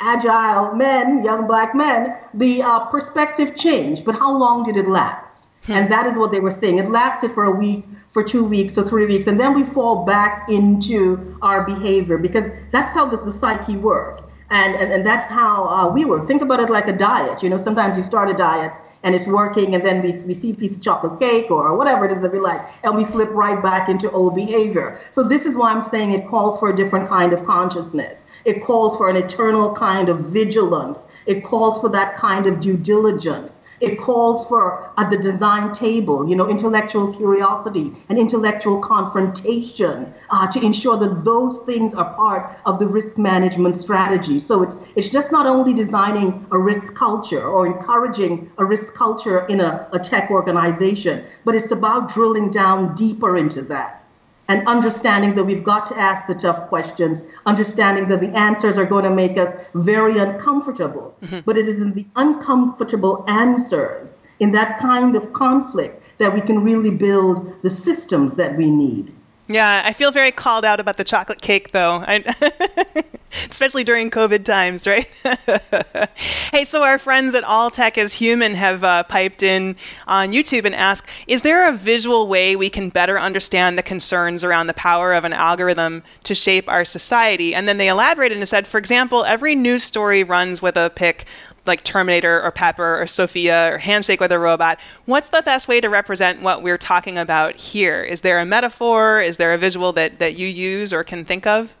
agile 0.00 0.74
men, 0.74 1.22
young 1.22 1.46
black 1.46 1.74
men, 1.74 2.16
the 2.32 2.62
uh, 2.62 2.86
perspective 2.86 3.54
changed. 3.54 4.06
But 4.06 4.14
how 4.14 4.34
long 4.34 4.64
did 4.64 4.78
it 4.78 4.88
last? 4.88 5.46
Hmm. 5.66 5.72
And 5.72 5.92
that 5.92 6.06
is 6.06 6.18
what 6.18 6.32
they 6.32 6.40
were 6.40 6.50
saying. 6.50 6.78
It 6.78 6.88
lasted 6.88 7.32
for 7.32 7.44
a 7.44 7.52
week, 7.52 7.84
for 8.08 8.22
two 8.22 8.46
weeks, 8.46 8.78
or 8.78 8.82
three 8.82 9.04
weeks, 9.04 9.26
and 9.26 9.38
then 9.38 9.52
we 9.52 9.62
fall 9.62 10.06
back 10.06 10.48
into 10.48 11.36
our 11.42 11.66
behavior 11.66 12.16
because 12.16 12.50
that's 12.68 12.94
how 12.94 13.04
the, 13.04 13.18
the 13.18 13.32
psyche 13.32 13.76
works. 13.76 14.22
And, 14.48 14.76
and, 14.76 14.92
and 14.92 15.04
that's 15.04 15.26
how 15.26 15.64
uh, 15.66 15.92
we 15.92 16.04
work. 16.04 16.24
Think 16.26 16.42
about 16.42 16.60
it 16.60 16.70
like 16.70 16.88
a 16.88 16.96
diet. 16.96 17.42
You 17.42 17.50
know, 17.50 17.56
sometimes 17.56 17.96
you 17.96 18.02
start 18.02 18.30
a 18.30 18.34
diet 18.34 18.72
and 19.02 19.14
it's 19.14 19.26
working, 19.26 19.74
and 19.74 19.84
then 19.84 20.02
we, 20.02 20.08
we 20.26 20.34
see 20.34 20.50
a 20.50 20.54
piece 20.54 20.76
of 20.76 20.82
chocolate 20.82 21.18
cake 21.18 21.50
or 21.50 21.76
whatever 21.76 22.04
it 22.04 22.12
is 22.12 22.20
that 22.20 22.32
we 22.32 22.38
like, 22.38 22.60
and 22.84 22.96
we 22.96 23.04
slip 23.04 23.28
right 23.30 23.62
back 23.62 23.88
into 23.88 24.10
old 24.10 24.34
behavior. 24.34 24.96
So, 25.12 25.22
this 25.22 25.46
is 25.46 25.56
why 25.56 25.72
I'm 25.72 25.82
saying 25.82 26.12
it 26.12 26.26
calls 26.26 26.58
for 26.58 26.70
a 26.70 26.74
different 26.74 27.08
kind 27.08 27.32
of 27.32 27.42
consciousness. 27.44 28.42
It 28.44 28.62
calls 28.62 28.96
for 28.96 29.08
an 29.08 29.16
eternal 29.16 29.74
kind 29.74 30.08
of 30.08 30.20
vigilance. 30.20 31.24
It 31.26 31.44
calls 31.44 31.80
for 31.80 31.88
that 31.90 32.14
kind 32.14 32.46
of 32.46 32.60
due 32.60 32.76
diligence. 32.76 33.55
It 33.80 33.98
calls 33.98 34.46
for 34.46 34.92
at 34.96 35.10
the 35.10 35.18
design 35.18 35.72
table, 35.72 36.28
you 36.28 36.36
know, 36.36 36.48
intellectual 36.48 37.12
curiosity 37.12 37.92
and 38.08 38.18
intellectual 38.18 38.78
confrontation 38.78 40.12
uh, 40.30 40.46
to 40.48 40.64
ensure 40.64 40.96
that 40.96 41.24
those 41.24 41.58
things 41.60 41.94
are 41.94 42.14
part 42.14 42.52
of 42.64 42.78
the 42.78 42.86
risk 42.86 43.18
management 43.18 43.76
strategy. 43.76 44.38
So 44.38 44.62
it's 44.62 44.92
it's 44.96 45.10
just 45.10 45.32
not 45.32 45.46
only 45.46 45.74
designing 45.74 46.46
a 46.50 46.58
risk 46.58 46.94
culture 46.94 47.42
or 47.46 47.66
encouraging 47.66 48.50
a 48.58 48.64
risk 48.64 48.94
culture 48.94 49.44
in 49.46 49.60
a, 49.60 49.88
a 49.92 49.98
tech 49.98 50.30
organization, 50.30 51.24
but 51.44 51.54
it's 51.54 51.70
about 51.70 52.08
drilling 52.08 52.50
down 52.50 52.94
deeper 52.94 53.36
into 53.36 53.62
that 53.62 54.05
and 54.48 54.66
understanding 54.66 55.34
that 55.34 55.44
we've 55.44 55.64
got 55.64 55.86
to 55.86 55.96
ask 55.96 56.26
the 56.26 56.34
tough 56.34 56.68
questions, 56.68 57.24
understanding 57.46 58.08
that 58.08 58.20
the 58.20 58.36
answers 58.36 58.78
are 58.78 58.84
going 58.84 59.04
to 59.04 59.10
make 59.10 59.38
us 59.38 59.70
very 59.74 60.18
uncomfortable. 60.18 61.16
Mm-hmm. 61.22 61.40
But 61.44 61.56
it 61.56 61.66
is 61.66 61.80
in 61.80 61.92
the 61.92 62.04
uncomfortable 62.16 63.24
answers, 63.28 64.22
in 64.38 64.52
that 64.52 64.78
kind 64.78 65.16
of 65.16 65.32
conflict, 65.32 66.18
that 66.18 66.34
we 66.34 66.40
can 66.40 66.62
really 66.62 66.96
build 66.96 67.62
the 67.62 67.70
systems 67.70 68.36
that 68.36 68.56
we 68.56 68.70
need. 68.70 69.12
Yeah, 69.48 69.82
I 69.84 69.92
feel 69.92 70.10
very 70.10 70.32
called 70.32 70.64
out 70.64 70.80
about 70.80 70.96
the 70.96 71.04
chocolate 71.04 71.40
cake, 71.40 71.70
though. 71.70 72.02
I 72.06 72.24
especially 73.50 73.84
during 73.84 74.10
COVID 74.10 74.44
times, 74.44 74.86
right? 74.86 75.06
hey, 76.52 76.64
so 76.64 76.82
our 76.82 76.98
friends 76.98 77.34
at 77.34 77.44
All 77.44 77.70
Tech 77.70 77.96
is 77.98 78.12
Human 78.12 78.54
have 78.54 78.82
uh, 78.82 79.02
piped 79.04 79.42
in 79.42 79.76
on 80.08 80.32
YouTube 80.32 80.64
and 80.64 80.74
asked 80.74 81.08
Is 81.28 81.42
there 81.42 81.68
a 81.68 81.72
visual 81.72 82.26
way 82.26 82.56
we 82.56 82.70
can 82.70 82.88
better 82.88 83.18
understand 83.18 83.78
the 83.78 83.82
concerns 83.82 84.42
around 84.42 84.66
the 84.66 84.74
power 84.74 85.12
of 85.12 85.24
an 85.24 85.32
algorithm 85.32 86.02
to 86.24 86.34
shape 86.34 86.68
our 86.68 86.84
society? 86.84 87.54
And 87.54 87.68
then 87.68 87.78
they 87.78 87.88
elaborated 87.88 88.38
and 88.38 88.48
said, 88.48 88.66
for 88.66 88.78
example, 88.78 89.24
every 89.24 89.54
news 89.54 89.84
story 89.84 90.24
runs 90.24 90.60
with 90.60 90.76
a 90.76 90.90
pic 90.94 91.26
like 91.66 91.84
Terminator 91.84 92.42
or 92.42 92.50
Pepper 92.50 93.00
or 93.00 93.06
Sophia 93.06 93.74
or 93.74 93.78
Handshake 93.78 94.20
with 94.20 94.32
a 94.32 94.38
Robot. 94.38 94.78
What's 95.04 95.28
the 95.28 95.42
best 95.42 95.68
way 95.68 95.80
to 95.80 95.88
represent 95.88 96.42
what 96.42 96.62
we're 96.62 96.78
talking 96.78 97.18
about 97.18 97.56
here? 97.56 98.02
Is 98.02 98.20
there 98.20 98.38
a 98.38 98.44
metaphor? 98.44 99.20
Is 99.20 99.36
there 99.36 99.52
a 99.52 99.58
visual 99.58 99.92
that, 99.92 100.18
that 100.18 100.36
you 100.36 100.46
use 100.46 100.92
or 100.92 101.04
can 101.04 101.24
think 101.24 101.46
of? 101.46 101.72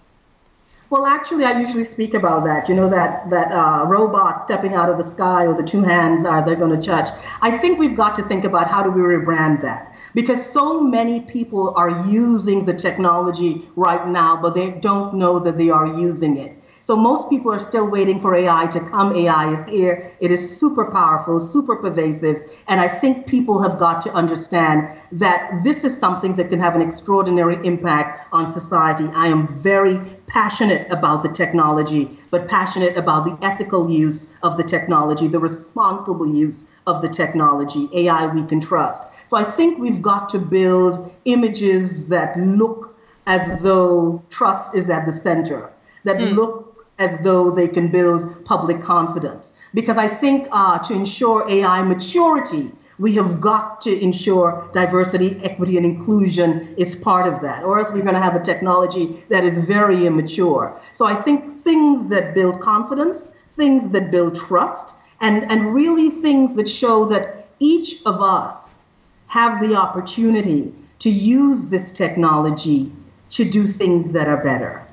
Well, 0.88 1.04
actually, 1.04 1.44
I 1.44 1.58
usually 1.58 1.82
speak 1.82 2.14
about 2.14 2.44
that. 2.44 2.68
You 2.68 2.76
know 2.76 2.88
that 2.88 3.28
that 3.30 3.50
uh, 3.50 3.86
robot 3.88 4.38
stepping 4.38 4.74
out 4.74 4.88
of 4.88 4.96
the 4.96 5.02
sky 5.02 5.44
or 5.44 5.54
the 5.54 5.64
two 5.64 5.82
hands 5.82 6.24
uh, 6.24 6.42
they're 6.42 6.54
going 6.54 6.78
to 6.78 6.86
touch. 6.86 7.08
I 7.42 7.50
think 7.50 7.80
we've 7.80 7.96
got 7.96 8.14
to 8.16 8.22
think 8.22 8.44
about 8.44 8.68
how 8.68 8.84
do 8.84 8.92
we 8.92 9.00
rebrand 9.00 9.62
that 9.62 9.92
because 10.14 10.48
so 10.48 10.80
many 10.80 11.20
people 11.20 11.74
are 11.76 12.06
using 12.06 12.66
the 12.66 12.72
technology 12.74 13.62
right 13.74 14.06
now, 14.06 14.40
but 14.40 14.54
they 14.54 14.70
don't 14.70 15.12
know 15.14 15.40
that 15.40 15.58
they 15.58 15.70
are 15.70 15.86
using 15.86 16.36
it. 16.36 16.62
So 16.86 16.94
most 16.94 17.28
people 17.28 17.52
are 17.52 17.58
still 17.58 17.90
waiting 17.90 18.20
for 18.20 18.32
AI 18.36 18.66
to 18.66 18.78
come. 18.78 19.12
AI 19.12 19.52
is 19.52 19.64
here. 19.64 20.08
It 20.20 20.30
is 20.30 20.60
super 20.60 20.84
powerful, 20.84 21.40
super 21.40 21.74
pervasive. 21.74 22.48
And 22.68 22.80
I 22.80 22.86
think 22.86 23.26
people 23.26 23.60
have 23.60 23.76
got 23.76 24.02
to 24.02 24.12
understand 24.12 24.96
that 25.10 25.64
this 25.64 25.82
is 25.82 25.98
something 25.98 26.36
that 26.36 26.48
can 26.48 26.60
have 26.60 26.76
an 26.76 26.82
extraordinary 26.82 27.56
impact 27.66 28.28
on 28.32 28.46
society. 28.46 29.06
I 29.16 29.26
am 29.26 29.48
very 29.48 29.98
passionate 30.28 30.86
about 30.92 31.24
the 31.24 31.28
technology, 31.28 32.08
but 32.30 32.46
passionate 32.46 32.96
about 32.96 33.24
the 33.24 33.36
ethical 33.44 33.90
use 33.90 34.38
of 34.44 34.56
the 34.56 34.62
technology, 34.62 35.26
the 35.26 35.40
responsible 35.40 36.32
use 36.32 36.64
of 36.86 37.02
the 37.02 37.08
technology. 37.08 37.88
AI 37.94 38.32
we 38.32 38.44
can 38.44 38.60
trust. 38.60 39.28
So 39.28 39.36
I 39.36 39.42
think 39.42 39.80
we've 39.80 40.00
got 40.00 40.28
to 40.28 40.38
build 40.38 41.12
images 41.24 42.10
that 42.10 42.38
look 42.38 42.96
as 43.26 43.60
though 43.64 44.22
trust 44.30 44.76
is 44.76 44.88
at 44.88 45.04
the 45.04 45.10
center, 45.10 45.72
that 46.04 46.18
mm. 46.18 46.32
look 46.32 46.65
as 46.98 47.20
though 47.20 47.50
they 47.50 47.68
can 47.68 47.90
build 47.90 48.44
public 48.44 48.80
confidence. 48.80 49.52
Because 49.74 49.98
I 49.98 50.08
think 50.08 50.48
uh, 50.50 50.78
to 50.78 50.94
ensure 50.94 51.44
AI 51.48 51.82
maturity, 51.82 52.72
we 52.98 53.16
have 53.16 53.40
got 53.40 53.82
to 53.82 54.02
ensure 54.02 54.68
diversity, 54.72 55.36
equity, 55.44 55.76
and 55.76 55.84
inclusion 55.84 56.74
is 56.78 56.94
part 56.96 57.26
of 57.26 57.42
that, 57.42 57.62
or 57.62 57.78
else 57.78 57.92
we're 57.92 58.02
going 58.02 58.14
to 58.14 58.20
have 58.20 58.34
a 58.34 58.40
technology 58.40 59.06
that 59.28 59.44
is 59.44 59.66
very 59.66 60.06
immature. 60.06 60.78
So 60.92 61.04
I 61.04 61.14
think 61.14 61.50
things 61.50 62.08
that 62.08 62.34
build 62.34 62.60
confidence, 62.60 63.30
things 63.52 63.90
that 63.90 64.10
build 64.10 64.34
trust, 64.34 64.94
and, 65.20 65.50
and 65.50 65.74
really 65.74 66.10
things 66.10 66.56
that 66.56 66.68
show 66.68 67.06
that 67.06 67.48
each 67.58 68.02
of 68.06 68.20
us 68.20 68.82
have 69.28 69.60
the 69.60 69.74
opportunity 69.76 70.72
to 71.00 71.10
use 71.10 71.68
this 71.68 71.90
technology 71.90 72.92
to 73.28 73.44
do 73.44 73.64
things 73.64 74.12
that 74.12 74.28
are 74.28 74.42
better. 74.42 74.85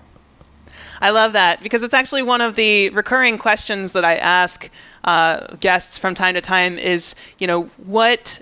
I 1.03 1.09
love 1.09 1.33
that 1.33 1.61
because 1.61 1.83
it's 1.83 1.93
actually 1.93 2.23
one 2.23 2.39
of 2.39 2.55
the 2.55 2.89
recurring 2.91 3.37
questions 3.37 3.91
that 3.91 4.05
I 4.05 4.15
ask 4.15 4.69
uh, 5.03 5.47
guests 5.59 5.97
from 5.97 6.15
time 6.15 6.33
to 6.35 6.39
time 6.39 6.77
is, 6.79 7.13
you 7.39 7.45
know, 7.45 7.63
what 7.75 8.41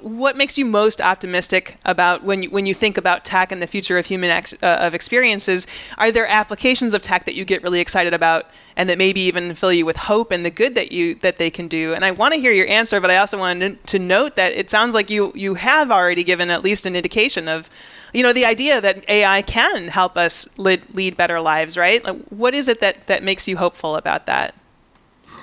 what 0.00 0.36
makes 0.36 0.56
you 0.58 0.64
most 0.64 1.00
optimistic 1.00 1.76
about 1.84 2.24
when 2.24 2.42
you 2.42 2.50
when 2.50 2.66
you 2.66 2.74
think 2.74 2.98
about 2.98 3.24
tech 3.24 3.52
and 3.52 3.62
the 3.62 3.68
future 3.68 3.98
of 3.98 4.06
human 4.06 4.30
ex, 4.30 4.52
uh, 4.64 4.78
of 4.80 4.94
experiences? 4.94 5.68
Are 5.98 6.10
there 6.10 6.26
applications 6.28 6.92
of 6.92 7.02
tech 7.02 7.24
that 7.24 7.36
you 7.36 7.44
get 7.44 7.62
really 7.62 7.78
excited 7.78 8.14
about 8.14 8.46
and 8.74 8.88
that 8.90 8.98
maybe 8.98 9.20
even 9.20 9.54
fill 9.54 9.72
you 9.72 9.86
with 9.86 9.96
hope 9.96 10.32
and 10.32 10.44
the 10.44 10.50
good 10.50 10.74
that 10.74 10.90
you 10.90 11.14
that 11.22 11.38
they 11.38 11.50
can 11.50 11.68
do? 11.68 11.94
And 11.94 12.04
I 12.04 12.10
want 12.10 12.34
to 12.34 12.40
hear 12.40 12.50
your 12.52 12.66
answer, 12.66 13.00
but 13.00 13.12
I 13.12 13.18
also 13.18 13.38
wanted 13.38 13.84
to 13.86 14.00
note 14.00 14.34
that 14.34 14.52
it 14.54 14.70
sounds 14.70 14.92
like 14.92 15.08
you 15.08 15.30
you 15.36 15.54
have 15.54 15.92
already 15.92 16.24
given 16.24 16.50
at 16.50 16.64
least 16.64 16.84
an 16.84 16.96
indication 16.96 17.46
of 17.46 17.70
you 18.16 18.22
know, 18.22 18.32
the 18.32 18.46
idea 18.46 18.80
that 18.80 19.04
AI 19.10 19.42
can 19.42 19.88
help 19.88 20.16
us 20.16 20.48
lead, 20.56 20.82
lead 20.94 21.18
better 21.18 21.38
lives, 21.38 21.76
right? 21.76 22.02
Like, 22.02 22.16
what 22.28 22.54
is 22.54 22.66
it 22.66 22.80
that, 22.80 23.06
that 23.08 23.22
makes 23.22 23.46
you 23.46 23.58
hopeful 23.58 23.94
about 23.94 24.24
that? 24.24 24.54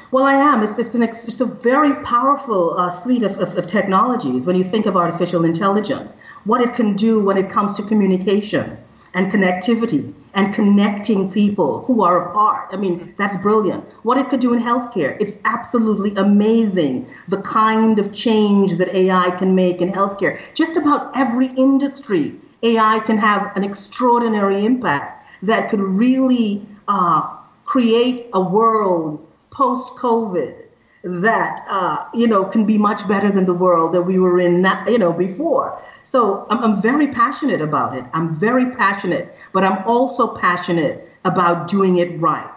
Well, 0.09 0.23
I 0.23 0.33
am. 0.33 0.63
It's, 0.63 0.79
it's, 0.79 0.95
an, 0.95 1.03
it's 1.03 1.39
a 1.39 1.45
very 1.45 1.93
powerful 2.03 2.73
uh, 2.73 2.89
suite 2.89 3.21
of, 3.21 3.38
of, 3.38 3.55
of, 3.59 3.67
technologies 3.67 4.47
when 4.47 4.55
you 4.55 4.63
think 4.63 4.88
of 4.88 4.95
artificial 4.95 5.45
intelligence, 5.45 6.19
what 6.45 6.62
it 6.62 6.73
can 6.73 6.95
do 6.95 7.23
when 7.23 7.38
it 7.38 7.47
comes 7.51 7.75
to 7.75 7.83
communication 7.83 8.75
and 9.13 9.31
connectivity 9.31 10.12
and 10.33 10.51
connecting 10.51 11.31
people 11.31 11.83
who 11.83 12.03
are 12.03 12.27
apart. 12.27 12.69
I 12.71 12.77
mean, 12.77 13.13
that's 13.17 13.38
brilliant. 13.38 13.88
What 14.01 14.17
it 14.17 14.29
could 14.29 14.39
do 14.39 14.51
in 14.51 14.59
healthcare, 14.59 15.15
it's 15.21 15.39
absolutely 15.45 16.15
amazing 16.15 17.05
the 17.27 17.39
kind 17.43 17.99
of 17.99 18.12
change 18.12 18.77
that 18.77 18.89
AI 18.95 19.29
can 19.38 19.53
make 19.53 19.79
in 19.79 19.89
healthcare. 19.89 20.39
Just 20.55 20.75
about 20.75 21.15
every 21.15 21.45
industry 21.55 22.39
AI 22.63 22.99
can 22.99 23.17
have 23.17 23.56
an 23.58 23.63
extraordinary 23.63 24.65
impact 24.65 25.41
that 25.43 25.69
could 25.69 25.82
really 25.82 26.65
uh, 26.88 27.36
create 27.65 28.28
a 28.34 28.41
world 28.41 29.26
post 29.49 29.95
COVID 29.95 30.63
that 31.04 31.62
uh, 31.69 32.06
you 32.13 32.28
know 32.28 32.45
can 32.45 32.65
be 32.65 32.78
much 32.78 33.06
better 33.10 33.30
than 33.30 33.43
the 33.43 33.54
world 33.54 33.93
that 33.93 34.04
we 34.04 34.17
were 34.17 34.39
in 34.39 34.65
you 34.88 34.97
know 34.97 35.12
before. 35.12 35.78
So 36.04 36.45
I'm, 36.49 36.60
I'm 36.63 36.82
very 36.82 37.08
passionate 37.08 37.60
about 37.60 37.95
it. 37.97 38.06
I'm 38.13 38.34
very 38.34 38.71
passionate 38.71 39.36
but 39.52 39.63
i'm 39.63 39.84
also 39.86 40.34
passionate 40.36 41.06
about 41.26 41.67
doing 41.67 41.97
it 41.97 42.19
right. 42.19 42.49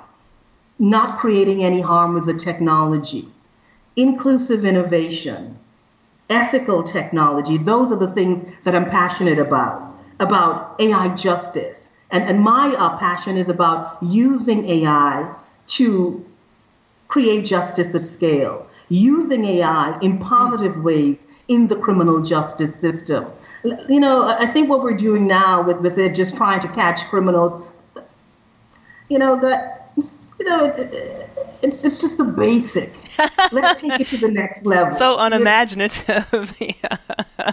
Not 0.78 1.18
creating 1.18 1.64
any 1.64 1.80
harm 1.80 2.14
with 2.14 2.26
the 2.26 2.34
technology. 2.34 3.28
Inclusive 3.96 4.64
innovation. 4.64 5.58
Ethical 6.30 6.82
technology. 6.82 7.56
Those 7.56 7.90
are 7.92 7.98
the 7.98 8.12
things 8.12 8.60
that 8.60 8.76
i'm 8.76 8.86
passionate 8.86 9.40
about 9.40 9.85
about 10.20 10.80
AI 10.80 11.14
justice. 11.14 11.92
And, 12.10 12.24
and 12.24 12.40
my 12.40 12.74
uh, 12.78 12.96
passion 12.98 13.36
is 13.36 13.48
about 13.48 13.98
using 14.02 14.68
AI 14.68 15.34
to 15.66 16.24
create 17.08 17.44
justice 17.44 17.94
at 17.94 18.02
scale, 18.02 18.66
using 18.88 19.44
AI 19.44 19.98
in 20.02 20.18
positive 20.18 20.82
ways 20.82 21.26
in 21.48 21.68
the 21.68 21.76
criminal 21.76 22.22
justice 22.22 22.80
system. 22.80 23.26
You 23.88 24.00
know, 24.00 24.26
I 24.26 24.46
think 24.46 24.68
what 24.68 24.82
we're 24.82 24.96
doing 24.96 25.26
now 25.26 25.62
with, 25.62 25.80
with 25.80 25.98
it 25.98 26.14
just 26.14 26.36
trying 26.36 26.60
to 26.60 26.68
catch 26.68 27.04
criminals, 27.06 27.72
you 29.08 29.18
know, 29.18 29.40
that, 29.40 29.92
you 29.96 30.46
know, 30.46 30.66
it, 30.66 30.78
it's, 31.62 31.84
it's 31.84 32.00
just 32.00 32.18
the 32.18 32.24
basic. 32.24 32.92
Let's 33.52 33.80
take 33.80 34.00
it 34.00 34.08
to 34.08 34.18
the 34.18 34.30
next 34.30 34.66
level. 34.66 34.96
So 34.96 35.16
unimaginative. 35.18 36.52
yeah. 36.60 37.52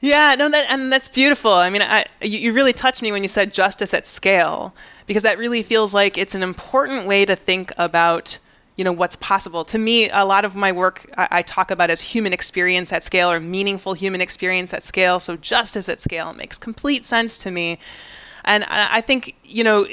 Yeah, 0.00 0.34
no, 0.36 0.48
that 0.48 0.66
and 0.70 0.92
that's 0.92 1.08
beautiful. 1.08 1.52
I 1.52 1.70
mean, 1.70 1.82
I, 1.82 2.04
you, 2.20 2.38
you 2.38 2.52
really 2.52 2.72
touched 2.72 3.02
me 3.02 3.12
when 3.12 3.22
you 3.22 3.28
said 3.28 3.52
justice 3.52 3.94
at 3.94 4.06
scale, 4.06 4.74
because 5.06 5.22
that 5.22 5.38
really 5.38 5.62
feels 5.62 5.94
like 5.94 6.18
it's 6.18 6.34
an 6.34 6.42
important 6.42 7.06
way 7.06 7.24
to 7.24 7.36
think 7.36 7.72
about 7.78 8.38
you 8.76 8.84
know 8.84 8.92
what's 8.92 9.16
possible. 9.16 9.64
To 9.64 9.78
me 9.78 10.08
a 10.10 10.24
lot 10.24 10.44
of 10.44 10.54
my 10.54 10.72
work 10.72 11.10
I, 11.18 11.28
I, 11.30 11.42
talk 11.42 11.70
about 11.70 11.90
as 11.90 12.00
human 12.00 12.32
experience 12.32 12.92
at 12.92 13.02
scale 13.02 13.30
or 13.30 13.40
meaningful 13.40 13.92
human 13.92 14.20
experience 14.20 14.72
at 14.72 14.84
scale 14.84 15.18
so 15.18 15.36
justice 15.36 15.88
at 15.88 16.00
scale 16.00 16.32
makes 16.32 16.58
complete 16.58 17.04
sense 17.04 17.38
to 17.38 17.50
me. 17.50 17.78
And 18.44 18.64
i, 18.64 18.98
I 18.98 19.00
think 19.00 19.34
you 19.44 19.64
know 19.64 19.86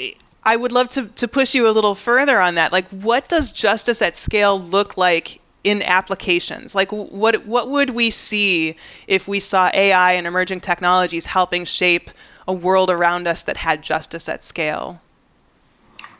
i 0.44 0.54
would 0.54 0.70
love 0.70 0.88
to, 0.90 1.08
to 1.08 1.26
push 1.26 1.54
you 1.54 1.68
a 1.68 1.74
little 1.74 1.96
further 1.96 2.40
on 2.40 2.54
that. 2.54 2.72
Like 2.72 2.88
what 2.90 3.28
does 3.28 3.50
justice 3.50 4.02
at 4.02 4.16
scale 4.16 4.60
look 4.60 4.96
like 4.96 5.40
in 5.66 5.82
applications? 5.82 6.76
Like, 6.76 6.92
what 6.92 7.44
what 7.44 7.68
would 7.68 7.90
we 7.90 8.10
see 8.10 8.76
if 9.08 9.26
we 9.26 9.40
saw 9.40 9.68
AI 9.74 10.12
and 10.12 10.24
emerging 10.24 10.60
technologies 10.60 11.26
helping 11.26 11.64
shape 11.64 12.08
a 12.46 12.52
world 12.52 12.88
around 12.88 13.26
us 13.26 13.42
that 13.42 13.56
had 13.56 13.82
justice 13.82 14.28
at 14.28 14.44
scale? 14.44 15.00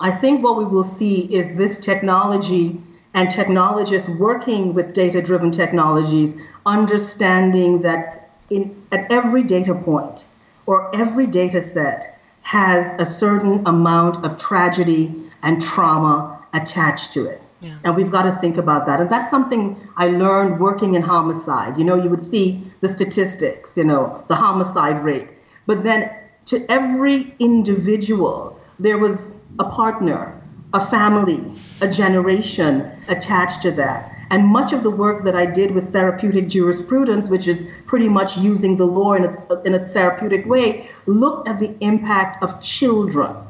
I 0.00 0.10
think 0.10 0.42
what 0.42 0.56
we 0.58 0.64
will 0.64 0.82
see 0.82 1.32
is 1.32 1.54
this 1.54 1.78
technology 1.78 2.80
and 3.14 3.30
technologists 3.30 4.08
working 4.08 4.74
with 4.74 4.92
data-driven 4.92 5.52
technologies, 5.52 6.34
understanding 6.66 7.82
that 7.82 8.28
in 8.50 8.82
at 8.90 9.12
every 9.12 9.44
data 9.44 9.76
point 9.76 10.26
or 10.66 10.90
every 10.94 11.28
data 11.28 11.60
set 11.60 12.18
has 12.42 12.92
a 12.98 13.06
certain 13.06 13.64
amount 13.68 14.24
of 14.24 14.36
tragedy 14.38 15.14
and 15.40 15.62
trauma 15.62 16.44
attached 16.52 17.12
to 17.12 17.26
it. 17.26 17.40
Yeah. 17.60 17.78
And 17.84 17.96
we've 17.96 18.10
got 18.10 18.22
to 18.22 18.32
think 18.32 18.58
about 18.58 18.86
that. 18.86 19.00
And 19.00 19.10
that's 19.10 19.30
something 19.30 19.76
I 19.96 20.08
learned 20.08 20.60
working 20.60 20.94
in 20.94 21.02
homicide. 21.02 21.78
You 21.78 21.84
know, 21.84 21.96
you 21.96 22.10
would 22.10 22.20
see 22.20 22.62
the 22.80 22.88
statistics, 22.88 23.78
you 23.78 23.84
know, 23.84 24.24
the 24.28 24.34
homicide 24.34 25.02
rate. 25.02 25.28
But 25.66 25.82
then 25.82 26.10
to 26.46 26.64
every 26.70 27.34
individual, 27.38 28.60
there 28.78 28.98
was 28.98 29.38
a 29.58 29.64
partner, 29.64 30.42
a 30.74 30.80
family, 30.80 31.52
a 31.80 31.88
generation 31.88 32.90
attached 33.08 33.62
to 33.62 33.70
that. 33.72 34.12
And 34.30 34.44
much 34.46 34.72
of 34.72 34.82
the 34.82 34.90
work 34.90 35.24
that 35.24 35.34
I 35.34 35.46
did 35.46 35.70
with 35.70 35.92
therapeutic 35.92 36.48
jurisprudence, 36.48 37.30
which 37.30 37.48
is 37.48 37.82
pretty 37.86 38.08
much 38.08 38.36
using 38.36 38.76
the 38.76 38.84
law 38.84 39.14
in 39.14 39.24
a, 39.24 39.62
in 39.64 39.74
a 39.74 39.78
therapeutic 39.78 40.46
way, 40.46 40.84
looked 41.06 41.48
at 41.48 41.60
the 41.60 41.76
impact 41.80 42.42
of 42.42 42.60
children 42.60 43.46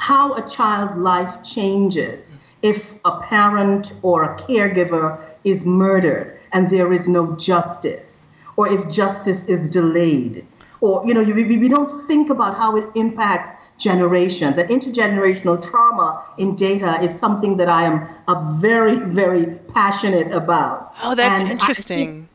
how 0.00 0.34
a 0.34 0.48
child's 0.48 0.94
life 0.94 1.42
changes 1.42 2.34
if 2.62 2.94
a 3.04 3.20
parent 3.20 3.92
or 4.02 4.24
a 4.24 4.36
caregiver 4.36 5.18
is 5.44 5.64
murdered 5.64 6.38
and 6.52 6.70
there 6.70 6.92
is 6.92 7.08
no 7.08 7.36
justice, 7.36 8.28
or 8.56 8.72
if 8.72 8.88
justice 8.88 9.46
is 9.46 9.68
delayed. 9.68 10.46
Or, 10.82 11.06
you 11.06 11.12
know, 11.12 11.22
we, 11.22 11.44
we 11.58 11.68
don't 11.68 11.90
think 12.06 12.30
about 12.30 12.56
how 12.56 12.76
it 12.76 12.88
impacts 12.94 13.52
generations. 13.78 14.56
And 14.56 14.68
intergenerational 14.70 15.60
trauma 15.68 16.24
in 16.38 16.56
data 16.56 16.98
is 17.02 17.18
something 17.18 17.58
that 17.58 17.68
I 17.68 17.82
am 17.84 18.08
a 18.28 18.58
very, 18.60 18.96
very 18.96 19.58
passionate 19.74 20.32
about. 20.32 20.94
Oh, 21.02 21.14
that's 21.14 21.40
and 21.40 21.50
interesting. 21.50 22.28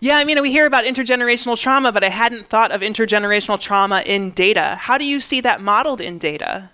Yeah, 0.00 0.18
I 0.18 0.24
mean, 0.24 0.42
we 0.42 0.52
hear 0.52 0.66
about 0.66 0.84
intergenerational 0.84 1.58
trauma, 1.58 1.90
but 1.90 2.04
I 2.04 2.10
hadn't 2.10 2.48
thought 2.48 2.70
of 2.70 2.82
intergenerational 2.82 3.58
trauma 3.58 4.02
in 4.04 4.30
data. 4.32 4.76
How 4.78 4.98
do 4.98 5.06
you 5.06 5.18
see 5.18 5.40
that 5.40 5.62
modeled 5.62 6.02
in 6.02 6.18
data? 6.18 6.68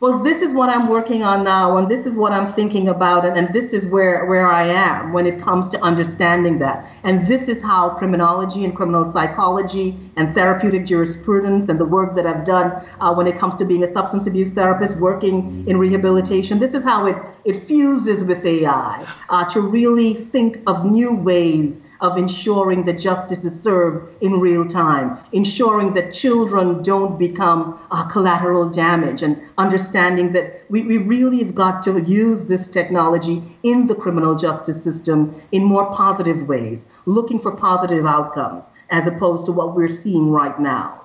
Well, 0.00 0.22
this 0.22 0.42
is 0.42 0.54
what 0.54 0.68
I'm 0.68 0.88
working 0.88 1.24
on 1.24 1.42
now, 1.42 1.76
and 1.76 1.88
this 1.88 2.06
is 2.06 2.16
what 2.16 2.32
I'm 2.32 2.46
thinking 2.46 2.88
about, 2.88 3.26
and, 3.26 3.36
and 3.36 3.52
this 3.52 3.72
is 3.72 3.84
where, 3.84 4.26
where 4.26 4.46
I 4.46 4.62
am 4.62 5.12
when 5.12 5.26
it 5.26 5.42
comes 5.42 5.68
to 5.70 5.80
understanding 5.82 6.60
that. 6.60 6.88
And 7.02 7.26
this 7.26 7.48
is 7.48 7.60
how 7.60 7.90
criminology 7.90 8.64
and 8.64 8.76
criminal 8.76 9.04
psychology 9.06 9.96
and 10.16 10.28
therapeutic 10.28 10.86
jurisprudence 10.86 11.68
and 11.68 11.80
the 11.80 11.84
work 11.84 12.14
that 12.14 12.26
I've 12.26 12.44
done 12.44 12.80
uh, 13.00 13.12
when 13.12 13.26
it 13.26 13.36
comes 13.36 13.56
to 13.56 13.64
being 13.64 13.82
a 13.82 13.88
substance 13.88 14.28
abuse 14.28 14.52
therapist, 14.52 14.96
working 14.98 15.66
in 15.66 15.78
rehabilitation, 15.78 16.60
this 16.60 16.74
is 16.74 16.84
how 16.84 17.06
it, 17.06 17.16
it 17.44 17.56
fuses 17.56 18.22
with 18.22 18.46
AI 18.46 19.04
uh, 19.28 19.46
to 19.46 19.60
really 19.60 20.14
think 20.14 20.58
of 20.68 20.84
new 20.84 21.20
ways 21.20 21.82
of 22.00 22.16
ensuring 22.16 22.84
that 22.84 22.96
justice 22.96 23.44
is 23.44 23.60
served 23.60 24.22
in 24.22 24.34
real 24.34 24.64
time, 24.64 25.18
ensuring 25.32 25.94
that 25.94 26.12
children 26.12 26.80
don't 26.84 27.18
become 27.18 27.76
uh, 27.90 28.06
collateral 28.06 28.70
damage, 28.70 29.22
and 29.22 29.40
understanding 29.58 29.87
that 29.92 30.60
we, 30.68 30.82
we 30.82 30.98
really 30.98 31.38
have 31.38 31.54
got 31.54 31.82
to 31.84 32.00
use 32.02 32.46
this 32.46 32.66
technology 32.66 33.42
in 33.62 33.86
the 33.86 33.94
criminal 33.94 34.36
justice 34.36 34.82
system 34.82 35.34
in 35.52 35.64
more 35.64 35.90
positive 35.90 36.48
ways, 36.48 36.88
looking 37.06 37.38
for 37.38 37.52
positive 37.52 38.06
outcomes 38.06 38.64
as 38.90 39.06
opposed 39.06 39.46
to 39.46 39.52
what 39.52 39.74
we're 39.74 39.88
seeing 39.88 40.30
right 40.30 40.58
now. 40.58 41.04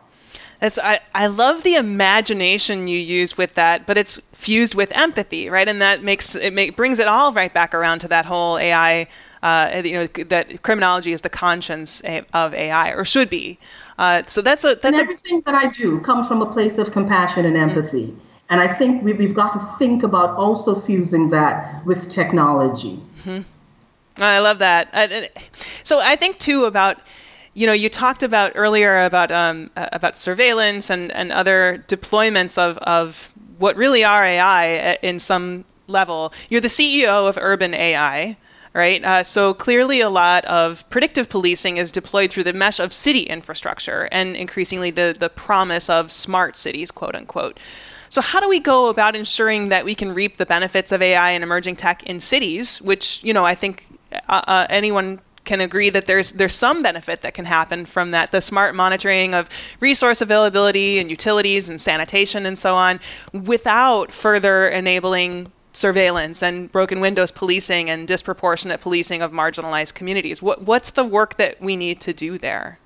That's, 0.59 0.79
I, 0.79 1.01
I 1.13 1.27
love 1.27 1.63
the 1.63 1.75
imagination 1.75 2.87
you 2.87 2.97
use 2.97 3.37
with 3.37 3.53
that, 3.55 3.85
but 3.85 3.97
it's 3.97 4.17
fused 4.31 4.75
with 4.75 4.91
empathy, 4.93 5.49
right? 5.49 5.67
And 5.67 5.81
that 5.81 6.03
makes 6.03 6.35
it 6.35 6.53
make, 6.53 6.77
brings 6.77 6.99
it 6.99 7.07
all 7.07 7.33
right 7.33 7.53
back 7.53 7.73
around 7.73 7.99
to 7.99 8.07
that 8.07 8.23
whole 8.25 8.57
AI 8.57 9.07
uh, 9.43 9.82
you 9.84 9.93
know 9.93 10.08
that 10.08 10.63
criminology 10.63 11.12
is 11.12 11.21
the 11.21 11.29
conscience 11.29 12.01
of 12.34 12.53
AI 12.53 12.89
or 12.91 13.06
should 13.06 13.29
be. 13.29 13.60
Uh, 13.99 14.23
so 14.27 14.41
that's 14.41 14.63
a 14.63 14.75
that's 14.75 14.86
and 14.86 14.95
everything 14.95 15.39
a, 15.39 15.41
that 15.43 15.56
I 15.56 15.69
do 15.69 15.99
comes 15.99 16.27
from 16.27 16.41
a 16.41 16.49
place 16.49 16.77
of 16.79 16.91
compassion 16.91 17.45
and 17.45 17.56
empathy. 17.56 18.08
Mm-hmm. 18.08 18.19
And 18.49 18.62
I 18.62 18.67
think 18.67 19.03
we, 19.03 19.13
we've 19.13 19.34
got 19.34 19.53
to 19.53 19.60
think 19.77 20.03
about 20.03 20.32
also 20.32 20.75
fusing 20.75 21.29
that 21.29 21.86
with 21.86 22.10
technology. 22.10 22.99
Mm-hmm. 23.23 23.41
I 24.21 24.39
love 24.39 24.60
that. 24.60 25.32
so 25.84 25.99
I 25.99 26.15
think 26.15 26.39
too 26.39 26.65
about 26.65 26.99
you 27.56 27.67
know, 27.67 27.73
you 27.73 27.88
talked 27.88 28.23
about 28.23 28.53
earlier 28.56 29.06
about 29.06 29.32
um, 29.32 29.69
about 29.75 30.17
surveillance 30.17 30.89
and, 30.89 31.12
and 31.12 31.32
other 31.32 31.84
deployments 31.88 32.58
of, 32.58 32.77
of 32.79 33.32
what 33.60 33.75
really 33.75 34.03
are 34.03 34.25
AI 34.25 34.97
in 35.03 35.19
some 35.19 35.63
level. 35.88 36.34
You're 36.49 36.62
the 36.62 36.67
CEO 36.67 37.29
of 37.29 37.38
Urban 37.38 37.75
AI, 37.75 38.36
right? 38.73 39.03
Uh, 39.03 39.23
so 39.23 39.53
clearly, 39.53 40.01
a 40.01 40.09
lot 40.09 40.45
of 40.45 40.88
predictive 40.89 41.29
policing 41.29 41.77
is 41.77 41.91
deployed 41.91 42.31
through 42.31 42.43
the 42.43 42.53
mesh 42.53 42.79
of 42.79 42.91
city 42.91 43.23
infrastructure 43.23 44.09
and 44.12 44.36
increasingly 44.36 44.91
the, 44.91 45.15
the 45.17 45.29
promise 45.29 45.89
of 45.89 46.12
smart 46.12 46.57
cities, 46.57 46.91
quote 46.91 47.15
unquote. 47.15 47.59
So, 48.09 48.21
how 48.21 48.39
do 48.39 48.49
we 48.49 48.59
go 48.59 48.88
about 48.88 49.15
ensuring 49.15 49.69
that 49.69 49.86
we 49.86 49.95
can 49.95 50.13
reap 50.13 50.38
the 50.38 50.45
benefits 50.45 50.91
of 50.91 51.01
AI 51.01 51.31
and 51.31 51.43
emerging 51.43 51.77
tech 51.77 52.03
in 52.03 52.19
cities, 52.19 52.81
which, 52.81 53.23
you 53.23 53.33
know, 53.33 53.45
I 53.45 53.55
think 53.55 53.88
uh, 54.29 54.41
uh, 54.47 54.67
anyone 54.69 55.19
can 55.45 55.62
agree 55.62 55.89
that 55.89 56.05
there's 56.05 56.31
there's 56.31 56.55
some 56.55 56.81
benefit 56.81 57.21
that 57.21 57.33
can 57.33 57.45
happen 57.45 57.86
from 57.86 58.12
that 58.12 58.31
the 58.31 58.39
smart 58.39 58.75
monitoring 58.75 59.33
of 59.33 59.49
resource 59.79 60.21
availability 60.21 60.99
and 60.99 61.09
utilities 61.09 61.69
and 61.69 61.81
sanitation 61.81 62.45
and 62.45 62.57
so 62.57 62.75
on 62.75 62.99
without 63.33 64.12
further 64.12 64.69
enabling 64.69 65.51
surveillance 65.73 66.43
and 66.43 66.71
broken 66.71 66.99
windows 66.99 67.31
policing 67.31 67.89
and 67.89 68.07
disproportionate 68.07 68.81
policing 68.81 69.21
of 69.21 69.31
marginalized 69.31 69.93
communities. 69.93 70.41
What, 70.41 70.62
what's 70.62 70.91
the 70.91 71.03
work 71.03 71.38
that 71.38 71.59
we 71.62 71.75
need 71.75 71.99
to 72.01 72.13
do 72.13 72.38
there? 72.38 72.79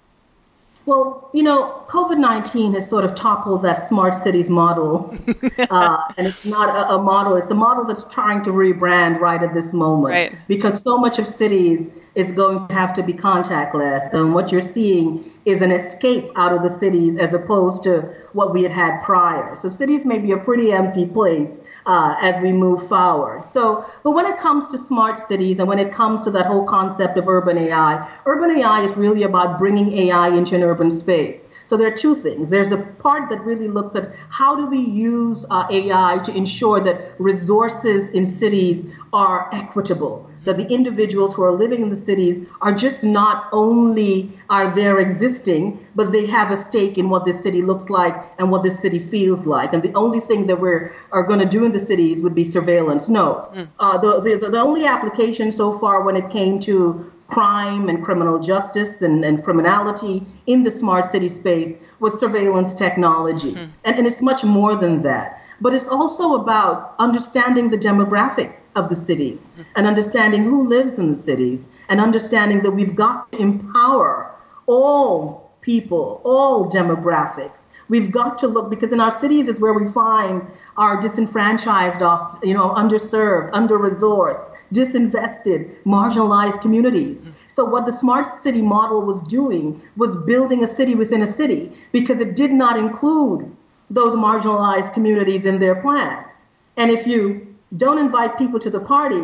Well, 0.88 1.30
you 1.34 1.44
know, 1.44 1.84
COVID 1.88 2.18
19 2.18 2.74
has 2.74 2.90
sort 2.90 3.04
of 3.04 3.14
toppled 3.14 3.64
that 3.64 3.78
smart 3.78 4.14
cities 4.14 4.50
model. 4.50 5.14
uh, 5.70 5.98
and 6.18 6.26
it's 6.26 6.46
not 6.46 6.70
a, 6.70 6.96
a, 6.96 7.04
model, 7.04 7.36
it's 7.36 7.52
a 7.52 7.56
model 7.56 7.84
that's 7.84 8.06
trying 8.08 8.42
to 8.44 8.52
rebrand 8.52 9.20
right 9.20 9.44
at 9.44 9.54
this 9.54 9.74
moment. 9.74 10.14
Right. 10.14 10.46
Because 10.48 10.82
so 10.82 10.98
much 10.98 11.20
of 11.20 11.28
cities 11.28 12.10
is 12.16 12.32
going 12.32 12.70
to 12.70 12.74
have 12.74 12.94
to 12.94 13.04
be 13.04 13.12
contactless. 13.12 14.14
And 14.14 14.34
what 14.34 14.54
you're 14.54 14.62
seeing 14.62 15.24
is 15.46 15.62
an 15.62 15.72
escape 15.72 16.30
out 16.36 16.54
of 16.54 16.64
the 16.64 16.70
cities 16.70 17.18
as 17.20 17.34
opposed 17.34 17.84
to 17.84 18.14
what 18.34 18.54
we 18.54 18.64
had 18.64 18.72
had 18.72 19.02
prior. 19.02 19.56
So 19.56 19.70
cities 19.70 20.06
may 20.06 20.20
be 20.20 20.32
a 20.32 20.38
pretty 20.38 20.72
empty 20.72 21.08
place 21.08 21.60
uh, 21.86 22.16
as 22.22 22.42
we 22.42 22.54
move 22.54 22.88
forward. 22.88 23.46
So, 23.46 23.84
but 24.04 24.12
when 24.12 24.26
it 24.26 24.38
comes 24.38 24.70
to 24.70 24.78
smart 24.78 25.18
cities 25.18 25.60
and 25.60 25.68
when 25.68 25.80
it 25.80 25.92
comes 25.92 26.24
to 26.24 26.32
that 26.32 26.46
whole 26.46 26.66
concept 26.66 27.18
of 27.18 27.28
urban 27.28 27.58
AI, 27.58 28.10
urban 28.26 28.52
AI 28.52 28.82
is 28.82 28.96
really 28.98 29.24
about 29.24 29.58
bringing 29.58 29.94
AI 29.94 30.30
into 30.30 30.56
an 30.56 30.64
urban 30.64 30.77
space. 30.92 31.64
So 31.66 31.78
there 31.78 31.92
are 31.92 31.96
two 31.96 32.16
things. 32.16 32.50
There's 32.50 32.70
the 32.70 32.94
part 33.00 33.30
that 33.30 33.42
really 33.42 33.68
looks 33.68 33.96
at 33.96 34.14
how 34.30 34.56
do 34.56 34.68
we 34.68 34.80
use 34.80 35.46
uh, 35.50 35.68
AI 35.72 36.20
to 36.24 36.36
ensure 36.36 36.80
that 36.80 37.16
resources 37.20 38.10
in 38.12 38.26
cities 38.26 39.02
are 39.14 39.50
equitable 39.54 40.30
that 40.48 40.58
the 40.58 40.74
individuals 40.74 41.36
who 41.36 41.44
are 41.44 41.52
living 41.52 41.84
in 41.84 41.90
the 41.90 41.96
cities 41.96 42.52
are 42.62 42.72
just 42.72 43.04
not 43.04 43.50
only 43.52 44.30
are 44.50 44.74
there 44.74 44.98
existing, 44.98 45.78
but 45.94 46.12
they 46.12 46.26
have 46.26 46.52
a 46.52 46.58
stake 46.58 46.98
in 46.98 47.10
what 47.10 47.26
this 47.26 47.44
city 47.44 47.62
looks 47.62 47.90
like 47.90 48.16
and 48.40 48.50
what 48.50 48.64
this 48.64 48.80
city 48.80 48.98
feels 48.98 49.46
like. 49.46 49.74
And 49.74 49.84
the 49.84 49.94
only 49.94 50.20
thing 50.20 50.48
that 50.48 50.60
we're 50.60 50.94
are 51.12 51.24
going 51.24 51.42
to 51.42 51.46
do 51.46 51.66
in 51.66 51.74
the 51.74 51.80
cities 51.80 52.24
would 52.24 52.34
be 52.34 52.46
surveillance. 52.46 53.10
No, 53.10 53.50
mm. 53.54 53.68
uh, 53.80 53.98
the, 53.98 54.40
the 54.40 54.52
the 54.52 54.60
only 54.60 54.86
application 54.86 55.52
so 55.52 55.78
far 55.78 56.04
when 56.04 56.16
it 56.16 56.30
came 56.30 56.60
to 56.62 57.12
crime 57.28 57.90
and 57.90 58.04
criminal 58.04 58.40
justice 58.40 59.02
and, 59.02 59.24
and 59.24 59.44
criminality 59.44 60.24
in 60.46 60.64
the 60.64 60.72
smart 60.72 61.06
city 61.06 61.28
space 61.28 61.96
with 62.00 62.20
surveillance 62.20 62.74
technology. 62.74 63.54
Mm. 63.54 63.70
And, 63.86 63.98
and 63.98 64.08
it's 64.08 64.22
much 64.22 64.44
more 64.44 64.76
than 64.76 65.02
that. 65.04 65.42
But 65.60 65.74
it's 65.74 65.88
also 65.88 66.36
about 66.36 66.96
understanding 67.00 67.70
the 67.70 67.78
demographics 67.78 68.62
of 68.76 68.90
the 68.90 68.96
cities 68.96 69.50
and 69.76 69.88
understanding 69.88 70.44
who 70.44 70.70
lives 70.70 71.00
in 71.00 71.10
the 71.10 71.16
cities 71.16 71.68
and 71.90 72.00
understanding 72.00 72.62
that 72.64 72.72
we've 72.72 72.96
got 72.96 73.32
to 73.32 73.42
empower 73.42 74.36
all 74.68 75.48
people, 75.62 76.22
all 76.24 76.70
demographics. 76.70 77.64
We've 77.90 78.12
got 78.12 78.38
to 78.40 78.48
look 78.48 78.70
because 78.70 78.94
in 78.94 79.02
our 79.02 79.12
cities 79.12 79.50
is 79.50 79.60
where 79.60 79.74
we 79.74 79.88
find 79.90 80.44
our 80.78 81.02
disenfranchised, 81.02 82.02
off, 82.02 82.40
you 82.44 82.54
know, 82.54 82.70
underserved, 82.70 83.50
under-resourced, 83.54 84.47
disinvested, 84.74 85.82
marginalized 85.84 86.62
communities. 86.62 87.16
Mm-hmm. 87.16 87.32
So 87.48 87.66
what 87.66 87.86
the 87.86 87.92
smart 87.92 88.28
city 88.28 88.62
model 88.62 89.06
was 89.06 89.22
doing 89.24 89.80
was 89.96 90.18
building 90.18 90.64
a 90.64 90.68
city 90.68 90.96
within 90.96 91.22
a 91.22 91.28
city 91.28 91.72
because 91.92 92.20
it 92.22 92.36
did 92.36 92.52
not 92.52 92.78
include 92.78 93.56
those 93.90 94.16
marginalized 94.16 94.94
communities 94.94 95.46
in 95.46 95.60
their 95.60 95.76
plans. 95.76 96.44
And 96.76 96.92
if 96.92 97.08
you 97.08 97.56
don't 97.76 97.98
invite 97.98 98.38
people 98.38 98.60
to 98.60 98.70
the 98.70 98.80
party, 98.80 99.24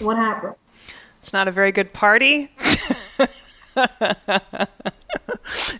what 0.00 0.16
happens? 0.16 0.54
It's 1.20 1.32
not 1.32 1.48
a 1.48 1.52
very 1.52 1.72
good 1.72 1.92
party. 1.92 2.50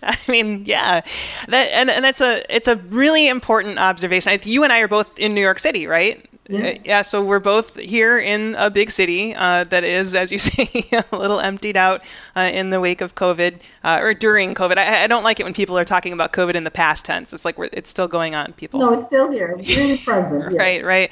I 0.03 0.17
mean, 0.29 0.65
yeah, 0.65 1.01
that 1.49 1.69
and, 1.73 1.91
and 1.91 2.05
that's 2.05 2.21
a 2.21 2.43
it's 2.55 2.69
a 2.69 2.77
really 2.77 3.29
important 3.29 3.79
observation. 3.79 4.39
You 4.43 4.65
and 4.65 4.73
I 4.73 4.81
are 4.81 4.89
both 4.89 5.07
in 5.19 5.35
New 5.35 5.41
York 5.41 5.59
City, 5.59 5.87
right? 5.87 6.29
Uh, 6.53 6.75
yeah, 6.85 7.03
so 7.03 7.25
we're 7.25 7.41
both 7.41 7.77
here 7.79 8.19
in 8.19 8.55
a 8.59 8.71
big 8.71 8.91
city 8.91 9.35
uh, 9.35 9.65
that 9.65 9.85
is, 9.85 10.15
as 10.15 10.33
you 10.33 10.39
say, 10.51 10.85
a 10.93 11.17
little 11.17 11.41
emptied 11.41 11.77
out 11.77 12.03
uh, 12.37 12.51
in 12.53 12.71
the 12.71 12.81
wake 12.81 13.01
of 13.01 13.15
COVID 13.15 13.61
uh, 13.85 14.01
or 14.03 14.15
during 14.15 14.55
COVID. 14.55 14.79
I, 14.79 15.05
I, 15.05 15.07
don't 15.07 15.23
like 15.23 15.41
it 15.41 15.45
when 15.45 15.55
people 15.55 15.79
are 15.79 15.85
talking 15.85 16.13
about 16.13 16.33
COVID 16.33 16.55
in 16.55 16.65
the 16.65 16.71
past 16.71 17.05
tense. 17.05 17.33
It's 17.33 17.45
like 17.45 17.57
it's 17.59 17.91
still 17.91 18.09
going 18.09 18.35
on, 18.35 18.53
people. 18.55 18.81
No, 18.81 18.93
it's 18.93 19.05
still 19.05 19.31
here, 19.31 19.57
really 19.57 19.99
present. 20.05 20.55
right, 20.57 20.85
right. 20.85 21.11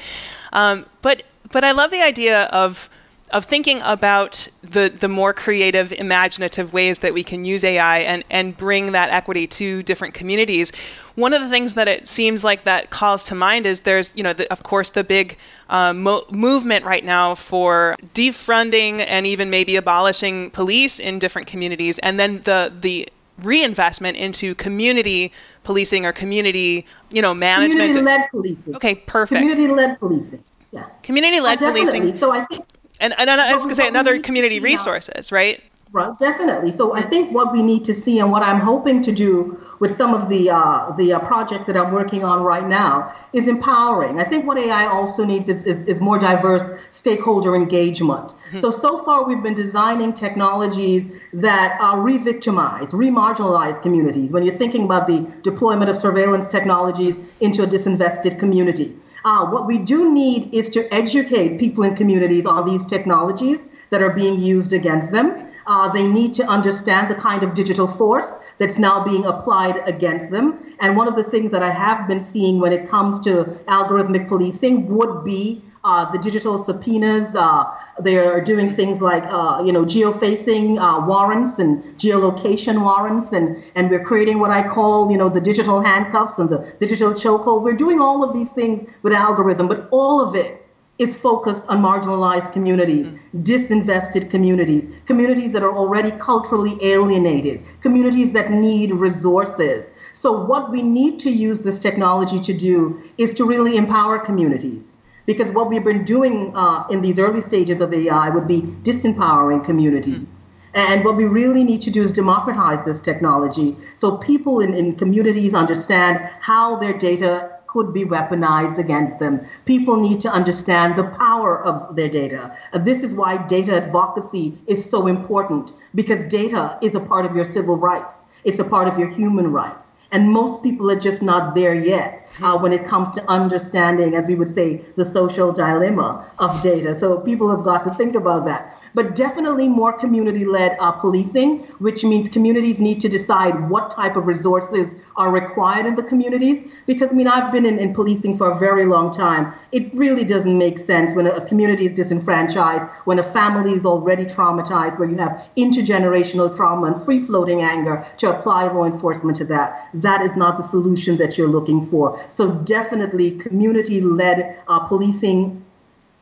Um, 0.53 0.87
but 1.03 1.23
but 1.53 1.65
I 1.65 1.73
love 1.73 1.91
the 1.91 2.03
idea 2.03 2.45
of 2.45 2.89
of 3.31 3.45
thinking 3.45 3.81
about 3.85 4.49
the 4.63 4.89
the 4.89 5.09
more 5.09 5.33
creative, 5.33 5.93
imaginative 5.93 6.73
ways 6.73 7.01
that 7.01 7.13
we 7.13 7.23
can 7.23 7.45
use 7.45 7.65
AI 7.65 8.01
and 8.01 8.25
and 8.31 8.57
bring 8.57 8.93
that 8.93 9.11
equity 9.11 9.47
to 9.47 9.83
different 9.83 10.15
communities. 10.15 10.73
One 11.19 11.33
of 11.35 11.43
the 11.43 11.49
things 11.49 11.75
that 11.75 11.89
it 11.89 12.07
seems 12.07 12.45
like 12.45 12.63
that 12.65 12.91
calls 12.91 13.25
to 13.25 13.35
mind 13.35 13.67
is 13.67 13.81
there's 13.81 14.13
you 14.15 14.23
know 14.23 14.33
the, 14.33 14.51
of 14.53 14.63
course 14.63 14.91
the 14.91 15.03
big 15.03 15.37
uh, 15.69 15.93
mo- 15.93 16.25
movement 16.31 16.85
right 16.85 17.05
now 17.05 17.35
for 17.35 17.97
defunding 18.15 19.05
and 19.07 19.27
even 19.27 19.51
maybe 19.51 19.75
abolishing 19.75 20.51
police 20.51 21.01
in 21.01 21.19
different 21.19 21.49
communities, 21.49 21.99
and 21.99 22.21
then 22.21 22.41
the 22.43 22.73
the 22.81 23.09
reinvestment 23.43 24.17
into 24.17 24.55
community 24.55 25.33
policing 25.65 26.07
or 26.07 26.13
community, 26.13 26.85
you 27.11 27.23
know, 27.23 27.35
management. 27.35 27.81
Community-led 27.81 28.31
policing. 28.31 28.77
Okay, 28.77 28.95
perfect. 28.95 29.41
Community-led 29.41 29.99
policing. 29.99 30.43
Yeah. 30.73 30.87
Community-led 31.03 31.63
uh, 31.63 31.73
policing. 31.73 32.13
So 32.13 32.33
I 32.33 32.45
think. 32.47 32.65
And, 33.01 33.13
and, 33.19 33.31
and 33.31 33.41
I 33.41 33.55
was 33.55 33.65
going 33.65 33.77
to 33.77 33.83
say 33.83 33.89
another 33.89 34.21
community 34.21 34.59
resources, 34.61 35.31
right? 35.31 35.63
Right, 35.91 36.19
definitely. 36.19 36.71
So 36.71 36.95
I 36.95 37.01
think 37.01 37.33
what 37.33 37.53
we 37.53 37.63
need 37.63 37.85
to 37.87 37.95
see, 37.95 38.19
and 38.19 38.31
what 38.31 38.43
I'm 38.43 38.61
hoping 38.61 39.03
to 39.03 39.13
do 39.13 39.59
with 39.81 39.91
some 39.91 40.13
of 40.13 40.29
the 40.29 40.51
uh, 40.51 40.95
the 40.97 41.15
uh, 41.15 41.21
projects 41.21 41.67
that 41.67 41.79
I'm 41.79 41.93
working 41.93 42.25
on 42.25 42.43
right 42.43 42.67
now, 42.67 43.13
is 43.33 43.49
empowering. 43.49 44.21
I 44.21 44.25
think 44.25 44.47
what 44.47 44.59
AI 44.59 44.85
also 44.87 45.25
needs 45.25 45.49
is, 45.49 45.65
is, 45.65 45.85
is 45.85 46.01
more 46.01 46.19
diverse 46.19 46.89
stakeholder 46.91 47.57
engagement. 47.57 48.29
Mm-hmm. 48.29 48.59
So 48.59 48.71
so 48.71 49.03
far 49.03 49.25
we've 49.25 49.43
been 49.43 49.55
designing 49.55 50.13
technologies 50.13 51.29
that 51.33 51.79
uh, 51.81 51.97
re-victimize, 51.99 52.93
re-marginalize 52.93 53.81
communities. 53.81 54.31
When 54.31 54.45
you're 54.45 54.55
thinking 54.55 54.85
about 54.85 55.07
the 55.07 55.41
deployment 55.43 55.91
of 55.91 55.97
surveillance 55.97 56.47
technologies 56.47 57.19
into 57.41 57.63
a 57.63 57.67
disinvested 57.67 58.39
community, 58.39 58.95
uh, 59.25 59.47
what 59.47 59.67
we 59.67 59.79
do 59.79 60.13
need 60.13 60.55
is 60.55 60.71
to 60.71 60.95
educate 60.95 61.59
people 61.59 61.85
in 61.85 61.97
communities 61.97 62.45
on 62.47 62.67
these 62.67 62.85
technologies 62.85 63.69
that 63.91 64.03
are 64.03 64.13
being 64.15 64.39
used 64.39 64.73
against 64.73 65.13
them. 65.13 65.47
Uh, 65.69 65.93
they 65.93 66.09
need 66.09 66.33
to 66.33 66.45
understand 66.47 67.11
the 67.11 67.15
kind 67.15 67.43
of 67.43 67.53
digital 67.53 67.87
force 67.87 68.33
that's 68.57 68.79
now 68.79 69.05
being 69.05 69.27
applied 69.27 69.87
against 69.87 70.31
them. 70.31 70.59
And 70.81 70.97
one 70.97 71.09
of 71.09 71.15
the 71.15 71.23
things 71.23 71.51
that 71.51 71.63
I 71.63 71.71
have 71.71 72.09
been 72.09 72.21
seeing 72.21 72.59
when 72.59 72.73
it 72.73 72.89
comes 72.89 73.21
to 73.21 73.45
algorithmic 73.67 74.29
policing 74.29 74.87
would 74.87 75.25
be 75.25 75.61
uh, 75.85 76.11
the 76.11 76.19
digital 76.19 76.59
subpoenas. 76.59 77.37
Uh, 77.39 77.65
they 78.03 78.17
are 78.19 78.41
doing 78.41 78.69
things 78.69 79.03
like, 79.03 79.25
uh, 79.27 79.63
you 79.65 79.73
know, 79.73 79.85
geofencing 79.85 80.79
uh, 80.79 81.07
warrants 81.07 81.59
and 81.59 81.83
geolocation 81.97 82.83
warrants, 82.83 83.33
and 83.33 83.57
and 83.77 83.91
we're 83.91 84.05
creating 84.05 84.39
what 84.39 84.51
I 84.51 84.67
call, 84.67 85.11
you 85.11 85.19
know, 85.19 85.29
the 85.29 85.41
digital 85.41 85.81
handcuffs 85.81 86.39
and 86.39 86.51
the 86.51 86.75
digital 86.81 87.13
chokehold. 87.13 87.63
We're 87.63 87.77
doing 87.77 88.01
all 88.01 88.25
of 88.25 88.33
these 88.33 88.51
things 88.51 88.99
with 89.03 89.13
algorithm, 89.13 89.69
but 89.69 89.89
all 89.91 90.27
of 90.27 90.35
it 90.35 90.58
is 90.99 91.17
focused 91.17 91.69
on 91.69 91.81
marginalized 91.83 92.53
communities, 92.53 93.07
mm-hmm. 93.07 93.43
disinvested 93.43 94.31
communities, 94.31 95.01
communities 95.07 95.53
that 95.53 95.63
are 95.63 95.73
already 95.73 96.11
culturally 96.19 96.73
alienated, 96.83 97.63
communities 97.81 98.33
that 98.33 98.51
need 98.51 98.91
resources. 98.93 99.93
So, 100.13 100.45
what 100.45 100.71
we 100.71 100.83
need 100.83 101.21
to 101.21 101.31
use 101.31 101.63
this 101.63 101.79
technology 101.79 102.41
to 102.41 102.53
do 102.53 102.99
is 103.17 103.35
to 103.35 103.45
really 103.45 103.77
empower 103.77 104.19
communities. 104.19 104.97
Because 105.27 105.53
what 105.53 105.69
we've 105.69 105.85
been 105.85 106.05
doing 106.05 106.53
uh, 106.57 106.85
in 106.91 107.03
these 107.03 107.19
early 107.19 107.43
stages 107.43 107.81
of 107.83 107.93
AI 107.93 108.31
would 108.31 108.49
be 108.49 108.63
disempowering 108.63 109.65
communities. 109.65 110.31
Mm-hmm. 110.31 110.39
And 110.75 111.05
what 111.05 111.17
we 111.17 111.25
really 111.25 111.65
need 111.65 111.83
to 111.83 111.91
do 111.91 112.03
is 112.03 112.13
democratize 112.13 112.85
this 112.85 113.01
technology 113.01 113.75
so 113.97 114.19
people 114.19 114.61
in, 114.61 114.75
in 114.75 114.97
communities 114.97 115.55
understand 115.55 116.21
how 116.41 116.77
their 116.77 116.97
data 116.97 117.58
could 117.69 117.95
be 117.95 118.05
weaponized 118.05 118.79
against 118.79 119.21
them. 119.21 119.41
People 119.65 120.01
need 120.01 120.21
to 120.23 120.29
understand 120.29 120.97
the 120.97 121.05
power 121.05 121.65
of 121.65 121.95
their 121.95 122.09
data. 122.09 122.57
Uh, 122.73 122.79
this 122.79 123.05
is 123.05 123.15
why 123.15 123.37
data 123.47 123.77
advocacy 123.77 124.55
is 124.67 124.91
so 124.91 125.07
important 125.07 125.73
because 125.95 126.25
data 126.25 126.79
is 126.83 126.95
a 126.95 127.01
part 127.01 127.25
of 127.25 127.37
your 127.37 127.45
civil 127.45 127.77
rights. 127.77 128.25
It's 128.45 128.59
a 128.59 128.65
part 128.65 128.89
of 128.89 128.99
your 128.99 129.09
human 129.09 129.53
rights. 129.53 129.95
And 130.11 130.33
most 130.33 130.63
people 130.63 130.91
are 130.91 130.99
just 130.99 131.23
not 131.23 131.55
there 131.55 131.75
yet 131.75 132.27
uh, 132.43 132.59
when 132.59 132.73
it 132.73 132.85
comes 132.85 133.11
to 133.13 133.31
understanding, 133.31 134.15
as 134.15 134.27
we 134.27 134.35
would 134.35 134.49
say, 134.49 134.77
the 134.97 135.05
social 135.05 135.53
dilemma 135.53 136.27
of 136.39 136.63
data. 136.63 136.95
So 136.95 137.21
people 137.21 137.55
have 137.55 137.63
got 137.63 137.85
to 137.85 137.95
think 137.95 138.15
about 138.15 138.47
that 138.47 138.75
but 138.95 139.15
definitely 139.15 139.69
more 139.69 139.93
community 139.93 140.45
led 140.45 140.77
uh, 140.81 140.93
policing, 140.93 141.61
which 141.79 142.05
means 142.05 142.29
communities 142.29 142.81
need 142.81 143.01
to 143.01 143.09
decide 143.09 143.69
what 143.69 143.91
type 143.91 144.17
of 144.17 144.27
resources 144.27 145.11
are 145.17 145.33
required 145.33 145.87
in 145.87 145.95
the 145.95 146.03
communities. 146.03 146.83
Because, 146.87 147.13
I 147.13 147.15
mean, 147.15 147.29
I've 147.29 147.53
been 147.53 147.67
in, 147.67 147.79
in 147.79 147.95
policing 147.95 148.37
for 148.37 148.51
a 148.51 148.59
very 148.59 148.85
long 148.85 149.13
time. 149.13 149.53
It 149.73 149.95
really 149.95 150.25
doesn't 150.25 150.57
make 150.57 150.79
sense 150.79 151.15
when 151.15 151.27
a, 151.27 151.31
a 151.31 151.47
community 151.47 151.85
is 151.85 151.93
disenfranchised, 151.93 153.03
when 153.05 153.19
a 153.19 153.23
family 153.23 153.73
is 153.73 153.85
already 153.85 154.25
traumatized, 154.25 154.99
where 154.99 155.09
you 155.09 155.17
have 155.17 155.51
intergenerational 155.57 156.55
trauma 156.55 156.87
and 156.89 157.03
free 157.03 157.21
floating 157.21 157.63
anger 157.63 158.05
to 158.19 158.31
apply 158.31 158.69
law 158.69 158.85
enforcement 158.85 159.37
to 159.39 159.45
that. 159.47 159.89
That 159.95 160.23
is 160.23 160.37
not 160.37 160.57
the 160.57 160.63
solution 160.63 161.19
that 161.19 161.39
you're 161.39 161.49
looking 161.49 161.87
for. 161.87 162.19
So, 162.29 162.55
definitely 162.55 163.39
community 163.39 164.01
led 164.01 164.57
uh, 164.67 164.81
policing 164.81 165.65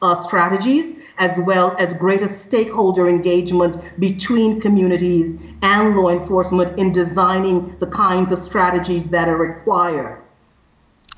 uh, 0.02 0.14
strategies, 0.14 1.14
as 1.18 1.38
well 1.40 1.74
as 1.78 1.94
greater 1.94 2.28
stakeholder 2.28 3.08
engagement 3.08 3.94
between 3.98 4.60
communities 4.60 5.54
and 5.62 5.96
law 5.96 6.10
enforcement 6.10 6.78
in 6.78 6.92
designing 6.92 7.76
the 7.78 7.86
kinds 7.86 8.32
of 8.32 8.38
strategies 8.38 9.10
that 9.10 9.28
are 9.28 9.36
required. 9.36 10.22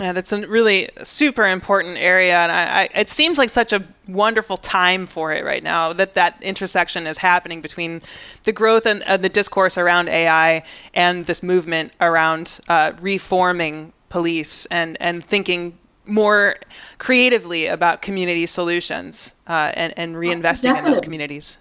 Yeah, 0.00 0.12
that's 0.12 0.30
a 0.30 0.46
really 0.46 0.88
super 1.02 1.48
important 1.48 1.98
area, 1.98 2.38
and 2.38 2.52
I, 2.52 2.82
I, 2.82 2.88
it 3.00 3.10
seems 3.10 3.36
like 3.36 3.50
such 3.50 3.72
a 3.72 3.82
wonderful 4.06 4.56
time 4.56 5.06
for 5.06 5.32
it 5.32 5.44
right 5.44 5.62
now 5.62 5.92
that 5.92 6.14
that 6.14 6.40
intersection 6.40 7.08
is 7.08 7.18
happening 7.18 7.60
between 7.60 8.00
the 8.44 8.52
growth 8.52 8.86
and 8.86 9.02
uh, 9.02 9.16
the 9.16 9.28
discourse 9.28 9.76
around 9.76 10.08
AI 10.08 10.62
and 10.94 11.26
this 11.26 11.42
movement 11.42 11.92
around 12.00 12.60
uh, 12.68 12.92
reforming 13.00 13.92
police 14.08 14.66
and 14.66 14.96
and 15.00 15.24
thinking 15.24 15.76
more 16.08 16.56
creatively 16.98 17.66
about 17.66 18.02
community 18.02 18.46
solutions 18.46 19.32
uh, 19.46 19.72
and, 19.74 19.94
and 19.96 20.16
reinvesting 20.16 20.76
in 20.76 20.84
those 20.84 21.00
communities. 21.00 21.58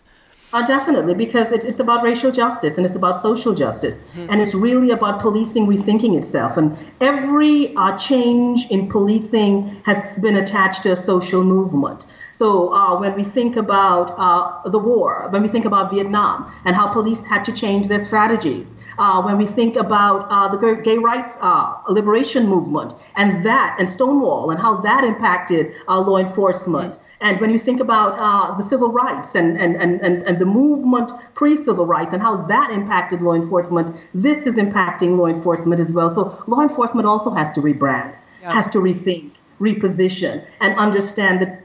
Uh, 0.53 0.65
definitely, 0.65 1.13
because 1.13 1.51
it, 1.51 1.65
it's 1.65 1.79
about 1.79 2.03
racial 2.03 2.31
justice 2.31 2.77
and 2.77 2.85
it's 2.85 2.95
about 2.95 3.17
social 3.17 3.53
justice. 3.53 3.99
Mm-hmm. 3.99 4.31
And 4.31 4.41
it's 4.41 4.55
really 4.55 4.91
about 4.91 5.19
policing 5.19 5.67
rethinking 5.67 6.15
itself. 6.17 6.55
And 6.55 6.71
every 7.01 7.75
uh, 7.75 7.97
change 7.97 8.65
in 8.71 8.87
policing 8.87 9.67
has 9.85 10.17
been 10.19 10.37
attached 10.37 10.83
to 10.83 10.93
a 10.93 10.95
social 10.95 11.43
movement. 11.43 12.05
So 12.31 12.73
uh, 12.73 12.97
when 12.97 13.13
we 13.15 13.23
think 13.23 13.57
about 13.57 14.13
uh, 14.17 14.69
the 14.69 14.79
war, 14.79 15.27
when 15.31 15.41
we 15.41 15.49
think 15.49 15.65
about 15.65 15.91
Vietnam 15.91 16.49
and 16.63 16.73
how 16.73 16.87
police 16.93 17.25
had 17.25 17.43
to 17.45 17.51
change 17.51 17.89
their 17.89 18.01
strategies, 18.01 18.86
uh, 18.97 19.21
when 19.21 19.37
we 19.37 19.45
think 19.45 19.75
about 19.75 20.27
uh, 20.29 20.47
the 20.47 20.81
gay 20.83 20.97
rights 20.97 21.37
uh, 21.41 21.77
liberation 21.89 22.47
movement 22.47 22.93
and 23.15 23.45
that 23.45 23.75
and 23.79 23.87
Stonewall 23.87 24.49
and 24.51 24.59
how 24.59 24.81
that 24.81 25.03
impacted 25.03 25.73
uh, 25.87 25.99
law 26.01 26.17
enforcement. 26.17 26.99
And 27.21 27.39
when 27.39 27.51
you 27.51 27.59
think 27.59 27.79
about 27.79 28.15
uh, 28.19 28.55
the 28.57 28.63
civil 28.63 28.91
rights 28.91 29.35
and, 29.35 29.57
and, 29.57 29.75
and, 29.75 30.01
and, 30.01 30.23
and 30.23 30.39
the 30.39 30.45
movement 30.45 31.11
pre 31.33 31.55
civil 31.55 31.85
rights 31.85 32.13
and 32.13 32.21
how 32.21 32.47
that 32.47 32.71
impacted 32.71 33.21
law 33.21 33.33
enforcement, 33.33 34.09
this 34.13 34.47
is 34.47 34.57
impacting 34.57 35.17
law 35.17 35.27
enforcement 35.27 35.79
as 35.79 35.93
well. 35.93 36.11
So 36.11 36.31
law 36.47 36.61
enforcement 36.61 37.07
also 37.07 37.31
has 37.31 37.51
to 37.51 37.61
rebrand, 37.61 38.15
yeah. 38.41 38.51
has 38.51 38.67
to 38.69 38.79
rethink, 38.79 39.35
reposition, 39.59 40.45
and 40.61 40.77
understand 40.77 41.41
that, 41.41 41.63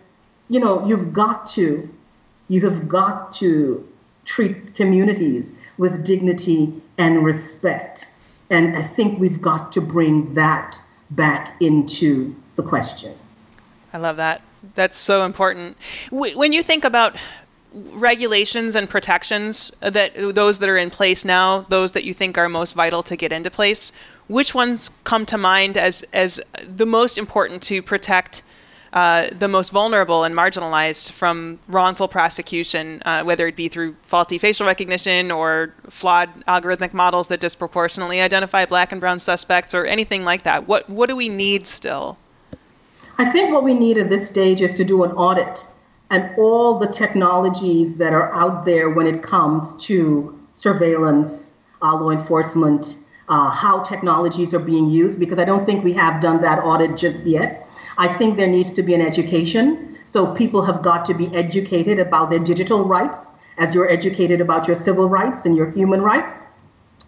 you 0.49 0.61
know, 0.61 0.87
you've 0.87 1.13
got 1.13 1.47
to, 1.47 1.89
you 2.49 2.61
have 2.63 2.89
got 2.89 3.33
to 3.33 3.89
treat 4.25 4.75
communities 4.75 5.73
with 5.79 6.05
dignity 6.05 6.75
and 6.99 7.25
respect. 7.25 8.13
And 8.51 8.77
I 8.77 8.83
think 8.83 9.19
we've 9.19 9.41
got 9.41 9.73
to 9.73 9.81
bring 9.81 10.35
that 10.35 10.81
back 11.11 11.57
into 11.61 12.35
the 12.57 12.63
question. 12.63 13.15
I 13.93 13.99
love 13.99 14.17
that. 14.17 14.43
That's 14.75 14.97
so 14.97 15.25
important. 15.25 15.77
When 16.11 16.53
you 16.53 16.63
think 16.63 16.85
about 16.85 17.17
regulations 17.75 18.75
and 18.75 18.89
protections 18.89 19.73
that 19.81 20.13
those 20.15 20.59
that 20.59 20.69
are 20.69 20.77
in 20.77 20.91
place 20.91 21.25
now, 21.25 21.63
those 21.63 21.93
that 21.93 22.05
you 22.05 22.15
think 22.15 22.39
are 22.39 22.49
most 22.49 22.75
vital 22.75 23.03
to 23.05 23.17
get 23.17 23.33
into 23.33 23.51
place, 23.51 23.93
which 24.29 24.55
ones 24.55 24.91
come 25.05 25.27
to 25.27 25.39
mind 25.39 25.77
as 25.77 26.05
as 26.13 26.41
the 26.63 26.87
most 26.87 27.19
important 27.19 27.63
to 27.65 27.83
protect 27.83 28.43
uh, 28.93 29.29
the 29.39 29.49
most 29.49 29.71
vulnerable 29.71 30.25
and 30.25 30.35
marginalized 30.35 31.11
from 31.13 31.59
wrongful 31.69 32.09
prosecution, 32.09 33.03
uh, 33.07 33.23
whether 33.23 33.47
it 33.47 33.57
be 33.57 33.69
through 33.69 33.97
faulty 34.03 34.39
facial 34.39 34.67
recognition 34.67 35.31
or 35.31 35.73
flawed 35.89 36.29
algorithmic 36.47 36.93
models 36.93 37.29
that 37.29 37.41
disproportionately 37.41 38.21
identify 38.21 38.67
black 38.67 38.93
and 38.93 39.01
brown 39.01 39.19
suspects 39.19 39.73
or 39.73 39.87
anything 39.87 40.25
like 40.25 40.43
that? 40.43 40.69
What 40.69 40.91
what 40.91 41.09
do 41.09 41.17
we 41.17 41.29
need 41.29 41.67
still? 41.67 42.19
I 43.19 43.25
think 43.25 43.51
what 43.51 43.65
we 43.65 43.75
need 43.75 43.99
at 43.99 44.09
this 44.09 44.29
stage 44.29 44.61
is 44.61 44.75
to 44.75 44.85
do 44.85 45.05
an 45.05 45.13
audit 45.13 45.67
and 46.11 46.31
all 46.37 46.79
the 46.79 46.87
technologies 46.87 47.97
that 47.97 48.13
are 48.13 48.33
out 48.35 48.65
there 48.67 48.91
when 48.91 49.07
it 49.07 49.23
comes 49.23 49.75
to 49.87 50.39
surveillance, 50.53 51.55
uh, 51.81 51.99
law 51.99 52.11
enforcement, 52.11 52.97
uh, 53.33 53.49
how 53.49 53.83
technologies 53.83 54.53
are 54.53 54.65
being 54.73 54.87
used, 54.89 55.19
because 55.19 55.39
I 55.39 55.47
don't 55.47 55.65
think 55.65 55.83
we 55.83 55.95
have 55.95 56.21
done 56.21 56.43
that 56.43 56.59
audit 56.59 56.99
just 56.99 57.25
yet. 57.25 57.67
I 57.97 58.07
think 58.07 58.37
there 58.37 58.47
needs 58.47 58.73
to 58.73 58.83
be 58.83 58.93
an 58.93 59.01
education. 59.01 59.97
So 60.05 60.35
people 60.35 60.63
have 60.67 60.83
got 60.83 61.07
to 61.07 61.15
be 61.15 61.29
educated 61.35 61.99
about 61.99 62.29
their 62.29 62.41
digital 62.41 62.85
rights 62.85 63.33
as 63.57 63.75
you're 63.75 63.91
educated 63.91 64.43
about 64.43 64.67
your 64.67 64.77
civil 64.77 65.09
rights 65.09 65.47
and 65.47 65.57
your 65.57 65.71
human 65.71 66.03
rights. 66.03 66.45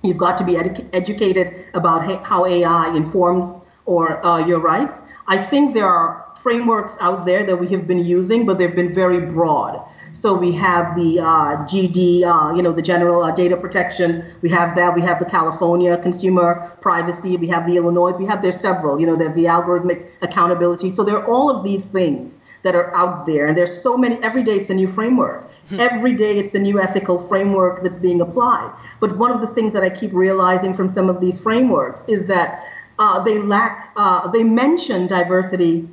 You've 0.02 0.16
got 0.16 0.38
to 0.38 0.44
be 0.44 0.54
edu- 0.54 0.88
educated 0.94 1.56
about 1.74 2.00
how 2.24 2.46
AI 2.46 2.96
informs 2.96 3.60
or 3.84 4.24
uh, 4.24 4.46
your 4.46 4.60
rights. 4.60 5.02
I 5.26 5.36
think 5.36 5.74
there 5.74 5.86
are 5.86 6.24
frameworks 6.42 6.96
out 7.02 7.26
there 7.26 7.44
that 7.44 7.56
we 7.56 7.68
have 7.68 7.86
been 7.86 8.02
using, 8.02 8.46
but 8.46 8.58
they've 8.58 8.74
been 8.74 8.94
very 8.94 9.20
broad. 9.26 9.86
So 10.24 10.34
we 10.34 10.52
have 10.52 10.96
the 10.96 11.20
uh, 11.20 11.66
GD, 11.68 12.22
uh, 12.24 12.56
you 12.56 12.62
know, 12.62 12.72
the 12.72 12.80
General 12.80 13.24
uh, 13.24 13.32
Data 13.32 13.58
Protection. 13.58 14.24
We 14.40 14.48
have 14.48 14.74
that. 14.76 14.94
We 14.94 15.02
have 15.02 15.18
the 15.18 15.26
California 15.26 15.98
Consumer 15.98 16.74
Privacy. 16.80 17.36
We 17.36 17.48
have 17.48 17.66
the 17.66 17.76
Illinois. 17.76 18.12
We 18.12 18.24
have 18.24 18.40
there's 18.40 18.58
several. 18.58 18.98
You 18.98 19.06
know, 19.06 19.16
there's 19.16 19.34
the 19.34 19.44
algorithmic 19.44 20.08
accountability. 20.22 20.94
So 20.94 21.04
there 21.04 21.18
are 21.18 21.26
all 21.26 21.54
of 21.54 21.62
these 21.62 21.84
things 21.84 22.40
that 22.62 22.74
are 22.74 22.96
out 22.96 23.26
there, 23.26 23.48
and 23.48 23.54
there's 23.54 23.82
so 23.82 23.98
many. 23.98 24.16
Every 24.24 24.42
day 24.42 24.52
it's 24.52 24.70
a 24.70 24.74
new 24.74 24.86
framework. 24.88 25.52
Hmm. 25.68 25.76
Every 25.78 26.14
day 26.14 26.38
it's 26.38 26.54
a 26.54 26.58
new 26.58 26.80
ethical 26.80 27.18
framework 27.18 27.82
that's 27.82 27.98
being 27.98 28.22
applied. 28.22 28.72
But 29.00 29.18
one 29.18 29.30
of 29.30 29.42
the 29.42 29.46
things 29.46 29.74
that 29.74 29.82
I 29.82 29.90
keep 29.90 30.14
realizing 30.14 30.72
from 30.72 30.88
some 30.88 31.10
of 31.10 31.20
these 31.20 31.38
frameworks 31.38 32.02
is 32.08 32.28
that 32.28 32.64
uh, 32.98 33.22
they 33.24 33.40
lack. 33.40 33.92
Uh, 33.94 34.28
they 34.28 34.42
mention 34.42 35.06
diversity, 35.06 35.86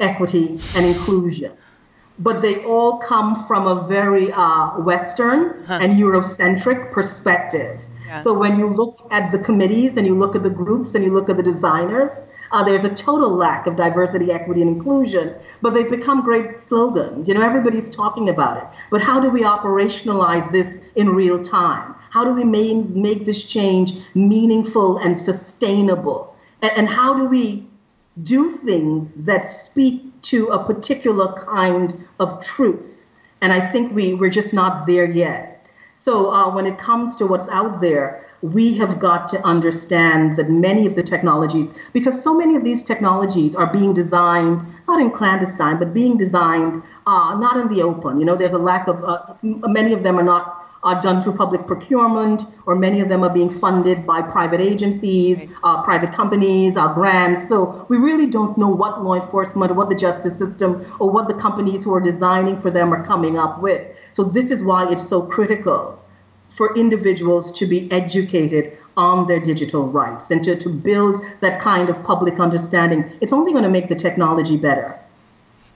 equity, 0.00 0.58
and 0.74 0.86
inclusion 0.86 1.52
but 2.18 2.42
they 2.42 2.64
all 2.64 2.98
come 2.98 3.44
from 3.46 3.66
a 3.66 3.86
very 3.88 4.28
uh, 4.32 4.80
Western 4.80 5.64
huh. 5.64 5.78
and 5.82 5.92
Eurocentric 5.92 6.92
perspective. 6.92 7.84
Yeah. 8.06 8.18
So 8.18 8.38
when 8.38 8.58
you 8.58 8.68
look 8.68 9.08
at 9.10 9.32
the 9.32 9.38
committees 9.38 9.96
and 9.96 10.06
you 10.06 10.14
look 10.14 10.36
at 10.36 10.42
the 10.42 10.50
groups 10.50 10.94
and 10.94 11.04
you 11.04 11.12
look 11.12 11.28
at 11.28 11.36
the 11.36 11.42
designers, 11.42 12.10
uh, 12.52 12.62
there's 12.62 12.84
a 12.84 12.94
total 12.94 13.30
lack 13.30 13.66
of 13.66 13.76
diversity, 13.76 14.30
equity, 14.30 14.60
and 14.62 14.70
inclusion. 14.70 15.34
But 15.62 15.70
they've 15.70 15.90
become 15.90 16.22
great 16.22 16.62
slogans. 16.62 17.26
You 17.26 17.34
know, 17.34 17.42
everybody's 17.42 17.90
talking 17.90 18.28
about 18.28 18.58
it. 18.58 18.86
But 18.90 19.00
how 19.00 19.20
do 19.20 19.30
we 19.30 19.42
operationalize 19.42 20.52
this 20.52 20.92
in 20.92 21.08
real 21.08 21.42
time? 21.42 21.94
How 22.10 22.24
do 22.24 22.34
we 22.34 22.44
make, 22.44 22.90
make 22.90 23.24
this 23.24 23.44
change 23.44 23.94
meaningful 24.14 24.98
and 24.98 25.16
sustainable? 25.16 26.36
And, 26.62 26.72
and 26.78 26.88
how 26.88 27.18
do 27.18 27.28
we 27.28 27.66
do 28.22 28.50
things 28.50 29.24
that 29.24 29.44
speak 29.44 30.03
to 30.24 30.48
a 30.48 30.64
particular 30.64 31.32
kind 31.32 32.06
of 32.18 32.44
truth. 32.44 33.06
And 33.40 33.52
I 33.52 33.60
think 33.60 33.92
we, 33.92 34.14
we're 34.14 34.30
just 34.30 34.54
not 34.54 34.86
there 34.86 35.10
yet. 35.10 35.50
So 35.96 36.32
uh, 36.32 36.52
when 36.52 36.66
it 36.66 36.76
comes 36.76 37.14
to 37.16 37.26
what's 37.26 37.48
out 37.50 37.80
there, 37.80 38.24
we 38.42 38.78
have 38.78 38.98
got 38.98 39.28
to 39.28 39.40
understand 39.46 40.36
that 40.38 40.50
many 40.50 40.86
of 40.86 40.96
the 40.96 41.04
technologies, 41.04 41.88
because 41.92 42.20
so 42.20 42.36
many 42.36 42.56
of 42.56 42.64
these 42.64 42.82
technologies 42.82 43.54
are 43.54 43.72
being 43.72 43.94
designed 43.94 44.64
not 44.88 45.00
in 45.00 45.10
clandestine, 45.12 45.78
but 45.78 45.94
being 45.94 46.16
designed 46.16 46.82
uh, 47.06 47.36
not 47.38 47.56
in 47.56 47.68
the 47.68 47.82
open. 47.82 48.18
You 48.18 48.26
know, 48.26 48.34
there's 48.34 48.52
a 48.52 48.58
lack 48.58 48.88
of 48.88 49.04
uh, 49.04 49.18
many 49.42 49.92
of 49.92 50.02
them 50.02 50.18
are 50.18 50.24
not 50.24 50.63
are 50.84 51.00
done 51.00 51.22
through 51.22 51.36
public 51.36 51.66
procurement, 51.66 52.44
or 52.66 52.76
many 52.76 53.00
of 53.00 53.08
them 53.08 53.24
are 53.24 53.32
being 53.32 53.50
funded 53.50 54.06
by 54.06 54.22
private 54.22 54.60
agencies, 54.60 55.58
uh, 55.64 55.82
private 55.82 56.12
companies, 56.12 56.76
our 56.76 56.92
grants. 56.92 57.48
So 57.48 57.86
we 57.88 57.96
really 57.96 58.26
don't 58.26 58.56
know 58.56 58.68
what 58.68 59.02
law 59.02 59.14
enforcement 59.14 59.72
or 59.72 59.74
what 59.74 59.88
the 59.88 59.96
justice 59.96 60.38
system 60.38 60.84
or 61.00 61.10
what 61.10 61.28
the 61.28 61.34
companies 61.34 61.84
who 61.84 61.94
are 61.94 62.00
designing 62.00 62.58
for 62.58 62.70
them 62.70 62.92
are 62.92 63.04
coming 63.04 63.38
up 63.38 63.60
with. 63.60 64.08
So 64.12 64.22
this 64.24 64.50
is 64.50 64.62
why 64.62 64.90
it's 64.90 65.08
so 65.08 65.22
critical 65.22 66.00
for 66.48 66.76
individuals 66.76 67.50
to 67.50 67.66
be 67.66 67.90
educated 67.90 68.76
on 68.96 69.26
their 69.26 69.40
digital 69.40 69.88
rights 69.88 70.30
and 70.30 70.44
to, 70.44 70.54
to 70.54 70.68
build 70.68 71.24
that 71.40 71.60
kind 71.60 71.88
of 71.88 72.02
public 72.04 72.38
understanding. 72.38 73.10
It's 73.20 73.32
only 73.32 73.52
going 73.52 73.64
to 73.64 73.70
make 73.70 73.88
the 73.88 73.96
technology 73.96 74.56
better. 74.56 75.00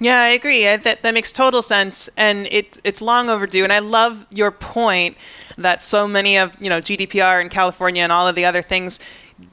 Yeah, 0.01 0.21
I 0.21 0.29
agree. 0.29 0.65
that 0.65 1.03
that 1.03 1.15
makes 1.15 1.33
total 1.33 1.63
sense, 1.63 2.09
and 2.17 2.47
it 2.53 2.79
it's 2.85 3.01
long 3.01 3.29
overdue. 3.29 3.65
And 3.65 3.73
I 3.73 3.81
love 3.81 4.27
your 4.31 4.51
point 4.53 5.17
that 5.57 5.83
so 5.83 6.07
many 6.07 6.39
of 6.39 6.57
you 6.61 6.71
know 6.71 6.81
GDPR 6.81 7.41
in 7.41 7.49
California 7.49 8.03
and 8.03 8.13
all 8.13 8.29
of 8.29 8.35
the 8.37 8.45
other 8.45 8.63
things. 8.63 9.01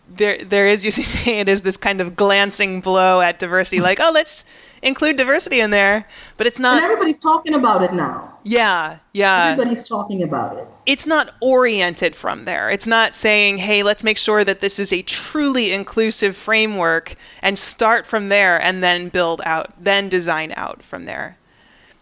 There, 0.08 0.38
there 0.44 0.68
is, 0.68 0.86
you 0.86 0.92
say, 1.04 1.40
it 1.40 1.50
is 1.50 1.62
this 1.62 1.78
kind 1.78 2.00
of 2.02 2.16
glancing 2.16 2.80
blow 2.82 3.22
at 3.22 3.40
diversity. 3.40 3.82
like, 3.82 4.00
oh, 4.00 4.12
let's 4.12 4.46
include 4.82 5.18
diversity 5.18 5.60
in 5.60 5.72
there, 5.72 6.08
but 6.38 6.48
it's 6.48 6.60
not. 6.60 6.76
And 6.78 6.84
everybody's 6.84 7.20
talking 7.20 7.56
about 7.56 7.84
it 7.84 7.94
now. 7.94 8.38
Yeah, 8.44 8.98
yeah. 9.14 9.52
Everybody's 9.52 9.88
talking 9.88 10.24
about 10.24 10.58
it. 10.58 10.68
It's 10.86 11.06
not 11.06 11.34
oriented 11.42 12.16
from 12.16 12.46
there. 12.46 12.70
It's 12.70 12.88
not 12.88 13.16
saying, 13.16 13.58
hey, 13.58 13.84
let's 13.84 14.04
make 14.04 14.18
sure 14.18 14.44
that 14.44 14.60
this 14.60 14.80
is 14.80 14.94
a 14.94 15.02
truly 15.02 15.72
inclusive 15.72 16.38
framework 16.38 17.16
and 17.42 17.58
start 17.58 18.06
from 18.06 18.30
there 18.30 18.62
and 18.62 18.84
then 18.84 19.10
build 19.10 19.42
out, 19.46 19.74
then 19.84 20.10
design 20.10 20.54
out 20.56 20.84
from 20.84 21.06
there. 21.06 21.38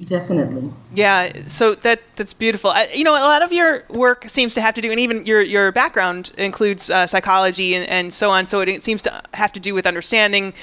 Definitely. 0.03 0.71
Yeah, 0.93 1.31
so 1.47 1.75
that 1.75 2.01
that's 2.15 2.33
beautiful. 2.33 2.71
I, 2.71 2.89
you 2.93 3.03
know, 3.03 3.13
a 3.13 3.23
lot 3.23 3.41
of 3.41 3.53
your 3.53 3.83
work 3.89 4.27
seems 4.27 4.53
to 4.55 4.61
have 4.61 4.73
to 4.75 4.81
do, 4.81 4.91
and 4.91 4.99
even 4.99 5.25
your 5.25 5.41
your 5.41 5.71
background 5.71 6.31
includes 6.37 6.89
uh, 6.89 7.07
psychology 7.07 7.75
and, 7.75 7.87
and 7.87 8.13
so 8.13 8.29
on. 8.29 8.47
So 8.47 8.61
it, 8.61 8.69
it 8.69 8.83
seems 8.83 9.01
to 9.03 9.21
have 9.33 9.53
to 9.53 9.59
do 9.59 9.73
with 9.73 9.85
understanding 9.85 10.53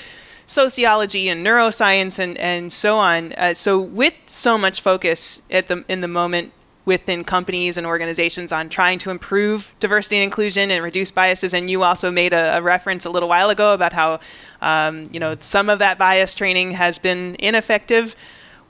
sociology 0.51 1.29
and 1.29 1.47
neuroscience 1.47 2.19
and, 2.19 2.37
and 2.39 2.73
so 2.73 2.97
on. 2.97 3.33
Uh, 3.33 3.55
so 3.55 3.81
with 3.81 4.15
so 4.27 4.59
much 4.59 4.81
focus 4.81 5.41
at 5.51 5.69
the 5.69 5.85
in 5.89 6.01
the 6.01 6.09
moment 6.09 6.53
within 6.87 7.23
companies 7.23 7.77
and 7.77 7.87
organizations 7.87 8.51
on 8.51 8.69
trying 8.69 8.99
to 8.99 9.11
improve 9.11 9.73
diversity 9.79 10.17
and 10.17 10.25
inclusion 10.25 10.71
and 10.73 10.83
reduce 10.83 11.11
biases. 11.13 11.55
And 11.55 11.71
you 11.71 11.85
also 11.85 12.11
made 12.11 12.33
a, 12.33 12.59
a 12.59 12.63
reference 12.63 13.05
a 13.05 13.11
little 13.11 13.29
while 13.29 13.51
ago 13.51 13.75
about 13.75 13.93
how 13.93 14.19
um, 14.61 15.09
you 15.13 15.21
know 15.21 15.37
some 15.41 15.71
of 15.71 15.79
that 15.79 15.99
bias 15.99 16.35
training 16.35 16.73
has 16.73 16.99
been 16.99 17.37
ineffective. 17.39 18.17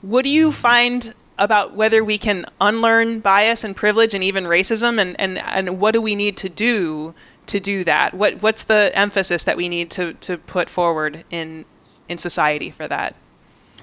What 0.01 0.23
do 0.23 0.29
you 0.29 0.51
find 0.51 1.13
about 1.39 1.73
whether 1.73 2.03
we 2.03 2.19
can 2.19 2.45
unlearn 2.59 3.19
bias 3.21 3.63
and 3.63 3.75
privilege 3.75 4.13
and 4.13 4.23
even 4.23 4.43
racism 4.43 5.01
and, 5.01 5.19
and, 5.19 5.39
and 5.39 5.79
what 5.79 5.91
do 5.93 6.01
we 6.01 6.13
need 6.13 6.37
to 6.37 6.49
do 6.49 7.15
to 7.47 7.59
do 7.59 7.83
that? 7.85 8.13
What 8.13 8.41
what's 8.43 8.63
the 8.63 8.91
emphasis 8.93 9.43
that 9.45 9.57
we 9.57 9.67
need 9.67 9.89
to, 9.91 10.13
to 10.13 10.37
put 10.37 10.69
forward 10.69 11.23
in 11.31 11.65
in 12.11 12.17
society 12.17 12.69
for 12.69 12.87
that? 12.87 13.15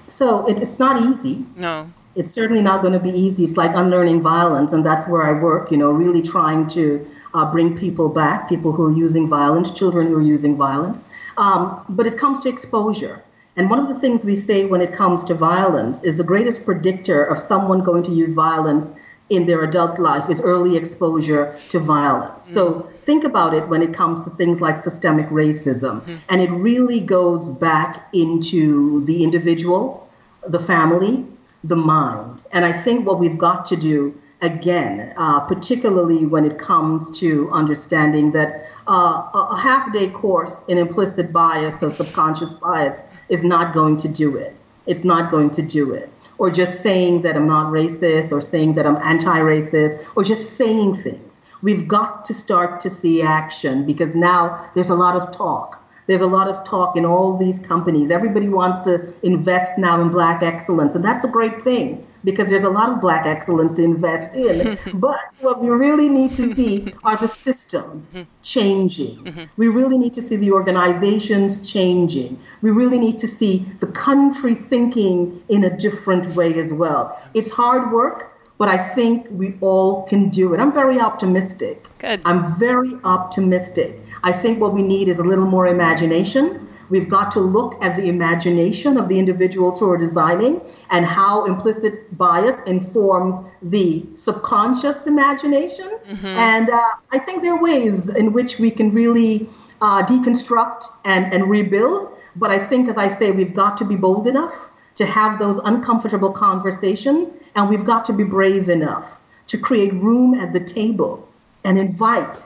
So 0.07 0.47
it, 0.47 0.61
it's 0.61 0.79
not 0.79 1.01
easy. 1.01 1.45
No. 1.55 1.91
It's 2.15 2.31
certainly 2.31 2.61
not 2.61 2.81
going 2.81 2.93
to 2.93 2.99
be 2.99 3.09
easy. 3.09 3.43
It's 3.43 3.57
like 3.57 3.71
unlearning 3.75 4.21
violence, 4.21 4.73
and 4.73 4.85
that's 4.85 5.07
where 5.07 5.23
I 5.23 5.39
work. 5.39 5.71
You 5.71 5.77
know, 5.77 5.91
really 5.91 6.21
trying 6.21 6.67
to 6.69 7.07
uh, 7.33 7.51
bring 7.51 7.77
people 7.77 8.09
back, 8.09 8.49
people 8.49 8.71
who 8.71 8.87
are 8.87 8.97
using 8.97 9.27
violence, 9.29 9.71
children 9.71 10.07
who 10.07 10.17
are 10.17 10.21
using 10.21 10.57
violence. 10.57 11.05
Um, 11.37 11.83
but 11.89 12.07
it 12.07 12.17
comes 12.17 12.39
to 12.41 12.49
exposure. 12.49 13.23
And 13.55 13.69
one 13.69 13.79
of 13.79 13.87
the 13.89 13.95
things 13.95 14.23
we 14.23 14.35
say 14.35 14.65
when 14.65 14.79
it 14.79 14.93
comes 14.93 15.25
to 15.25 15.33
violence 15.33 16.03
is 16.03 16.17
the 16.17 16.23
greatest 16.23 16.65
predictor 16.65 17.23
of 17.23 17.37
someone 17.37 17.81
going 17.81 18.03
to 18.03 18.11
use 18.11 18.33
violence 18.33 18.93
in 19.29 19.45
their 19.45 19.63
adult 19.63 19.99
life 19.99 20.29
is 20.29 20.41
early 20.41 20.75
exposure 20.75 21.55
to 21.69 21.79
violence. 21.79 22.45
Mm-hmm. 22.45 22.53
So 22.53 22.79
think 23.03 23.23
about 23.23 23.53
it 23.53 23.67
when 23.67 23.81
it 23.81 23.93
comes 23.93 24.25
to 24.25 24.31
things 24.31 24.59
like 24.59 24.77
systemic 24.77 25.27
racism. 25.27 26.01
Mm-hmm. 26.01 26.33
And 26.33 26.41
it 26.41 26.51
really 26.51 26.99
goes 26.99 27.49
back 27.49 28.09
into 28.13 29.05
the 29.05 29.23
individual, 29.23 30.09
the 30.47 30.59
family, 30.59 31.25
the 31.63 31.75
mind. 31.75 32.43
And 32.51 32.65
I 32.65 32.71
think 32.71 33.05
what 33.05 33.19
we've 33.19 33.37
got 33.37 33.65
to 33.65 33.75
do 33.75 34.19
again, 34.41 35.13
uh, 35.17 35.41
particularly 35.41 36.25
when 36.25 36.45
it 36.45 36.57
comes 36.57 37.19
to 37.19 37.49
understanding 37.51 38.31
that 38.31 38.61
uh, 38.87 39.29
a 39.33 39.57
half 39.57 39.91
day 39.91 40.07
course 40.07 40.65
in 40.65 40.77
implicit 40.77 41.33
bias 41.33 41.83
or 41.83 41.91
subconscious 41.91 42.53
bias 42.53 43.03
is 43.27 43.43
not 43.43 43.73
going 43.73 43.97
to 43.97 44.07
do 44.07 44.37
it. 44.37 44.55
It's 44.87 45.03
not 45.03 45.29
going 45.29 45.51
to 45.51 45.61
do 45.61 45.91
it 45.93 46.09
or 46.39 46.49
just 46.49 46.81
saying 46.81 47.21
that 47.23 47.35
I'm 47.35 47.47
not 47.47 47.71
racist 47.71 48.31
or 48.31 48.41
saying 48.41 48.73
that 48.75 48.87
I'm 48.87 48.97
anti 48.97 49.39
racist 49.39 50.11
or 50.15 50.23
just 50.23 50.57
saying 50.57 50.95
things. 50.95 51.41
We've 51.61 51.87
got 51.87 52.25
to 52.25 52.33
start 52.33 52.79
to 52.81 52.89
see 52.89 53.21
action 53.21 53.85
because 53.85 54.15
now 54.15 54.65
there's 54.73 54.89
a 54.89 54.95
lot 54.95 55.15
of 55.15 55.31
talk. 55.31 55.85
There's 56.07 56.21
a 56.21 56.27
lot 56.27 56.47
of 56.47 56.63
talk 56.63 56.97
in 56.97 57.05
all 57.05 57.37
these 57.37 57.59
companies. 57.59 58.09
Everybody 58.09 58.49
wants 58.49 58.79
to 58.79 59.13
invest 59.21 59.77
now 59.77 60.01
in 60.01 60.09
black 60.09 60.41
excellence, 60.41 60.95
and 60.95 61.05
that's 61.05 61.23
a 61.23 61.27
great 61.27 61.61
thing 61.61 62.07
because 62.23 62.49
there's 62.49 62.63
a 62.63 62.69
lot 62.69 62.89
of 62.89 63.01
black 63.01 63.25
excellence 63.25 63.73
to 63.73 63.83
invest 63.83 64.35
in. 64.35 64.77
but 64.99 65.19
what 65.39 65.61
we 65.61 65.69
really 65.69 66.09
need 66.09 66.33
to 66.35 66.43
see 66.43 66.93
are 67.03 67.17
the 67.17 67.27
systems 67.27 68.15
mm-hmm. 68.17 68.41
changing. 68.41 69.23
Mm-hmm. 69.23 69.43
We 69.57 69.67
really 69.67 69.97
need 69.97 70.13
to 70.13 70.21
see 70.21 70.35
the 70.37 70.51
organizations 70.51 71.71
changing. 71.71 72.39
We 72.61 72.71
really 72.71 72.99
need 72.99 73.19
to 73.19 73.27
see 73.27 73.59
the 73.79 73.87
country 73.87 74.55
thinking 74.55 75.39
in 75.49 75.63
a 75.63 75.75
different 75.75 76.35
way 76.35 76.53
as 76.59 76.73
well. 76.73 77.17
It's 77.33 77.51
hard 77.51 77.91
work, 77.91 78.35
but 78.57 78.67
I 78.67 78.77
think 78.77 79.27
we 79.31 79.57
all 79.61 80.03
can 80.03 80.29
do 80.29 80.53
it. 80.53 80.59
I'm 80.59 80.73
very 80.73 80.99
optimistic. 80.99 81.87
Good. 81.99 82.21
I'm 82.25 82.59
very 82.59 82.91
optimistic. 83.05 84.01
I 84.21 84.33
think 84.33 84.59
what 84.59 84.73
we 84.73 84.83
need 84.83 85.07
is 85.07 85.17
a 85.17 85.23
little 85.23 85.45
more 85.45 85.65
imagination 85.65 86.67
We've 86.89 87.09
got 87.09 87.31
to 87.31 87.39
look 87.39 87.83
at 87.83 87.95
the 87.95 88.09
imagination 88.09 88.97
of 88.97 89.07
the 89.09 89.19
individuals 89.19 89.79
who 89.79 89.91
are 89.91 89.97
designing 89.97 90.61
and 90.91 91.05
how 91.05 91.45
implicit 91.45 92.17
bias 92.17 92.61
informs 92.63 93.35
the 93.61 94.05
subconscious 94.15 95.07
imagination. 95.07 95.87
Mm-hmm. 95.87 96.25
And 96.25 96.69
uh, 96.69 96.89
I 97.11 97.19
think 97.19 97.43
there 97.43 97.53
are 97.53 97.61
ways 97.61 98.09
in 98.13 98.33
which 98.33 98.59
we 98.59 98.71
can 98.71 98.91
really 98.91 99.49
uh, 99.81 100.03
deconstruct 100.03 100.85
and, 101.05 101.33
and 101.33 101.49
rebuild. 101.49 102.17
But 102.35 102.51
I 102.51 102.57
think, 102.57 102.89
as 102.89 102.97
I 102.97 103.07
say, 103.07 103.31
we've 103.31 103.53
got 103.53 103.77
to 103.77 103.85
be 103.85 103.95
bold 103.95 104.27
enough 104.27 104.71
to 104.95 105.05
have 105.05 105.39
those 105.39 105.59
uncomfortable 105.59 106.31
conversations, 106.31 107.51
and 107.55 107.69
we've 107.69 107.85
got 107.85 108.05
to 108.05 108.13
be 108.13 108.23
brave 108.23 108.67
enough 108.67 109.21
to 109.47 109.57
create 109.57 109.93
room 109.93 110.33
at 110.33 110.53
the 110.53 110.59
table 110.59 111.27
and 111.63 111.77
invite 111.77 112.37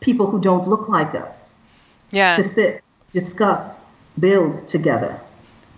people 0.00 0.26
who 0.26 0.40
don't 0.40 0.68
look 0.68 0.88
like 0.88 1.14
us 1.14 1.54
yeah. 2.10 2.34
to 2.34 2.42
sit 2.42 2.82
discuss, 3.16 3.80
build 4.20 4.68
together. 4.68 5.18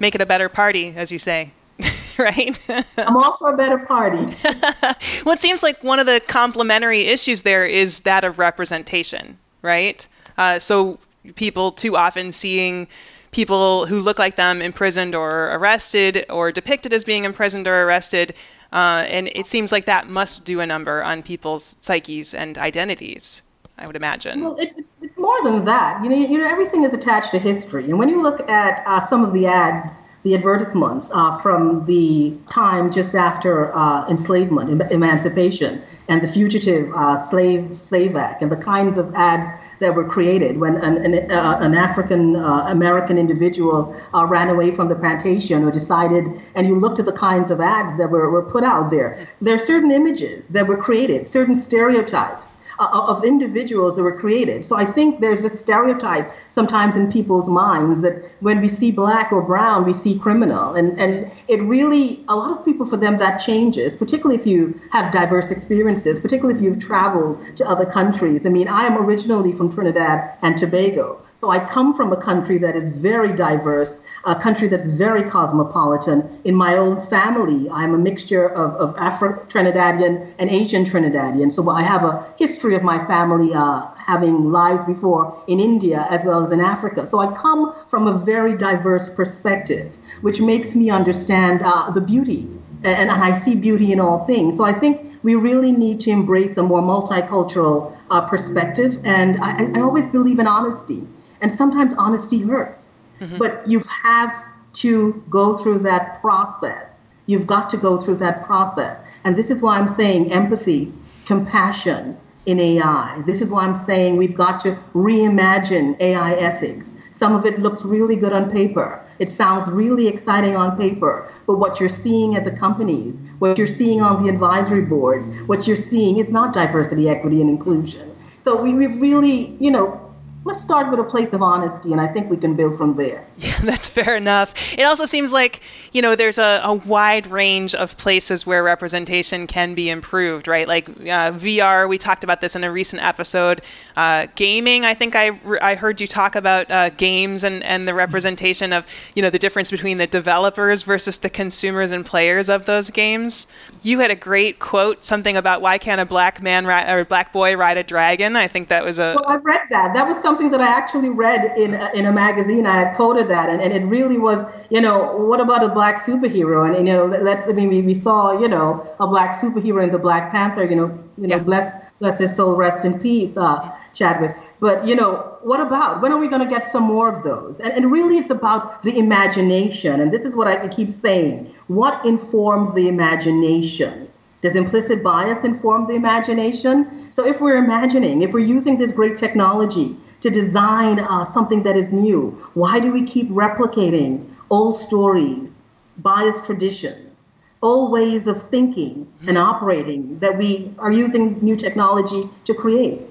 Make 0.01 0.17
it 0.17 0.21
a 0.21 0.27
better 0.27 0.49
party, 0.49 0.93
as 0.97 1.13
you 1.13 1.21
say. 1.21 1.53
right? 2.19 2.59
I'm 2.99 3.17
all 3.17 3.37
for 3.37 3.53
a 3.55 3.57
better 3.57 3.79
party. 3.79 4.37
well, 5.25 5.37
it 5.37 5.41
seems 5.41 5.63
like 5.63 5.85
one 5.85 6.01
of 6.01 6.07
the 6.07 6.21
complementary 6.27 7.03
issues 7.03 7.43
there 7.43 7.65
is 7.65 8.01
that 8.01 8.25
of 8.25 8.41
representation, 8.41 9.39
right? 9.63 10.05
Uh, 10.37 10.59
so 10.59 10.99
people 11.37 11.71
too 11.71 11.97
often 11.97 12.33
seeing 12.33 12.89
people 13.31 13.87
who 13.87 14.01
look 14.01 14.19
like 14.19 14.35
them 14.35 14.61
imprisoned 14.61 15.15
or 15.15 15.51
arrested 15.53 16.27
or 16.29 16.51
depicted 16.51 16.93
as 16.93 17.05
being 17.05 17.25
imprisoned 17.25 17.69
or 17.69 17.85
arrested. 17.85 18.35
Uh, 18.73 19.07
and 19.09 19.31
it 19.37 19.47
seems 19.47 19.71
like 19.71 19.85
that 19.85 20.09
must 20.09 20.45
do 20.45 20.59
a 20.59 20.67
number 20.67 21.05
on 21.05 21.23
people's 21.23 21.77
psyches 21.81 22.35
and 22.35 22.59
identities. 22.59 23.43
I 23.79 23.87
would 23.87 23.97
imagine. 23.97 24.41
Well, 24.41 24.57
it's, 24.59 24.77
it's, 24.77 25.03
it's 25.03 25.19
more 25.19 25.43
than 25.45 25.65
that. 25.67 26.03
You 26.03 26.11
know, 26.11 26.17
you 26.17 26.39
know, 26.39 26.49
everything 26.49 26.83
is 26.83 26.95
attached 26.95 27.31
to 27.31 27.39
history. 27.39 27.85
And 27.85 27.99
when 27.99 28.09
you 28.09 28.23
look 28.23 28.49
at 28.51 28.83
uh, 28.87 29.01
some 29.01 29.25
of 29.25 29.33
the 29.33 29.47
ads 29.47 30.03
the 30.25 30.35
advertisements 30.35 31.13
uh, 31.15 31.39
from 31.39 31.87
the 31.87 32.37
time 32.51 32.91
just 32.91 33.15
after 33.15 33.75
uh, 33.75 34.09
enslavement, 34.11 34.69
em- 34.69 34.91
emancipation, 34.91 35.81
and 36.09 36.21
the 36.21 36.27
Fugitive 36.27 36.93
uh, 36.93 37.19
Slave 37.19 37.75
Slave 37.75 38.17
Act, 38.17 38.43
and 38.43 38.51
the 38.51 38.57
kinds 38.57 38.99
of 38.99 39.15
ads 39.15 39.47
that 39.79 39.95
were 39.95 40.05
created 40.05 40.59
when 40.59 40.77
an, 40.77 40.97
an, 40.99 41.31
uh, 41.31 41.59
an 41.61 41.75
African 41.75 42.35
uh, 42.35 42.67
American 42.69 43.17
individual 43.17 43.95
ran 44.13 44.51
away 44.51 44.73
from 44.73 44.89
the 44.89 44.97
plantation 44.97 45.63
or 45.63 45.71
decided, 45.71 46.25
and 46.57 46.67
you 46.67 46.75
looked 46.75 46.99
at 46.99 47.07
the 47.07 47.13
kinds 47.13 47.53
of 47.53 47.61
ads 47.61 47.97
that 47.99 48.11
were, 48.11 48.29
were 48.29 48.43
put 48.43 48.65
out 48.65 48.91
there. 48.91 49.19
There 49.41 49.55
are 49.55 49.59
certain 49.73 49.93
images 49.93 50.49
that 50.49 50.67
were 50.67 50.77
created, 50.77 51.29
certain 51.29 51.55
stereotypes 51.55 52.57
uh, 52.79 53.07
of 53.09 53.25
individuals 53.25 53.97
that 53.97 54.03
were 54.03 54.17
created. 54.17 54.65
So 54.65 54.77
I 54.77 54.85
think 54.85 55.21
there's 55.21 55.45
a 55.45 55.49
stereotype 55.49 56.31
sometimes 56.31 56.97
in 56.97 57.11
people's 57.11 57.49
minds 57.49 58.03
that 58.03 58.37
when 58.41 58.61
we 58.61 58.69
see 58.69 58.93
black 58.93 59.33
or 59.33 59.43
brown, 59.43 59.85
we 59.85 59.93
see 59.93 60.19
criminal. 60.19 60.75
And, 60.75 60.99
and 60.99 61.33
it 61.49 61.61
really, 61.63 62.25
a 62.29 62.37
lot 62.37 62.59
of 62.59 62.65
people, 62.65 62.87
for 62.87 62.97
them, 62.97 63.19
that 63.19 63.39
changes, 63.39 63.97
particularly 63.97 64.41
if 64.41 64.47
you 64.47 64.79
have 64.93 65.13
diverse 65.13 65.51
experiences, 65.51 66.21
particularly 66.21 66.59
if 66.59 66.65
you've 66.65 66.79
traveled 66.79 67.41
to 67.57 67.69
other 67.69 67.87
countries. 67.87 68.47
I 68.47 68.51
mean, 68.51 68.69
I 68.69 68.85
am 68.85 68.97
originally 68.99 69.53
from 69.53 69.71
Trinidad 69.71 70.39
and 70.43 70.57
Tobago. 70.57 71.21
So 71.35 71.51
I 71.51 71.65
come 71.65 71.95
from 71.95 72.13
a 72.13 72.17
country 72.17 72.59
that 72.59 72.75
is 72.75 72.91
very 72.99 73.33
diverse, 73.33 74.03
a 74.25 74.35
country 74.35 74.69
that's 74.69 74.91
very 74.91 75.23
cosmopolitan. 75.23 76.29
In 76.45 76.55
my 76.55 76.77
own 76.77 77.01
family, 77.01 77.69
I'm 77.71 77.95
a 77.95 77.99
mixture 77.99 78.49
of, 78.49 78.75
of 78.75 78.97
Afro 78.99 79.45
Trinidadian 79.47 80.35
and 80.39 80.51
Asian 80.51 80.85
Trinidadian. 80.85 81.53
So 81.53 81.69
I 81.69 81.83
have 81.83 82.03
a 82.05 82.35
history 82.39 82.68
of 82.75 82.83
my 82.83 83.05
family 83.07 83.51
uh, 83.55 83.87
having 83.97 84.45
lives 84.45 84.85
before 84.85 85.43
in 85.47 85.61
India 85.61 86.07
as 86.11 86.25
well 86.25 86.45
as 86.45 86.53
in 86.53 86.61
Africa. 86.61 87.07
So 87.07 87.19
I 87.19 87.33
come 87.33 87.73
from 87.89 88.07
a 88.07 88.19
very 88.19 88.57
diverse 88.57 89.11
perspective, 89.11 89.97
which 90.23 90.41
makes 90.41 90.75
me 90.75 90.91
understand 90.91 91.63
uh, 91.65 91.91
the 91.91 92.01
beauty. 92.01 92.49
And, 92.85 93.11
and 93.11 93.11
I 93.11 93.33
see 93.33 93.57
beauty 93.57 93.93
in 93.93 94.01
all 94.01 94.27
things. 94.27 94.57
So 94.57 94.65
I 94.65 94.73
think 94.73 95.09
we 95.23 95.35
really 95.35 95.73
need 95.73 96.01
to 96.01 96.11
embrace 96.11 96.57
a 96.57 96.63
more 96.63 96.81
multicultural 96.81 97.97
uh, 98.11 98.27
perspective. 98.27 98.99
And 99.05 99.37
I, 99.41 99.79
I 99.79 99.81
always 99.81 100.09
believe 100.09 100.39
in 100.39 100.47
honesty. 100.47 101.07
And 101.41 101.53
sometimes 101.53 101.95
honesty 101.97 102.43
hurts, 102.43 102.95
mm-hmm. 103.21 103.39
but 103.39 103.67
you 103.67 103.83
have 104.05 104.33
to 104.75 105.23
go 105.29 105.57
through 105.57 105.81
that 105.81 106.21
process. 106.21 107.07
You've 107.27 107.47
got 107.47 107.71
to 107.71 107.77
go 107.77 107.99
through 107.99 108.17
that 108.17 108.43
process. 108.43 109.03
And 109.25 109.37
this 109.37 109.51
is 109.51 109.61
why 109.61 109.79
I'm 109.79 109.89
saying 109.89 110.33
empathy, 110.33 110.93
compassion 111.27 112.17
in 112.49 112.59
AI. 112.59 113.23
This 113.27 113.43
is 113.43 113.51
why 113.51 113.65
I'm 113.65 113.75
saying 113.75 114.17
we've 114.17 114.35
got 114.35 114.61
to 114.61 114.79
reimagine 114.95 116.01
AI 116.01 116.33
ethics. 116.33 116.97
Some 117.13 117.35
of 117.35 117.45
it 117.45 117.59
looks 117.59 117.85
really 117.85 118.17
good 118.17 118.33
on 118.33 118.51
paper. 118.51 119.05
It 119.19 119.29
sounds 119.29 119.69
really 119.69 120.09
exciting 120.09 120.57
on 120.57 120.79
paper. 120.79 121.31
But 121.47 121.59
what 121.59 121.79
you're 121.79 121.91
seeing 121.91 122.37
at 122.37 122.47
the 122.47 122.57
companies, 122.57 123.21
what 123.39 123.59
you're 123.59 123.67
seeing 123.67 124.01
on 124.01 124.23
the 124.23 124.31
advisory 124.31 124.87
boards, 124.87 125.43
what 125.43 125.67
you're 125.67 125.77
seeing 125.77 126.17
is 126.17 126.33
not 126.33 126.55
diversity, 126.55 127.11
equity, 127.11 127.43
and 127.43 127.51
inclusion. 127.51 128.19
So 128.19 128.63
we, 128.63 128.73
we've 128.73 128.99
really, 128.99 129.55
you 129.61 129.71
know, 129.71 130.08
let's 130.45 130.61
start 130.61 130.91
with 130.91 130.99
a 131.01 131.05
place 131.05 131.33
of 131.33 131.43
honesty 131.43 131.93
and 131.93 132.01
i 132.01 132.07
think 132.07 132.31
we 132.31 132.37
can 132.37 132.55
build 132.57 132.77
from 132.77 132.95
there. 132.97 133.27
Yeah 133.39 133.57
that's 133.63 133.89
fair 133.89 134.17
enough. 134.17 134.53
It 134.77 134.83
also 134.83 135.05
seems 135.05 135.33
like 135.33 135.61
you 135.93 136.03
know 136.03 136.17
there's 136.17 136.39
a, 136.39 136.61
a 136.65 136.75
wide 136.75 137.27
range 137.29 137.75
of 137.75 137.97
places 137.97 138.47
where 138.47 138.63
representation 138.65 139.47
can 139.47 139.75
be 139.75 139.91
improved 139.91 140.49
right? 140.49 140.67
Like 140.67 140.89
uh, 140.89 141.33
vr 141.33 141.89
we 141.89 141.99
talked 141.99 142.25
about 142.25 142.41
this 142.41 142.57
in 142.57 142.65
a 142.65 142.73
recent 142.73 143.03
episode. 143.03 143.63
Uh, 143.97 144.27
gaming 144.37 144.85
i 144.85 144.95
think 144.95 145.15
I, 145.17 145.39
I 145.61 145.75
heard 145.75 146.01
you 146.01 146.07
talk 146.07 146.35
about 146.35 146.71
uh, 146.71 146.91
games 146.91 147.45
and, 147.45 147.63
and 147.65 147.87
the 147.87 147.95
representation 147.95 148.73
of 148.73 148.87
you 149.15 149.23
know 149.23 149.31
the 149.31 149.39
difference 149.39 149.71
between 149.71 149.99
the 149.99 150.07
developers 150.07 150.83
versus 150.83 151.19
the 151.19 151.31
consumers 151.31 151.91
and 151.91 152.05
players 152.05 152.49
of 152.49 152.65
those 152.65 152.91
games. 152.91 153.47
You 153.83 153.99
had 154.01 154.11
a 154.11 154.17
great 154.17 154.59
quote 154.59 155.05
something 155.05 155.37
about 155.37 155.63
why 155.63 155.79
can't 155.79 156.01
a 156.01 156.07
black 156.07 156.43
man 156.43 156.67
ri- 156.67 156.91
or 156.91 157.05
black 157.05 157.33
boy 157.33 157.57
ride 157.57 157.77
a 157.77 157.83
dragon? 157.83 158.37
I 158.37 158.49
think 158.49 158.69
that 158.69 158.85
was 158.85 158.99
a 158.99 159.15
well 159.17 159.29
i 159.29 159.37
read 159.37 159.61
that. 159.71 159.95
That 159.95 160.07
was 160.07 160.21
something 160.29 160.51
that 160.51 160.61
I 160.61 160.69
actually 160.69 161.09
read 161.09 161.43
in 161.57 161.73
in 161.95 162.05
a 162.05 162.13
magazine. 162.13 162.67
I 162.67 162.77
had 162.83 162.95
quoted 162.95 163.29
that, 163.29 163.49
and, 163.49 163.63
and 163.63 163.73
it 163.73 163.85
really 163.87 164.19
was, 164.19 164.39
you 164.71 164.83
know, 164.83 165.27
what 165.31 165.41
about 165.41 165.65
a 165.65 165.71
black 165.71 165.97
superhero? 166.09 166.67
And, 166.67 166.77
and 166.77 166.87
you 166.87 166.93
know, 166.93 167.07
let's 167.07 167.49
I 167.49 167.53
mean, 167.53 167.71
we, 167.71 167.81
we 167.81 167.95
saw, 167.95 168.39
you 168.39 168.49
know, 168.49 168.85
a 169.01 169.07
black 169.07 169.31
superhero 169.35 169.83
in 169.83 169.91
the 169.91 169.99
Black 169.99 170.31
Panther. 170.31 170.65
You 170.65 170.77
know, 170.77 170.89
you 171.17 171.29
know, 171.29 171.37
yeah. 171.37 171.43
bless 171.43 171.93
bless 171.95 172.19
his 172.19 172.37
soul, 172.37 172.57
rest 172.57 172.85
in 172.85 173.01
peace, 173.01 173.39
uh, 173.39 173.75
Chadwick. 173.95 174.33
But 174.61 174.87
you 174.87 174.97
know, 174.97 175.39
what 175.43 175.61
about 175.61 176.03
when 176.03 176.13
are 176.13 176.19
we 176.19 176.29
going 176.29 176.43
to 176.43 176.53
get 176.57 176.63
some 176.63 176.83
more 176.83 177.09
of 177.09 177.25
those? 177.25 177.59
And, 177.59 177.73
and 177.73 177.91
really, 177.91 178.19
it's 178.19 178.31
about 178.31 178.83
the 178.83 178.99
imagination. 178.99 180.01
And 180.03 180.13
this 180.13 180.27
is 180.27 180.37
what 180.37 180.47
I 180.47 180.69
keep 180.69 180.91
saying: 180.91 181.47
what 181.69 182.05
informs 182.05 182.75
the 182.75 182.89
imagination? 182.89 184.08
Does 184.41 184.55
implicit 184.55 185.03
bias 185.03 185.45
inform 185.45 185.87
the 185.87 185.95
imagination? 185.95 187.13
So, 187.13 187.27
if 187.27 187.41
we're 187.41 187.57
imagining, 187.57 188.23
if 188.23 188.33
we're 188.33 188.47
using 188.57 188.79
this 188.79 188.93
great 188.93 189.17
technology 189.17 189.97
to 190.21 190.31
design 190.31 191.01
uh, 191.01 191.25
something 191.25 191.65
that 191.65 191.77
is 191.77 191.93
new, 191.93 192.31
why 192.55 192.79
do 192.79 192.93
we 192.93 193.03
keep 193.03 193.29
replicating 193.31 194.31
old 194.49 194.77
stories, 194.77 195.61
biased 195.97 196.45
traditions, 196.45 197.33
old 197.63 197.91
ways 197.91 198.29
of 198.29 198.41
thinking 198.41 199.13
and 199.27 199.37
operating 199.37 200.21
that 200.21 200.39
we 200.39 200.73
are 200.79 200.93
using 200.93 201.41
new 201.41 201.57
technology 201.57 202.29
to 202.45 202.55
create? 202.55 203.03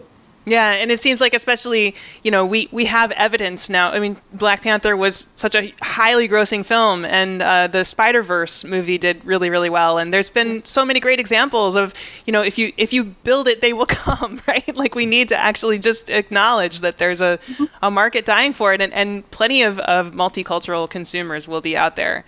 Yeah, 0.47 0.71
and 0.71 0.89
it 0.91 1.01
seems 1.01 1.19
like 1.19 1.33
especially, 1.33 1.93
you 2.23 2.31
know, 2.31 2.45
we, 2.45 2.69
we 2.71 2.85
have 2.85 3.11
evidence 3.11 3.69
now. 3.69 3.91
I 3.91 3.99
mean, 3.99 4.15
Black 4.31 4.61
Panther 4.61 4.95
was 4.95 5.27
such 5.35 5.55
a 5.55 5.73
highly 5.81 6.29
grossing 6.29 6.65
film, 6.65 7.03
and 7.03 7.41
uh, 7.41 7.67
the 7.67 7.83
Spider 7.83 8.23
Verse 8.23 8.63
movie 8.63 8.97
did 8.97 9.23
really 9.25 9.49
really 9.49 9.69
well. 9.69 9.97
And 9.97 10.13
there's 10.13 10.29
been 10.29 10.63
so 10.63 10.85
many 10.85 11.01
great 11.01 11.19
examples 11.19 11.75
of, 11.75 11.93
you 12.25 12.31
know, 12.31 12.41
if 12.41 12.57
you 12.57 12.71
if 12.77 12.93
you 12.93 13.03
build 13.03 13.49
it, 13.49 13.59
they 13.59 13.73
will 13.73 13.85
come, 14.05 14.41
right? 14.47 14.73
Like 14.73 14.95
we 14.95 15.05
need 15.05 15.27
to 15.29 15.37
actually 15.37 15.79
just 15.79 16.09
acknowledge 16.09 16.79
that 16.79 16.97
there's 16.97 17.19
a, 17.19 17.39
mm-hmm. 17.47 17.65
a 17.83 17.91
market 17.91 18.23
dying 18.23 18.53
for 18.53 18.73
it, 18.73 18.79
and, 18.79 18.93
and 18.93 19.29
plenty 19.31 19.63
of, 19.63 19.79
of 19.79 20.13
multicultural 20.13 20.89
consumers 20.89 21.45
will 21.45 21.61
be 21.61 21.75
out 21.75 21.97
there. 21.97 22.23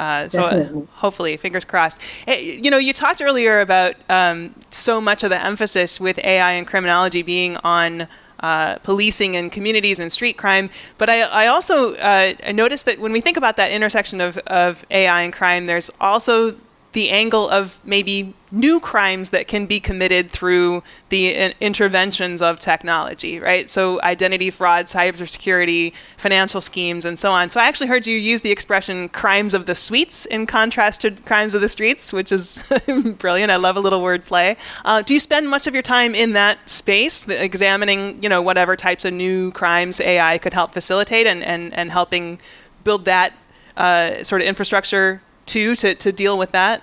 Uh, 0.00 0.26
so 0.30 0.44
uh, 0.44 0.80
hopefully, 0.94 1.36
fingers 1.36 1.62
crossed. 1.62 1.98
Hey, 2.24 2.58
you 2.58 2.70
know, 2.70 2.78
you 2.78 2.94
talked 2.94 3.20
earlier 3.20 3.60
about 3.60 3.96
um, 4.08 4.54
so 4.70 4.98
much 4.98 5.22
of 5.24 5.28
the 5.28 5.44
emphasis 5.44 6.00
with 6.00 6.18
AI 6.24 6.52
and 6.52 6.66
criminology 6.66 7.20
being 7.20 7.58
on 7.58 8.08
uh, 8.40 8.76
policing 8.78 9.36
and 9.36 9.52
communities 9.52 9.98
and 9.98 10.10
street 10.10 10.38
crime. 10.38 10.70
But 10.96 11.10
I, 11.10 11.20
I 11.20 11.46
also 11.48 11.96
uh, 11.96 12.32
I 12.46 12.52
noticed 12.52 12.86
that 12.86 12.98
when 12.98 13.12
we 13.12 13.20
think 13.20 13.36
about 13.36 13.58
that 13.58 13.70
intersection 13.72 14.22
of, 14.22 14.38
of 14.46 14.86
AI 14.90 15.20
and 15.20 15.34
crime, 15.34 15.66
there's 15.66 15.90
also 16.00 16.56
the 16.92 17.10
angle 17.10 17.48
of 17.48 17.78
maybe 17.84 18.34
new 18.50 18.80
crimes 18.80 19.30
that 19.30 19.46
can 19.46 19.64
be 19.64 19.78
committed 19.78 20.30
through 20.32 20.82
the 21.08 21.52
interventions 21.60 22.42
of 22.42 22.58
technology, 22.58 23.38
right? 23.38 23.70
So 23.70 24.02
identity 24.02 24.50
fraud, 24.50 24.86
cybersecurity, 24.86 25.92
financial 26.16 26.60
schemes, 26.60 27.04
and 27.04 27.16
so 27.16 27.30
on. 27.30 27.48
So 27.48 27.60
I 27.60 27.66
actually 27.66 27.86
heard 27.86 28.08
you 28.08 28.16
use 28.16 28.40
the 28.40 28.50
expression 28.50 29.08
crimes 29.10 29.54
of 29.54 29.66
the 29.66 29.74
suites 29.76 30.26
in 30.26 30.46
contrast 30.46 31.02
to 31.02 31.12
crimes 31.12 31.54
of 31.54 31.60
the 31.60 31.68
streets, 31.68 32.12
which 32.12 32.32
is 32.32 32.58
brilliant. 33.18 33.52
I 33.52 33.56
love 33.56 33.76
a 33.76 33.80
little 33.80 34.00
wordplay. 34.00 34.56
Uh, 34.84 35.02
do 35.02 35.14
you 35.14 35.20
spend 35.20 35.48
much 35.48 35.68
of 35.68 35.74
your 35.74 35.82
time 35.84 36.16
in 36.16 36.32
that 36.32 36.68
space, 36.68 37.26
examining, 37.28 38.20
you 38.20 38.28
know, 38.28 38.42
whatever 38.42 38.74
types 38.74 39.04
of 39.04 39.12
new 39.12 39.52
crimes 39.52 40.00
AI 40.00 40.38
could 40.38 40.54
help 40.54 40.72
facilitate 40.72 41.28
and, 41.28 41.44
and, 41.44 41.72
and 41.74 41.92
helping 41.92 42.40
build 42.82 43.04
that 43.04 43.32
uh, 43.76 44.24
sort 44.24 44.42
of 44.42 44.48
infrastructure 44.48 45.22
too 45.50 45.74
to, 45.76 45.94
to 45.94 46.12
deal 46.12 46.38
with 46.38 46.52
that? 46.52 46.82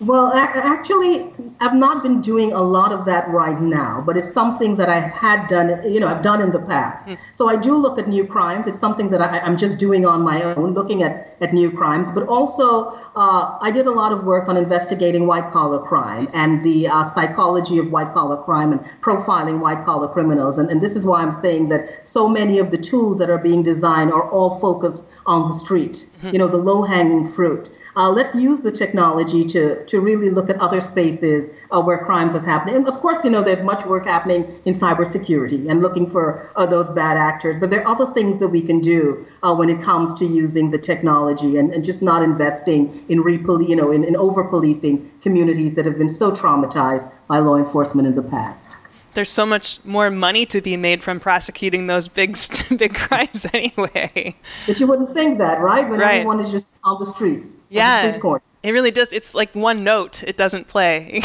Well, 0.00 0.32
actually, 0.32 1.30
I've 1.60 1.74
not 1.74 2.02
been 2.02 2.22
doing 2.22 2.54
a 2.54 2.62
lot 2.62 2.90
of 2.90 3.04
that 3.04 3.28
right 3.28 3.60
now, 3.60 4.02
but 4.06 4.16
it's 4.16 4.32
something 4.32 4.76
that 4.76 4.88
I 4.88 4.98
had 4.98 5.46
done, 5.46 5.68
you 5.84 6.00
know, 6.00 6.08
I've 6.08 6.22
done 6.22 6.40
in 6.40 6.52
the 6.52 6.62
past. 6.62 7.06
Mm. 7.06 7.18
So 7.34 7.50
I 7.50 7.56
do 7.56 7.76
look 7.76 7.98
at 7.98 8.08
new 8.08 8.26
crimes. 8.26 8.66
It's 8.66 8.78
something 8.78 9.10
that 9.10 9.20
I, 9.20 9.46
am 9.46 9.58
just 9.58 9.78
doing 9.78 10.06
on 10.06 10.22
my 10.22 10.42
own, 10.42 10.72
looking 10.72 11.02
at, 11.02 11.36
at 11.42 11.52
new 11.52 11.70
crimes. 11.70 12.10
But 12.10 12.28
also, 12.28 12.86
uh, 13.14 13.58
I 13.60 13.70
did 13.70 13.84
a 13.84 13.90
lot 13.90 14.10
of 14.10 14.24
work 14.24 14.48
on 14.48 14.56
investigating 14.56 15.26
white 15.26 15.48
collar 15.48 15.80
crime 15.80 16.28
and 16.32 16.62
the 16.62 16.88
uh, 16.88 17.04
psychology 17.04 17.76
of 17.76 17.92
white 17.92 18.12
collar 18.12 18.42
crime 18.42 18.72
and 18.72 18.80
profiling 19.02 19.60
white 19.60 19.84
collar 19.84 20.08
criminals. 20.08 20.56
And, 20.56 20.70
and 20.70 20.80
this 20.80 20.96
is 20.96 21.04
why 21.04 21.20
I'm 21.20 21.32
saying 21.32 21.68
that 21.68 22.06
so 22.06 22.26
many 22.26 22.58
of 22.58 22.70
the 22.70 22.78
tools 22.78 23.18
that 23.18 23.28
are 23.28 23.38
being 23.38 23.62
designed 23.62 24.12
are 24.12 24.30
all 24.30 24.58
focused 24.60 25.04
on 25.26 25.46
the 25.46 25.52
street, 25.52 26.06
mm-hmm. 26.16 26.30
you 26.32 26.38
know, 26.38 26.48
the 26.48 26.56
low 26.56 26.84
hanging 26.84 27.26
fruit. 27.26 27.68
Uh, 27.96 28.10
let's 28.10 28.34
use 28.34 28.62
the 28.62 28.70
technology 28.70 29.44
to, 29.44 29.84
to 29.86 30.00
really 30.00 30.30
look 30.30 30.48
at 30.48 30.56
other 30.60 30.80
spaces 30.80 31.66
uh, 31.70 31.82
where 31.82 31.98
crimes 31.98 32.34
are 32.34 32.44
happening. 32.44 32.76
And 32.76 32.88
of 32.88 33.00
course, 33.00 33.24
you 33.24 33.30
know, 33.30 33.42
there's 33.42 33.62
much 33.62 33.84
work 33.84 34.06
happening 34.06 34.44
in 34.64 34.74
cybersecurity 34.74 35.68
and 35.68 35.80
looking 35.80 36.06
for 36.06 36.40
uh, 36.56 36.66
those 36.66 36.90
bad 36.90 37.16
actors. 37.16 37.56
But 37.56 37.70
there 37.70 37.80
are 37.80 37.88
other 37.88 38.12
things 38.12 38.38
that 38.40 38.48
we 38.48 38.62
can 38.62 38.80
do 38.80 39.24
uh, 39.42 39.54
when 39.54 39.70
it 39.70 39.82
comes 39.82 40.14
to 40.14 40.24
using 40.24 40.70
the 40.70 40.78
technology 40.78 41.56
and, 41.56 41.72
and 41.72 41.84
just 41.84 42.02
not 42.02 42.22
investing 42.22 43.04
in 43.08 43.24
repol- 43.24 43.66
you 43.66 43.76
know, 43.76 43.90
in, 43.90 44.04
in 44.04 44.16
over 44.16 44.44
policing 44.44 45.10
communities 45.20 45.74
that 45.74 45.86
have 45.86 45.98
been 45.98 46.08
so 46.08 46.30
traumatized 46.30 47.12
by 47.26 47.38
law 47.38 47.56
enforcement 47.56 48.06
in 48.06 48.14
the 48.14 48.22
past 48.22 48.76
there's 49.14 49.30
so 49.30 49.46
much 49.46 49.84
more 49.84 50.10
money 50.10 50.46
to 50.46 50.60
be 50.60 50.76
made 50.76 51.02
from 51.02 51.20
prosecuting 51.20 51.86
those 51.86 52.08
big 52.08 52.38
big 52.76 52.94
crimes 52.94 53.46
anyway. 53.52 54.34
But 54.66 54.80
you 54.80 54.86
wouldn't 54.86 55.10
think 55.10 55.38
that, 55.38 55.60
right? 55.60 55.88
When 55.88 56.00
right. 56.00 56.16
everyone 56.16 56.40
is 56.40 56.50
just 56.50 56.76
on 56.84 56.98
the 56.98 57.06
streets, 57.06 57.64
yeah. 57.68 58.12
The 58.12 58.18
street 58.18 58.42
it 58.62 58.72
really 58.72 58.90
does. 58.90 59.12
It's 59.12 59.34
like 59.34 59.54
one 59.54 59.84
note. 59.84 60.22
It 60.22 60.36
doesn't 60.36 60.66
play. 60.66 61.22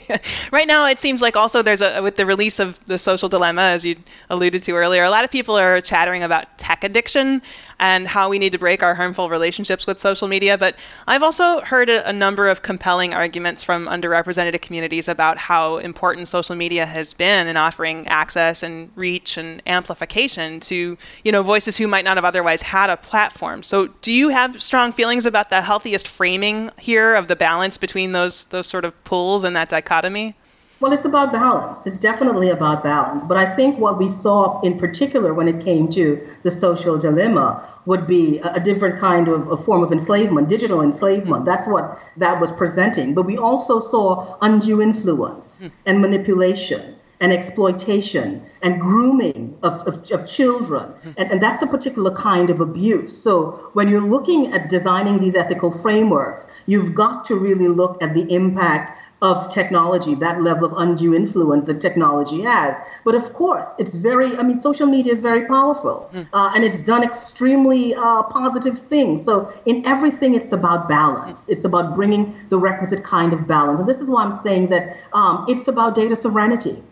right 0.52 0.66
now, 0.66 0.86
it 0.86 1.00
seems 1.00 1.20
like 1.20 1.36
also 1.36 1.60
there's 1.60 1.82
a 1.82 2.00
with 2.02 2.16
the 2.16 2.24
release 2.24 2.58
of 2.58 2.82
the 2.86 2.96
social 2.96 3.28
dilemma, 3.28 3.60
as 3.60 3.84
you 3.84 3.96
alluded 4.30 4.62
to 4.62 4.72
earlier. 4.72 5.04
A 5.04 5.10
lot 5.10 5.24
of 5.24 5.30
people 5.30 5.58
are 5.58 5.82
chattering 5.82 6.22
about 6.22 6.56
tech 6.56 6.84
addiction 6.84 7.42
and 7.80 8.08
how 8.08 8.28
we 8.28 8.38
need 8.38 8.52
to 8.52 8.58
break 8.58 8.82
our 8.82 8.94
harmful 8.94 9.30
relationships 9.30 9.86
with 9.86 9.98
social 9.98 10.28
media. 10.28 10.58
But 10.58 10.76
I've 11.06 11.22
also 11.22 11.60
heard 11.60 11.90
a, 11.90 12.08
a 12.08 12.12
number 12.12 12.48
of 12.48 12.62
compelling 12.62 13.14
arguments 13.14 13.64
from 13.64 13.86
underrepresented 13.86 14.60
communities 14.62 15.08
about 15.08 15.38
how 15.38 15.78
important 15.78 16.28
social 16.28 16.56
media 16.56 16.86
has 16.86 17.12
been 17.12 17.46
in 17.46 17.56
offering 17.56 18.06
access 18.08 18.62
and 18.62 18.90
reach 18.96 19.36
and 19.36 19.62
amplification 19.66 20.60
to 20.60 20.96
you 21.24 21.32
know 21.32 21.42
voices 21.42 21.76
who 21.76 21.86
might 21.86 22.04
not 22.04 22.16
have 22.16 22.24
otherwise 22.24 22.62
had 22.62 22.90
a 22.90 22.96
platform. 22.96 23.62
So, 23.62 23.88
do 24.02 24.12
you 24.12 24.28
have 24.28 24.62
strong 24.62 24.92
feelings 24.92 25.26
about 25.26 25.50
the 25.50 25.62
healthiest 25.62 26.08
framing 26.08 26.70
here 26.78 27.14
of 27.14 27.28
the 27.28 27.36
balance 27.36 27.78
between 27.78 28.12
those 28.12 28.44
those 28.44 28.66
sort 28.66 28.84
of 28.84 28.92
pulls 29.04 29.44
and 29.44 29.56
that 29.56 29.68
dichotomy? 29.68 30.34
Well, 30.80 30.92
it's 30.92 31.04
about 31.04 31.32
balance. 31.32 31.86
It's 31.88 31.98
definitely 31.98 32.50
about 32.50 32.84
balance. 32.84 33.24
But 33.24 33.36
I 33.36 33.46
think 33.46 33.78
what 33.78 33.98
we 33.98 34.08
saw 34.08 34.60
in 34.60 34.78
particular 34.78 35.34
when 35.34 35.48
it 35.48 35.64
came 35.64 35.88
to 35.88 36.24
the 36.44 36.52
social 36.52 36.98
dilemma 36.98 37.68
would 37.84 38.06
be 38.06 38.38
a, 38.38 38.60
different 38.60 39.00
kind 39.00 39.28
of 39.28 39.48
a 39.50 39.56
form 39.56 39.82
of 39.82 39.90
enslavement, 39.90 40.48
digital 40.48 40.82
enslavement. 40.82 41.44
That's 41.44 41.66
what 41.66 41.98
that 42.18 42.40
was 42.40 42.52
presenting. 42.52 43.14
But 43.14 43.26
we 43.26 43.38
also 43.38 43.80
saw 43.80 44.36
undue 44.40 44.80
influence 44.80 45.64
hmm. 45.64 45.68
and 45.84 46.00
manipulation 46.00 46.94
and 47.20 47.32
exploitation 47.32 48.42
and 48.62 48.80
grooming 48.80 49.58
of, 49.64 49.82
of, 49.88 50.10
of 50.12 50.26
children. 50.26 50.84
Hmm. 50.84 51.10
And, 51.18 51.32
and 51.32 51.42
that's 51.42 51.62
a 51.62 51.66
particular 51.66 52.12
kind 52.12 52.50
of 52.50 52.60
abuse. 52.60 53.16
So 53.20 53.70
when 53.72 53.88
you're 53.88 54.00
looking 54.00 54.52
at 54.52 54.68
designing 54.68 55.18
these 55.18 55.34
ethical 55.34 55.72
frameworks, 55.72 56.46
you've 56.66 56.94
got 56.94 57.24
to 57.26 57.36
really 57.36 57.68
look 57.68 58.02
at 58.02 58.14
the 58.14 58.32
impact 58.32 58.97
of 59.20 59.48
technology, 59.48 60.14
that 60.14 60.40
level 60.42 60.66
of 60.66 60.72
undue 60.78 61.14
influence 61.14 61.66
that 61.66 61.80
technology 61.80 62.42
has. 62.42 62.76
But 63.04 63.14
of 63.14 63.32
course, 63.32 63.74
it's 63.78 63.94
very, 63.96 64.36
I 64.36 64.42
mean, 64.42 64.56
social 64.56 64.86
media 64.86 65.12
is 65.12 65.20
very 65.20 65.46
powerful 65.46 66.08
mm. 66.12 66.28
uh, 66.32 66.52
and 66.54 66.64
it's 66.64 66.80
done 66.80 67.02
extremely 67.02 67.94
uh, 67.94 68.22
positive 68.24 68.78
things. 68.78 69.24
So 69.24 69.50
in 69.66 69.84
everything, 69.86 70.34
it's 70.34 70.52
about 70.52 70.88
balance. 70.88 71.48
It's 71.48 71.64
about 71.64 71.94
bringing 71.94 72.32
the 72.48 72.58
requisite 72.58 73.02
kind 73.02 73.32
of 73.32 73.48
balance. 73.48 73.80
And 73.80 73.88
this 73.88 74.00
is 74.00 74.08
why 74.08 74.22
I'm 74.22 74.32
saying 74.32 74.68
that 74.68 74.96
um, 75.12 75.46
it's 75.48 75.66
about 75.66 75.94
data 75.94 76.14
sovereignty 76.14 76.82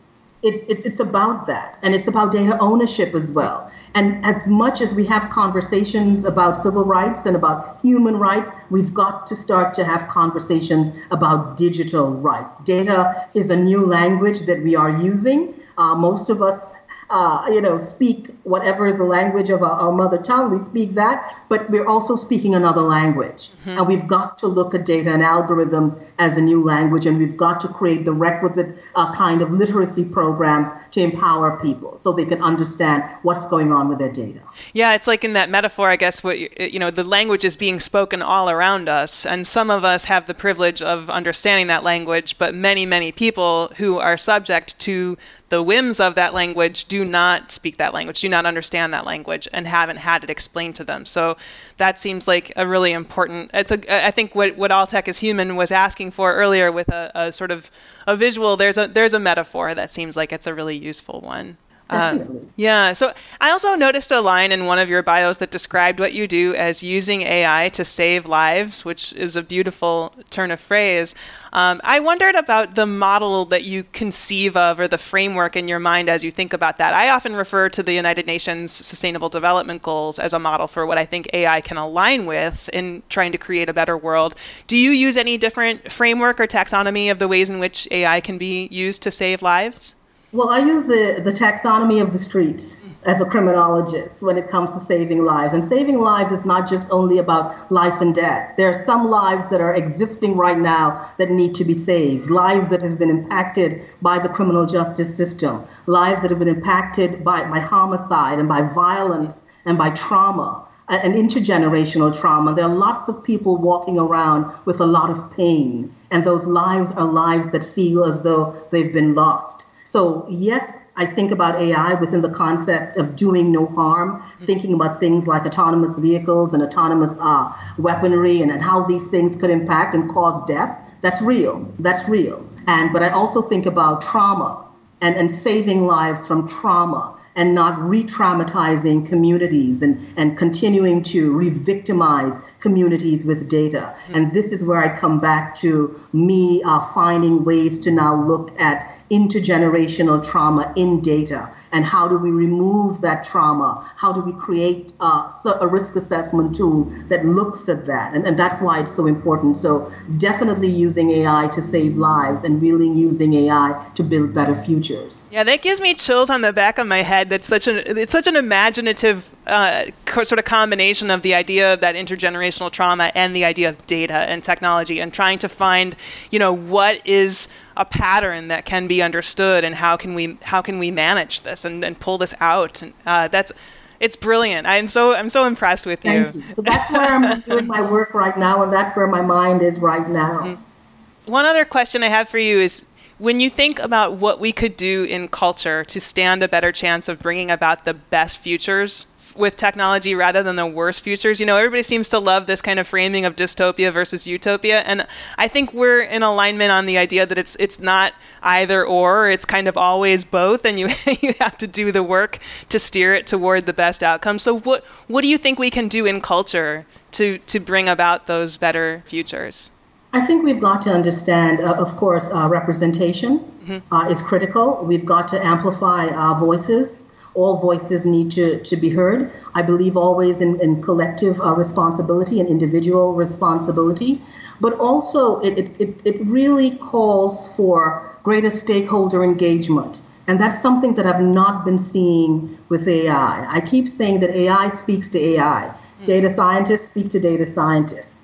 it's, 0.43 0.67
it's, 0.67 0.85
it's 0.85 1.01
about 1.01 1.47
that. 1.47 1.79
And 1.83 1.95
it's 1.95 2.09
about 2.09 2.33
data 2.33 2.57
ownership 2.61 3.15
as 3.15 3.33
well. 3.33 3.71
And 3.95 4.25
as 4.25 4.47
much 4.47 4.81
as 4.81 4.95
we 4.95 5.07
have 5.07 5.29
conversations 5.31 6.25
about 6.25 6.57
civil 6.57 6.85
rights 6.85 7.27
and 7.27 7.37
about 7.37 7.81
human 7.81 8.17
rights, 8.17 8.51
we've 8.71 8.93
got 8.93 9.27
to 9.27 9.37
start 9.37 9.75
to 9.75 9.85
have 9.85 10.07
conversations 10.09 11.07
about 11.11 11.57
digital 11.57 12.15
rights. 12.15 12.59
Data 12.61 13.15
is 13.35 13.51
a 13.51 13.57
new 13.57 13.87
language 13.87 14.41
that 14.41 14.63
we 14.63 14.77
are 14.77 14.91
using. 14.91 15.55
Uh, 15.79 15.95
most 15.95 16.31
of 16.31 16.43
us 16.43 16.77
uh, 17.11 17.45
you 17.49 17.61
know, 17.61 17.79
speak 17.79 18.29
whatever 18.43 18.93
the 18.93 19.05
language 19.05 19.51
of 19.51 19.63
our, 19.63 19.73
our, 19.73 19.93
mother 19.93 20.19
tongue, 20.19 20.51
we 20.51 20.59
speak 20.59 20.91
that, 20.91 21.45
but 21.49 21.69
we're 21.71 21.87
also 21.87 22.17
speaking 22.17 22.55
another 22.55 22.81
language. 22.81 23.51
Mm-hmm. 23.61 23.79
And 23.79 23.89
we've 23.89 24.07
got 24.07 24.39
to 24.39 24.49
look 24.49 24.75
at 24.75 24.85
data 24.85 25.11
and 25.11 25.23
algorithms 25.23 26.13
as 26.19 26.37
a 26.37 26.43
new 26.43 26.65
language, 26.65 27.07
and 27.07 27.19
we've 27.19 27.37
got 27.37 27.61
to 27.61 27.69
create 27.69 28.05
the 28.05 28.13
requisite 28.13 28.79
uh, 28.97 29.13
kind 29.13 29.41
of 29.41 29.51
literacy 29.51 30.05
programs 30.05 30.69
to 30.89 31.01
empower 31.01 31.59
people 31.61 31.97
so 31.99 32.13
they 32.13 32.25
can 32.25 32.43
understand 32.43 33.05
what's 33.23 33.47
going 33.47 33.71
on 33.71 33.89
with 33.89 33.99
their 33.99 34.11
data. 34.11 34.41
Yeah, 34.73 34.95
it's 34.95 35.07
like 35.07 35.23
in 35.23 35.35
that 35.35 35.49
metaphor, 35.49 35.89
I 35.89 35.97
guess, 35.97 36.25
what 36.25 36.39
you 36.61 36.79
know, 36.79 36.91
the 36.91 37.05
language 37.05 37.45
is 37.45 37.57
being 37.57 37.79
spoken 37.79 38.21
all 38.21 38.51
around 38.51 38.89
us, 38.89 39.25
and 39.25 39.47
some 39.47 39.71
of 39.71 39.85
us 39.85 40.05
have 40.05 40.27
the 40.27 40.35
privilege 40.35 40.83
of 40.83 41.09
understanding 41.09 41.69
that 41.69 41.85
language, 41.85 42.37
but 42.39 42.55
many, 42.55 42.85
many 42.85 43.13
people 43.13 43.69
who 43.77 43.99
are 43.99 44.17
subject 44.17 44.79
to 44.81 45.17
the 45.49 45.63
whims 45.63 46.01
of 46.01 46.17
that 46.17 46.35
language 46.35 46.87
do 46.87 47.05
not 47.05 47.53
speak 47.53 47.77
that 47.77 47.95
language, 47.95 48.21
do 48.21 48.29
not 48.29 48.47
understand 48.47 48.93
that 48.93 49.07
language, 49.07 49.47
and 49.53 49.67
haven't 49.67 49.99
had 49.99 50.25
it 50.25 50.31
explained 50.31 50.77
to 50.77 50.85
them. 50.85 51.07
So 51.07 51.37
that 51.79 51.99
seems 51.99 52.27
like 52.27 52.53
a 52.57 52.67
really 52.67 52.93
important. 52.93 53.51
It's 53.55 53.71
a. 53.71 54.07
I 54.07 54.11
think 54.11 54.35
what 54.35 54.57
what 54.57 54.73
all 54.73 54.87
tech 54.87 55.09
is 55.09 55.19
human 55.19 55.57
was 55.57 55.71
asking 55.71 56.11
for 56.11 56.35
earlier 56.35 56.73
with 56.73 56.89
a, 56.89 57.13
a 57.15 57.33
sort 57.33 57.51
of 57.51 57.71
a 58.07 58.17
visual. 58.17 58.57
There's 58.57 58.79
a 58.79 58.89
there's 58.89 59.15
a 59.15 59.21
metaphor 59.21 59.75
that 59.75 59.93
seems 59.93 60.17
like 60.17 60.33
it's 60.33 60.47
a 60.47 60.55
really 60.55 60.77
useful 60.77 61.21
one. 61.21 61.57
Um, 61.89 62.51
yeah. 62.57 62.93
So 62.95 63.15
I 63.41 63.51
also 63.51 63.75
noticed 63.77 64.11
a 64.11 64.21
line 64.21 64.51
in 64.51 64.67
one 64.67 64.79
of 64.79 64.89
your 64.89 65.03
bios 65.03 65.37
that 65.37 65.51
described 65.51 66.01
what 66.01 66.13
you 66.13 66.27
do 66.27 66.55
as 66.55 66.83
using 66.83 67.23
AI 67.23 67.69
to 67.71 67.85
save 67.85 68.27
lives, 68.27 68.85
which 68.85 69.13
is 69.13 69.37
a 69.37 69.43
beautiful 69.43 70.13
turn 70.31 70.51
of 70.51 70.59
phrase. 70.59 71.15
Um, 71.57 71.81
I 71.85 72.01
wondered 72.01 72.35
about 72.35 72.75
the 72.75 72.85
model 72.85 73.47
that 73.47 73.65
you 73.65 73.83
conceive 73.83 74.59
of 74.59 74.79
or 74.79 74.89
the 74.89 74.99
framework 74.99 75.57
in 75.57 75.69
your 75.69 75.79
mind 75.79 76.11
as 76.11 76.23
you 76.23 76.31
think 76.31 76.53
about 76.53 76.77
that. 76.77 76.93
I 76.93 77.09
often 77.09 77.35
refer 77.35 77.71
to 77.71 77.83
the 77.83 77.95
United 77.95 78.27
Nations 78.27 78.71
Sustainable 78.71 79.31
Development 79.31 79.81
Goals 79.81 80.19
as 80.19 80.35
a 80.35 80.39
model 80.39 80.67
for 80.67 80.85
what 80.85 80.99
I 80.99 81.07
think 81.07 81.31
AI 81.33 81.63
can 81.63 81.79
align 81.79 82.27
with 82.27 82.69
in 82.75 83.03
trying 83.09 83.33
to 83.33 83.39
create 83.39 83.71
a 83.71 83.73
better 83.73 83.97
world. 83.97 84.35
Do 84.67 84.77
you 84.77 84.91
use 84.91 85.17
any 85.17 85.39
different 85.39 85.91
framework 85.91 86.41
or 86.41 86.47
taxonomy 86.47 87.11
of 87.11 87.19
the 87.19 87.27
ways 87.27 87.49
in 87.49 87.59
which 87.59 87.89
AI 87.91 88.21
can 88.21 88.37
be 88.37 88.69
used 88.71 89.01
to 89.05 89.11
save 89.11 89.41
lives? 89.41 89.95
Well, 90.37 90.51
I 90.51 90.59
use 90.59 90.85
the, 90.85 91.23
the 91.25 91.31
taxonomy 91.31 92.03
of 92.03 92.13
the 92.13 92.19
streets 92.19 92.87
as 93.07 93.23
a 93.23 93.25
criminologist 93.25 94.23
when 94.23 94.37
it 94.37 94.49
comes 94.49 94.75
to 94.75 94.81
saving 94.81 95.25
lives. 95.25 95.55
And 95.55 95.65
saving 95.65 95.99
lives 95.99 96.31
is 96.31 96.45
not 96.45 96.69
just 96.69 96.93
only 96.93 97.17
about 97.17 97.73
life 97.73 98.03
and 98.03 98.15
death. 98.15 98.53
There 98.59 98.69
are 98.69 98.75
some 98.75 99.07
lives 99.09 99.47
that 99.47 99.63
are 99.63 99.73
existing 99.73 100.37
right 100.37 100.59
now 100.59 101.11
that 101.17 101.31
need 101.31 101.55
to 101.55 101.65
be 101.65 101.73
saved, 101.73 102.29
lives 102.29 102.69
that 102.69 102.83
have 102.83 102.99
been 102.99 103.09
impacted 103.09 103.81
by 104.03 104.19
the 104.19 104.29
criminal 104.29 104.67
justice 104.67 105.17
system, 105.17 105.65
lives 105.87 106.21
that 106.21 106.29
have 106.29 106.39
been 106.39 106.49
impacted 106.49 107.25
by, 107.25 107.49
by 107.49 107.59
homicide 107.59 108.39
and 108.39 108.47
by 108.47 108.61
violence 108.61 109.43
and 109.65 109.79
by 109.79 109.89
trauma 109.89 110.69
and 110.91 111.15
intergenerational 111.15 112.15
trauma. 112.15 112.53
There 112.53 112.67
are 112.67 112.75
lots 112.75 113.09
of 113.09 113.25
people 113.25 113.57
walking 113.57 113.99
around 113.99 114.53
with 114.67 114.81
a 114.81 114.87
lot 114.87 115.09
of 115.09 115.35
pain, 115.35 115.95
and 116.11 116.25
those 116.25 116.47
lives 116.47 116.93
are 116.93 117.07
lives 117.07 117.49
that 117.53 117.65
feel 117.65 118.05
as 118.05 118.21
though 118.21 118.55
they've 118.71 118.93
been 118.93 119.15
lost. 119.15 119.67
So, 119.87 120.27
yes, 120.29 120.79
I 120.97 121.07
think 121.07 121.31
about 121.31 121.61
AI 121.61 121.95
within 121.95 122.21
the 122.21 122.31
concept 122.31 122.97
of 122.97 123.17
doing 123.17 123.53
no 123.53 123.67
harm, 123.67 124.21
thinking 124.41 124.75
about 124.75 124.99
things 124.99 125.29
like 125.29 125.47
autonomous 125.47 125.99
vehicles 125.99 126.55
and 126.55 126.63
autonomous 126.63 127.17
uh, 127.21 127.53
weaponry 127.79 128.43
and, 128.43 128.51
and 128.51 128.61
how 128.61 128.85
these 128.85 129.07
things 129.07 129.37
could 129.37 129.51
impact 129.51 129.95
and 129.95 130.11
cause 130.11 130.43
death. 130.47 130.97
That's 131.03 131.23
real. 131.23 131.73
That's 131.79 132.09
real. 132.09 132.49
And 132.67 132.93
but 132.93 133.03
I 133.03 133.11
also 133.11 133.43
think 133.43 133.67
about 133.67 134.01
trauma 134.01 134.67
and, 135.01 135.15
and 135.15 135.31
saving 135.31 135.83
lives 135.87 136.27
from 136.27 136.49
trauma 136.49 137.17
and 137.37 137.55
not 137.55 137.79
re 137.79 138.03
traumatizing 138.03 139.07
communities 139.07 139.83
and, 139.83 140.01
and 140.17 140.37
continuing 140.39 141.03
to 141.03 141.37
re 141.37 141.51
victimize 141.51 142.55
communities 142.61 143.25
with 143.27 143.49
data. 143.49 143.95
And 144.15 144.33
this 144.33 144.53
is 144.53 144.65
where 144.65 144.83
I 144.83 144.97
come 144.97 145.21
back 145.21 145.55
to 145.57 145.95
me 146.13 146.63
uh, 146.65 146.81
finding 146.95 147.45
ways 147.45 147.79
to 147.81 147.91
now 147.91 148.15
look 148.15 148.59
at 148.59 148.91
intergenerational 149.11 150.25
trauma 150.29 150.73
in 150.77 151.01
data 151.01 151.51
and 151.73 151.85
how 151.85 152.09
do 152.09 152.19
we 152.19 152.31
remove 152.31 153.01
that 153.03 153.23
trauma? 153.25 153.85
How 153.97 154.13
do 154.13 154.21
we 154.21 154.33
create 154.33 154.93
a 155.01 155.67
risk 155.67 155.97
assessment 155.97 156.55
tool 156.55 156.85
that 157.09 157.25
looks 157.25 157.69
at 157.69 157.87
that? 157.87 158.15
And, 158.15 158.27
and 158.27 158.39
that's 158.39 158.61
why 158.61 158.81
it's 158.81 158.93
so 158.93 159.07
important. 159.07 159.57
So, 159.57 159.91
definitely 160.17 160.69
using 160.69 161.11
AI 161.11 161.49
to 161.49 161.61
save 161.63 161.97
lives 161.97 162.45
and 162.45 162.61
really 162.63 162.89
using 162.89 163.35
AI 163.35 163.91
to 163.95 164.03
build 164.03 164.35
better 164.35 164.55
futures. 164.55 165.25
Yeah, 165.31 165.45
that 165.45 165.63
gives 165.63 165.81
me 165.81 165.95
chills 165.95 166.31
on 166.31 166.41
the 166.41 166.53
back 166.53 166.79
of 166.79 166.87
my 166.87 167.03
head. 167.03 167.31
That's 167.31 167.47
such 167.47 167.67
an 167.67 167.77
it's 167.87 168.13
such 168.13 168.27
an 168.27 168.37
imaginative 168.37 169.29
uh, 169.47 169.87
sort 170.07 170.39
of 170.39 170.45
combination 170.45 171.11
of 171.11 171.23
the 171.23 171.35
idea 171.35 171.75
of 171.75 171.81
that 171.81 171.95
intergenerational 171.95 172.71
trauma 172.71 173.13
and 173.15 173.35
the 173.35 173.45
idea 173.45 173.69
of 173.69 173.87
data 173.87 174.15
and 174.15 174.43
technology 174.43 175.01
and 175.01 175.13
trying 175.13 175.39
to 175.41 175.49
find, 175.49 175.95
you 176.31 176.39
know, 176.39 176.53
what 176.53 177.01
is 177.07 177.49
a 177.77 177.85
pattern 177.85 178.49
that 178.49 178.65
can 178.65 178.87
be 178.87 179.03
understood 179.03 179.65
and 179.65 179.75
how 179.75 179.97
can 179.97 180.15
we 180.15 180.39
how 180.43 180.63
can 180.63 180.79
we 180.79 180.91
manage 180.91 181.43
this 181.43 181.65
and, 181.65 181.85
and 181.85 181.99
pull 182.01 182.19
this 182.19 182.35
out 182.41 182.83
and 182.83 182.93
uh, 183.05 183.29
that's 183.29 183.53
it's 184.01 184.17
brilliant 184.17 184.67
i'm 184.67 184.89
so 184.89 185.15
i'm 185.15 185.29
so 185.29 185.45
impressed 185.45 185.87
with 185.87 186.05
you, 186.05 186.13
you. 186.13 186.43
so 186.55 186.63
that's 186.63 186.91
where 186.91 187.03
i'm 187.03 187.41
doing 187.49 187.67
my 187.67 187.83
work 187.91 188.15
right 188.15 188.39
now 188.39 188.63
and 188.63 188.73
that's 188.73 188.95
where 188.97 189.07
my 189.07 189.23
mind 189.23 189.63
is 189.63 189.79
right 189.79 190.09
now 190.09 190.41
mm-hmm. 190.41 191.31
one 191.31 191.45
other 191.45 191.65
question 191.65 192.03
i 192.03 192.09
have 192.09 192.29
for 192.29 192.39
you 192.39 192.59
is 192.59 192.85
when 193.19 193.41
you 193.41 193.49
think 193.49 193.79
about 193.79 194.15
what 194.15 194.41
we 194.41 194.53
could 194.53 194.77
do 194.77 195.05
in 195.05 195.29
culture 195.29 195.85
to 195.85 196.01
stand 196.01 196.43
a 196.43 196.49
better 196.49 196.73
chance 196.73 197.09
of 197.09 197.19
bringing 197.21 197.51
about 197.51 197.85
the 197.85 197.95
best 197.95 198.39
futures 198.39 199.07
with 199.37 199.57
technology 199.57 200.15
rather 200.15 200.43
than 200.43 200.57
the 200.57 200.67
worst 200.67 201.01
futures. 201.01 201.41
You 201.41 201.47
know, 201.47 201.57
everybody 201.57 201.83
seems 201.83 202.09
to 202.11 202.19
love 202.19 202.47
this 202.47 202.63
kind 202.63 202.79
of 202.79 202.87
framing 202.87 203.25
of 203.25 203.37
dystopia 203.37 203.93
versus 203.93 204.27
utopia, 204.27 204.81
and 204.81 205.07
I 205.39 205.49
think 205.49 205.73
we're 205.73 206.03
in 206.03 206.23
alignment 206.23 206.71
on 206.71 206.87
the 206.87 206.99
idea 206.99 207.27
that 207.27 207.39
it's 207.39 207.57
it's 207.59 207.79
not 207.79 208.13
either 208.43 208.85
or. 208.85 209.31
It's 209.31 209.45
kind 209.45 209.69
of 209.69 209.77
always 209.77 210.25
both, 210.25 210.65
and 210.65 210.79
you 210.79 210.89
you 211.21 211.35
have 211.41 211.57
to 211.59 211.67
do 211.67 211.93
the 211.93 212.03
work 212.03 212.39
to 212.69 212.79
steer 212.79 213.15
it 213.15 213.27
toward 213.27 213.67
the 213.67 213.73
best 213.73 214.03
outcome. 214.03 214.39
So, 214.39 214.59
what 214.59 214.85
what 215.07 215.23
do 215.23 215.29
you 215.29 215.39
think 215.39 215.59
we 215.59 215.71
can 215.71 215.89
do 215.89 216.07
in 216.07 216.21
culture 216.21 216.87
to 217.13 217.39
to 217.39 217.61
bring 217.61 217.89
about 217.89 218.27
those 218.27 218.57
better 218.57 219.03
futures? 219.07 219.71
I 220.13 220.25
think 220.25 220.45
we've 220.45 220.61
got 220.61 220.81
to 220.83 220.91
understand, 220.91 221.61
uh, 221.61 221.75
of 221.75 221.97
course, 221.97 222.31
uh, 222.33 222.49
representation 222.49 223.41
mm-hmm. 223.41 223.95
uh, 223.95 224.09
is 224.09 224.23
critical. 224.23 224.83
We've 224.83 225.05
got 225.05 225.29
to 225.29 225.45
amplify 225.45 226.07
our 226.09 226.39
voices 226.39 227.06
all 227.37 227.61
voices 227.61 228.07
need 228.07 228.31
to, 228.33 228.59
to 228.65 228.77
be 228.77 228.89
heard. 228.89 229.31
I 229.55 229.63
believe 229.63 229.97
always 229.97 230.41
in, 230.41 230.61
in 230.61 230.83
collective 230.83 231.41
uh, 231.41 231.55
responsibility 231.55 232.41
and 232.41 232.49
individual 232.49 233.15
responsibility, 233.15 234.23
but 234.61 234.73
also 234.81 235.39
it, 235.41 235.71
it, 235.81 236.03
it 236.05 236.27
really 236.27 236.71
calls 236.77 237.55
for 237.57 238.19
greater 238.23 238.51
stakeholder 238.51 239.23
engagement. 239.23 240.01
And 240.27 240.41
that's 240.41 240.61
something 240.61 240.95
that 240.95 241.07
I've 241.07 241.21
not 241.21 241.65
been 241.65 241.79
seeing 241.79 242.59
with 242.69 242.89
AI. 242.89 243.47
I 243.49 243.61
keep 243.61 243.87
saying 243.87 244.21
that 244.21 244.31
AI 244.31 244.71
speaks 244.71 245.09
to 245.11 245.19
AI. 245.21 245.71
Mm-hmm. 245.71 246.05
Data 246.05 246.31
scientists 246.31 246.87
speak 246.87 247.11
to 247.11 247.21
data 247.21 247.47
scientists. 247.47 248.19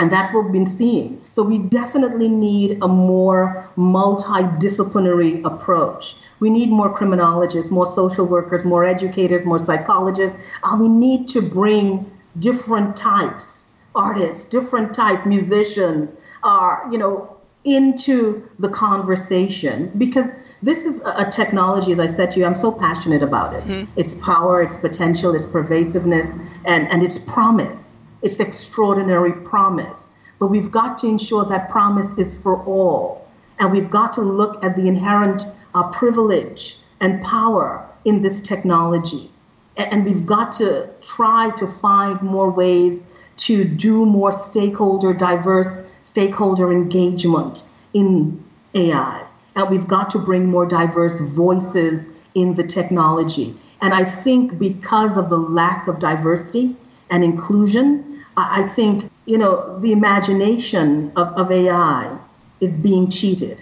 And 0.00 0.10
that's 0.10 0.32
what 0.32 0.44
we've 0.44 0.52
been 0.52 0.66
seeing. 0.66 1.20
So 1.28 1.42
we 1.42 1.58
definitely 1.58 2.30
need 2.30 2.78
a 2.82 2.88
more 2.88 3.70
multidisciplinary 3.76 5.44
approach. 5.44 6.16
We 6.40 6.48
need 6.48 6.70
more 6.70 6.90
criminologists, 6.90 7.70
more 7.70 7.84
social 7.84 8.26
workers, 8.26 8.64
more 8.64 8.82
educators, 8.82 9.44
more 9.44 9.58
psychologists. 9.58 10.58
Uh, 10.64 10.78
we 10.80 10.88
need 10.88 11.28
to 11.28 11.42
bring 11.42 12.10
different 12.38 12.96
types, 12.96 13.76
artists, 13.94 14.46
different 14.46 14.94
types, 14.94 15.26
musicians, 15.26 16.16
uh, 16.42 16.76
you 16.90 16.96
know, 16.96 17.36
into 17.66 18.42
the 18.58 18.70
conversation 18.70 19.92
because 19.98 20.32
this 20.62 20.86
is 20.86 21.02
a 21.02 21.30
technology, 21.30 21.92
as 21.92 22.00
I 22.00 22.06
said 22.06 22.30
to 22.30 22.40
you, 22.40 22.46
I'm 22.46 22.54
so 22.54 22.72
passionate 22.72 23.22
about 23.22 23.54
it. 23.54 23.64
Mm-hmm. 23.64 23.98
Its 23.98 24.14
power, 24.14 24.62
its 24.62 24.78
potential, 24.78 25.34
its 25.34 25.44
pervasiveness, 25.44 26.36
and, 26.66 26.90
and 26.90 27.02
its 27.02 27.18
promise. 27.18 27.98
Its 28.22 28.40
extraordinary 28.40 29.32
promise. 29.32 30.10
But 30.38 30.48
we've 30.48 30.70
got 30.70 30.98
to 30.98 31.08
ensure 31.08 31.44
that 31.44 31.68
promise 31.70 32.12
is 32.18 32.36
for 32.36 32.64
all. 32.64 33.28
And 33.58 33.72
we've 33.72 33.90
got 33.90 34.14
to 34.14 34.22
look 34.22 34.64
at 34.64 34.76
the 34.76 34.88
inherent 34.88 35.44
uh, 35.74 35.90
privilege 35.90 36.78
and 37.00 37.22
power 37.22 37.86
in 38.04 38.22
this 38.22 38.40
technology. 38.40 39.30
And 39.76 40.04
we've 40.04 40.26
got 40.26 40.52
to 40.52 40.90
try 41.00 41.50
to 41.56 41.66
find 41.66 42.20
more 42.22 42.50
ways 42.50 43.04
to 43.38 43.64
do 43.64 44.04
more 44.04 44.32
stakeholder, 44.32 45.14
diverse 45.14 45.80
stakeholder 46.02 46.72
engagement 46.72 47.64
in 47.94 48.42
AI. 48.74 49.26
And 49.56 49.70
we've 49.70 49.86
got 49.86 50.10
to 50.10 50.18
bring 50.18 50.46
more 50.46 50.66
diverse 50.66 51.20
voices 51.20 52.08
in 52.34 52.54
the 52.54 52.62
technology. 52.62 53.56
And 53.80 53.94
I 53.94 54.04
think 54.04 54.58
because 54.58 55.16
of 55.16 55.30
the 55.30 55.38
lack 55.38 55.88
of 55.88 55.98
diversity 55.98 56.76
and 57.10 57.24
inclusion, 57.24 58.09
I 58.36 58.62
think, 58.62 59.10
you 59.26 59.38
know, 59.38 59.78
the 59.80 59.92
imagination 59.92 61.12
of, 61.16 61.28
of 61.36 61.50
AI 61.50 62.16
is 62.60 62.76
being 62.76 63.10
cheated. 63.10 63.60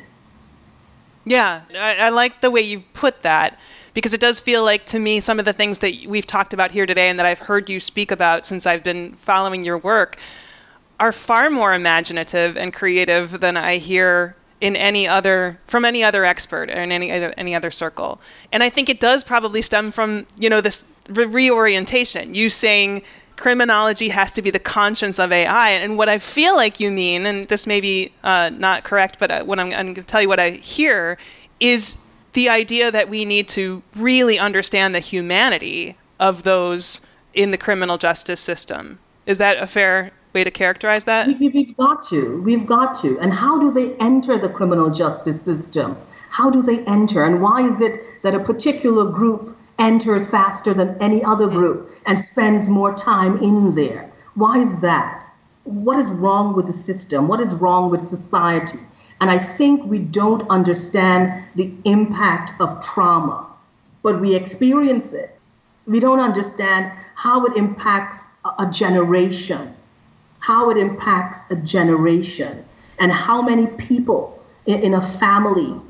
Yeah, 1.24 1.62
I, 1.74 1.96
I 1.96 2.08
like 2.10 2.40
the 2.40 2.50
way 2.50 2.60
you 2.60 2.82
put 2.94 3.22
that 3.22 3.58
because 3.94 4.14
it 4.14 4.20
does 4.20 4.40
feel 4.40 4.64
like 4.64 4.86
to 4.86 4.98
me 4.98 5.20
some 5.20 5.38
of 5.38 5.44
the 5.44 5.52
things 5.52 5.78
that 5.78 5.92
we've 6.06 6.26
talked 6.26 6.54
about 6.54 6.70
here 6.70 6.86
today 6.86 7.08
and 7.08 7.18
that 7.18 7.26
I've 7.26 7.38
heard 7.38 7.68
you 7.68 7.80
speak 7.80 8.10
about 8.10 8.46
since 8.46 8.66
I've 8.66 8.84
been 8.84 9.12
following 9.14 9.64
your 9.64 9.78
work 9.78 10.18
are 11.00 11.12
far 11.12 11.50
more 11.50 11.74
imaginative 11.74 12.56
and 12.56 12.72
creative 12.72 13.40
than 13.40 13.56
I 13.56 13.76
hear 13.76 14.36
in 14.60 14.74
any 14.74 15.06
other 15.06 15.58
from 15.66 15.84
any 15.84 16.02
other 16.02 16.24
expert 16.24 16.70
or 16.70 16.82
in 16.82 16.90
any 16.90 17.12
other, 17.12 17.32
any 17.36 17.54
other 17.54 17.70
circle. 17.70 18.20
And 18.52 18.62
I 18.62 18.70
think 18.70 18.88
it 18.88 19.00
does 19.00 19.22
probably 19.22 19.62
stem 19.62 19.92
from, 19.92 20.26
you 20.36 20.50
know, 20.50 20.60
this 20.60 20.84
re- 21.10 21.26
reorientation. 21.26 22.34
You 22.34 22.50
saying 22.50 23.02
criminology 23.38 24.08
has 24.08 24.32
to 24.34 24.42
be 24.42 24.50
the 24.50 24.58
conscience 24.58 25.18
of 25.18 25.32
AI. 25.32 25.70
And 25.70 25.96
what 25.96 26.08
I 26.08 26.18
feel 26.18 26.56
like 26.56 26.80
you 26.80 26.90
mean, 26.90 27.26
and 27.26 27.48
this 27.48 27.66
may 27.66 27.80
be 27.80 28.12
uh, 28.22 28.50
not 28.52 28.84
correct, 28.84 29.18
but 29.18 29.30
uh, 29.30 29.44
what 29.44 29.58
I'm, 29.58 29.72
I'm 29.72 29.86
going 29.86 29.94
to 29.94 30.02
tell 30.02 30.20
you 30.20 30.28
what 30.28 30.40
I 30.40 30.50
hear 30.50 31.16
is 31.60 31.96
the 32.34 32.48
idea 32.48 32.90
that 32.90 33.08
we 33.08 33.24
need 33.24 33.48
to 33.48 33.82
really 33.96 34.38
understand 34.38 34.94
the 34.94 35.00
humanity 35.00 35.96
of 36.20 36.42
those 36.42 37.00
in 37.34 37.50
the 37.50 37.58
criminal 37.58 37.98
justice 37.98 38.40
system. 38.40 38.98
Is 39.26 39.38
that 39.38 39.62
a 39.62 39.66
fair 39.66 40.12
way 40.32 40.44
to 40.44 40.50
characterize 40.50 41.04
that? 41.04 41.26
We, 41.26 41.48
we've 41.48 41.76
got 41.76 42.02
to. 42.08 42.42
We've 42.42 42.66
got 42.66 42.94
to. 43.02 43.18
And 43.20 43.32
how 43.32 43.58
do 43.58 43.70
they 43.70 43.94
enter 43.96 44.38
the 44.38 44.48
criminal 44.48 44.90
justice 44.90 45.42
system? 45.42 45.96
How 46.30 46.50
do 46.50 46.62
they 46.62 46.84
enter? 46.84 47.24
And 47.24 47.40
why 47.40 47.62
is 47.62 47.80
it 47.80 48.00
that 48.22 48.34
a 48.34 48.40
particular 48.40 49.10
group 49.10 49.57
enters 49.78 50.26
faster 50.26 50.74
than 50.74 51.00
any 51.00 51.22
other 51.24 51.48
group 51.48 51.88
and 52.06 52.18
spends 52.18 52.68
more 52.68 52.94
time 52.94 53.36
in 53.38 53.74
there. 53.74 54.10
Why 54.34 54.58
is 54.58 54.80
that? 54.82 55.24
What 55.64 55.98
is 55.98 56.10
wrong 56.10 56.54
with 56.54 56.66
the 56.66 56.72
system? 56.72 57.28
What 57.28 57.40
is 57.40 57.54
wrong 57.54 57.90
with 57.90 58.00
society? 58.00 58.78
And 59.20 59.30
I 59.30 59.38
think 59.38 59.84
we 59.84 59.98
don't 59.98 60.48
understand 60.48 61.32
the 61.54 61.74
impact 61.84 62.60
of 62.60 62.80
trauma, 62.82 63.48
but 64.02 64.20
we 64.20 64.34
experience 64.34 65.12
it. 65.12 65.36
We 65.86 66.00
don't 66.00 66.20
understand 66.20 66.92
how 67.14 67.46
it 67.46 67.56
impacts 67.56 68.24
a 68.58 68.70
generation, 68.70 69.74
how 70.38 70.70
it 70.70 70.76
impacts 70.76 71.42
a 71.50 71.56
generation, 71.56 72.64
and 73.00 73.10
how 73.10 73.42
many 73.42 73.66
people 73.66 74.42
in 74.66 74.94
a 74.94 75.00
family 75.00 75.80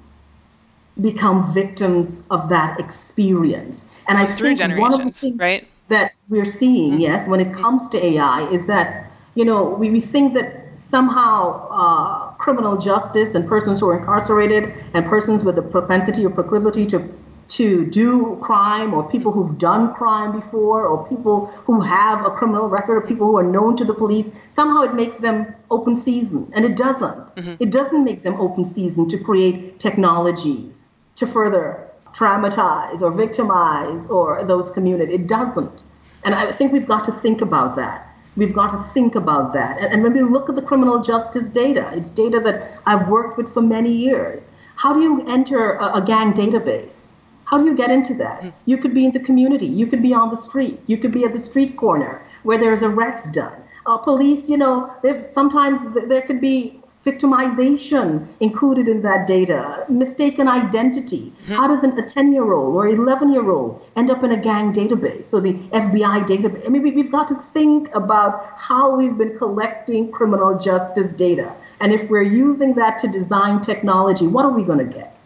become 1.01 1.53
victims 1.53 2.20
of 2.30 2.49
that 2.49 2.80
experience. 2.80 4.05
And 4.09 4.18
I 4.18 4.26
think 4.26 4.61
one 4.78 4.94
of 4.94 5.05
the 5.05 5.11
things 5.11 5.38
right? 5.38 5.66
that 5.88 6.12
we're 6.28 6.44
seeing, 6.44 6.92
mm-hmm. 6.92 7.01
yes, 7.01 7.28
when 7.28 7.40
it 7.40 7.53
comes 7.53 7.88
to 7.88 8.05
AI 8.05 8.49
is 8.51 8.66
that, 8.66 9.11
you 9.34 9.44
know, 9.44 9.74
we, 9.74 9.90
we 9.90 10.01
think 10.01 10.34
that 10.34 10.78
somehow 10.78 11.68
uh, 11.70 12.30
criminal 12.32 12.76
justice 12.76 13.34
and 13.34 13.46
persons 13.49 13.80
who 13.80 13.88
are 13.88 13.99
incarcerated 13.99 14.72
and 14.94 15.07
persons 15.07 15.44
with 15.44 15.59
a 15.59 15.62
propensity 15.62 16.24
or 16.24 16.30
proclivity 16.30 16.86
to 16.86 17.09
to 17.49 17.86
do 17.86 18.36
crime 18.42 18.92
or 18.92 19.09
people 19.09 19.32
who've 19.32 19.57
done 19.57 19.92
crime 19.94 20.32
before 20.32 20.86
or 20.86 21.09
people 21.09 21.46
who 21.46 21.80
have 21.80 22.26
a 22.26 22.30
criminal 22.30 22.68
record 22.68 22.96
or 22.96 23.01
people 23.01 23.26
who 23.26 23.38
are 23.38 23.42
known 23.42 23.74
to 23.74 23.84
the 23.84 23.94
police 23.94 24.46
somehow 24.53 24.82
it 24.82 24.94
makes 24.94 25.18
them 25.18 25.55
open 25.70 25.96
season 25.96 26.51
and 26.55 26.66
it 26.66 26.76
doesn't 26.76 27.34
mm-hmm. 27.36 27.55
it 27.59 27.72
doesn't 27.72 28.05
make 28.05 28.22
them 28.22 28.34
open 28.34 28.64
season 28.64 29.09
to 29.09 29.18
create 29.18 29.78
technologies 29.78 30.88
to 31.19 31.27
further 31.27 31.89
traumatize 32.12 33.03
or 33.03 33.11
victimize 33.11 34.09
or 34.09 34.43
those 34.45 34.71
communities. 34.71 35.14
It 35.14 35.29
doesn't. 35.29 35.83
And 36.25 36.35
I 36.35 36.47
think 36.47 36.73
we've 36.73 36.87
got 36.87 37.05
to 37.05 37.12
think 37.12 37.41
about 37.43 37.77
that. 37.77 38.05
We've 38.37 38.53
got 38.53 38.71
to 38.71 38.79
think 38.79 39.14
about 39.14 39.53
that. 39.55 39.81
And, 39.81 39.93
and 39.93 40.03
when 40.03 40.12
we 40.12 40.23
look 40.23 40.49
at 40.49 40.55
the 40.55 40.62
criminal 40.62 41.01
justice 41.01 41.49
data, 41.49 41.91
it's 41.93 42.11
data 42.11 42.41
that 42.41 42.71
I've 42.87 43.09
worked 43.09 43.37
with 43.37 43.53
for 43.53 43.62
many 43.62 43.91
years. 43.91 44.51
How 44.77 44.95
do 44.95 45.01
you 45.01 45.25
enter 45.29 45.73
a, 45.75 45.99
a 45.99 46.05
gang 46.05 46.33
database? 46.33 47.12
How 47.45 47.59
do 47.59 47.64
you 47.64 47.75
get 47.75 47.91
into 47.91 48.14
that? 48.14 48.41
Mm. 48.41 48.53
You 48.66 48.77
could 48.77 48.95
be 48.95 49.07
in 49.07 49.12
the 49.12 49.21
community. 49.21 49.66
You 49.66 49.87
could 49.87 50.03
be 50.03 50.14
on 50.14 50.29
the 50.29 50.37
street. 50.37 50.79
You 50.87 50.99
could 50.99 51.12
be 51.12 51.25
at 51.25 51.33
the 51.33 51.39
street 51.39 51.77
corner 51.77 52.23
where 52.43 52.59
there's 52.59 52.83
arrest 52.83 53.33
done. 53.33 53.62
Uh, 53.87 53.97
police, 53.97 54.51
you 54.51 54.59
know, 54.59 54.89
there's 55.03 55.27
sometimes 55.27 55.81
th- 55.95 56.09
there 56.09 56.23
could 56.23 56.41
be 56.41 56.81
victimization 57.09 58.26
included 58.40 58.88
in 58.88 59.02
that 59.02 59.26
data, 59.26 59.84
mistaken 59.88 60.48
identity. 60.48 61.30
Mm-hmm. 61.30 61.54
How 61.54 61.68
does 61.68 61.84
a 61.84 62.02
10 62.02 62.32
year 62.32 62.52
old 62.52 62.74
or 62.74 62.86
11 62.86 63.32
year 63.32 63.50
old 63.50 63.82
end 63.96 64.11
up 64.11 64.22
in 64.22 64.32
a 64.32 64.40
gang 64.40 64.72
database 64.72 65.32
or 65.32 65.40
the 65.40 65.52
FBI 65.52 66.26
database? 66.26 66.66
I 66.66 66.70
mean, 66.70 66.82
we, 66.82 66.96
have 67.02 67.12
got 67.12 67.28
to 67.28 67.34
think 67.34 67.94
about 67.94 68.40
how 68.56 68.96
we've 68.96 69.16
been 69.16 69.36
collecting 69.36 70.11
criminal 70.11 70.59
justice 70.59 71.12
data. 71.12 71.54
And 71.80 71.92
if 71.92 72.09
we're 72.11 72.22
using 72.22 72.74
that 72.74 72.98
to 72.98 73.09
design 73.09 73.61
technology, 73.61 74.26
what 74.26 74.44
are 74.44 74.52
we 74.52 74.64
going 74.64 74.78
to 74.78 74.96
get? 74.98 75.18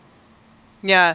Yeah 0.83 1.15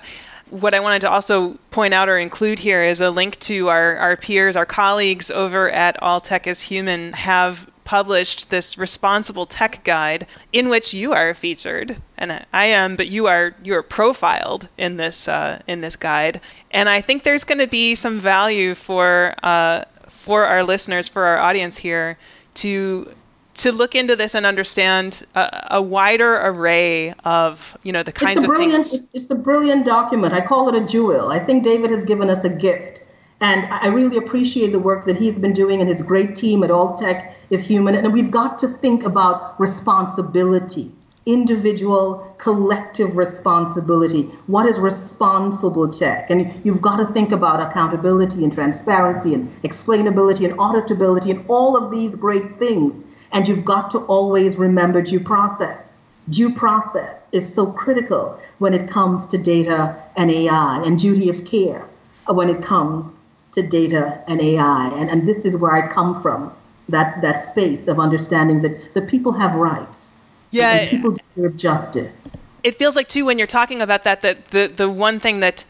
what 0.50 0.74
I 0.74 0.80
wanted 0.80 1.02
to 1.02 1.10
also 1.10 1.58
point 1.72 1.94
out 1.94 2.10
or 2.10 2.18
include 2.18 2.60
here 2.60 2.82
is 2.82 3.02
a 3.02 3.12
link 3.12 3.38
to 3.40 3.68
our, 3.68 3.98
our 3.98 4.16
peers, 4.16 4.56
our 4.56 4.66
colleagues 4.66 5.30
over 5.30 5.70
at 5.70 6.02
All 6.02 6.22
Tech 6.22 6.48
is 6.48 6.62
Human 6.62 7.14
have 7.14 7.70
published 7.88 8.50
this 8.50 8.78
responsible 8.78 9.46
tech 9.46 9.82
guide 9.86 10.28
in 10.52 10.68
which 10.68 10.94
you 10.94 11.14
are 11.14 11.34
featured 11.34 11.96
and 12.18 12.46
I 12.52 12.66
am 12.66 12.98
but 12.98 13.08
you 13.08 13.28
are 13.28 13.56
you 13.64 13.76
are 13.76 13.82
profiled 13.82 14.68
in 14.78 14.98
this 14.98 15.30
uh, 15.30 15.62
in 15.68 15.80
this 15.80 15.96
guide 15.96 16.42
and 16.72 16.90
I 16.90 17.00
think 17.00 17.24
there's 17.24 17.46
going 17.46 17.60
to 17.60 17.68
be 17.68 17.96
some 17.96 18.20
value 18.20 18.76
for 18.76 19.34
uh, 19.42 19.86
for 20.10 20.44
our 20.44 20.64
listeners 20.64 21.08
for 21.08 21.24
our 21.24 21.38
audience 21.38 21.78
here 21.78 22.18
to 22.56 23.10
to 23.54 23.72
look 23.72 23.96
into 23.96 24.18
this 24.18 24.36
and 24.36 24.46
understand 24.46 25.26
a, 25.34 25.68
a, 25.72 25.82
wider 25.82 26.36
array 26.36 27.14
of 27.24 27.78
you 27.84 27.94
know 27.94 28.04
the 28.04 28.12
kinds 28.12 28.36
it's 28.36 28.44
a 28.44 28.48
brilliant, 28.48 28.80
of 28.80 28.92
things. 28.92 28.94
It's, 28.94 29.12
it's 29.14 29.32
a 29.32 29.36
brilliant 29.36 29.86
document. 29.86 30.34
I 30.34 30.42
call 30.42 30.68
it 30.68 30.76
a 30.76 30.86
jewel. 30.86 31.30
I 31.30 31.40
think 31.40 31.64
David 31.64 31.90
has 31.92 32.04
given 32.04 32.30
us 32.30 32.44
a 32.44 32.50
gift 32.50 33.02
and 33.40 33.66
I 33.72 33.88
really 33.90 34.18
appreciate 34.18 34.72
the 34.72 34.80
work 34.80 35.06
that 35.06 35.16
he's 35.16 35.38
been 35.38 35.54
doing 35.54 35.80
and 35.80 35.90
his 35.90 36.02
great 36.02 36.36
team 36.36 36.64
at 36.64 36.72
All 36.72 36.96
Tech 36.96 37.32
is 37.52 37.64
Human. 37.64 37.94
And 37.94 38.12
we've 38.12 38.32
got 38.32 38.60
to 38.60 38.68
think 38.68 39.06
about 39.06 39.60
responsibility, 39.60 40.92
individual, 41.28 42.36
collective 42.40 43.16
responsibility. 43.16 44.24
What 44.48 44.66
is 44.66 44.80
responsible 44.80 45.90
tech? 45.90 46.32
And 46.32 46.66
you've 46.66 46.82
got 46.82 46.98
to 46.98 47.06
think 47.06 47.32
about 47.32 47.62
accountability 47.62 48.44
and 48.44 48.52
transparency 48.52 49.36
and 49.36 49.50
explainability 49.62 50.46
and 50.46 50.58
auditability 50.58 51.30
and 51.30 51.46
all 51.48 51.78
of 51.78 51.92
these 51.92 52.16
great 52.16 52.58
things. 52.58 53.04
And 53.32 53.48
you've 53.48 53.66
got 53.66 53.92
to 53.92 54.00
always 54.00 54.58
remember 54.58 55.04
due 55.04 55.20
process. 55.20 56.02
Due 56.28 56.54
process 56.54 57.30
is 57.32 57.54
so 57.54 57.68
critical 57.68 58.40
when 58.58 58.74
it 58.74 58.90
comes 58.90 59.28
to 59.28 59.38
data 59.38 59.96
and 60.16 60.32
AI 60.32 60.82
and 60.84 60.98
duty 60.98 61.30
of 61.30 61.46
care 61.46 61.88
when 62.34 62.50
it 62.50 62.62
comes 62.62 63.17
to 63.58 63.64
data 63.64 64.24
and 64.28 64.40
AI. 64.40 64.92
And, 64.96 65.10
and 65.10 65.28
this 65.28 65.44
is 65.44 65.58
where 65.58 65.74
I 65.74 65.88
come 65.88 66.14
from 66.14 66.54
that, 66.90 67.22
that 67.24 67.42
space 67.42 67.88
of 67.88 68.00
understanding 68.00 68.62
that 68.62 68.94
the 68.94 69.02
people 69.02 69.34
have 69.34 69.56
rights. 69.56 70.18
Yeah. 70.52 70.88
people 70.90 71.12
deserve 71.12 71.58
justice. 71.58 72.30
It 72.64 72.76
feels 72.76 72.96
like, 72.96 73.10
too, 73.10 73.26
when 73.26 73.38
you're 73.38 73.48
talking 73.48 73.82
about 73.82 74.04
that, 74.04 74.22
that 74.22 74.46
the, 74.52 74.68
the 74.68 74.90
one 74.90 75.20
thing 75.20 75.42
that 75.42 75.66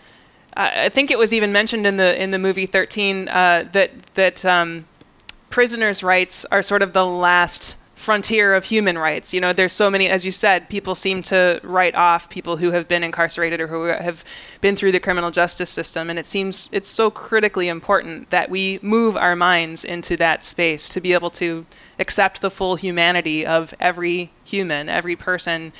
uh, 0.55 0.71
I 0.75 0.89
think 0.89 1.11
it 1.11 1.17
was 1.17 1.33
even 1.33 1.51
mentioned 1.51 1.85
in 1.85 1.97
the 1.97 2.21
in 2.21 2.31
the 2.31 2.39
movie 2.39 2.65
13 2.65 3.29
uh, 3.29 3.69
that 3.73 3.91
that 4.15 4.43
um, 4.43 4.85
prisoners' 5.49 6.01
rights 6.01 6.45
are 6.45 6.63
sort 6.63 6.81
of 6.81 6.93
the 6.93 7.05
last 7.05 7.77
frontier 7.97 8.53
of 8.53 8.63
human 8.63 8.95
rights. 8.95 9.33
You 9.33 9.41
know, 9.41 9.51
there's 9.51 9.73
so 9.73 9.89
many, 9.89 10.07
as 10.07 10.23
you 10.23 10.31
said, 10.31 10.69
people 10.69 10.93
seem 10.93 11.23
to 11.23 11.59
write 11.63 11.95
off 11.95 12.29
people 12.29 12.55
who 12.55 12.69
have 12.69 12.87
been 12.87 13.03
incarcerated 13.03 13.59
or 13.59 13.65
who 13.65 13.85
have 13.85 14.23
been 14.61 14.75
through 14.75 14.91
the 14.91 14.99
criminal 14.99 15.31
justice 15.31 15.71
system. 15.71 16.09
And 16.11 16.19
it 16.19 16.27
seems 16.27 16.69
it's 16.71 16.89
so 16.89 17.09
critically 17.09 17.67
important 17.67 18.29
that 18.29 18.51
we 18.51 18.79
move 18.83 19.17
our 19.17 19.35
minds 19.35 19.83
into 19.83 20.15
that 20.17 20.43
space 20.43 20.87
to 20.89 21.01
be 21.01 21.13
able 21.13 21.31
to 21.31 21.65
accept 21.97 22.39
the 22.39 22.51
full 22.51 22.75
humanity 22.75 23.45
of 23.47 23.73
every 23.79 24.31
human, 24.45 24.89
every 24.89 25.15
person 25.15 25.73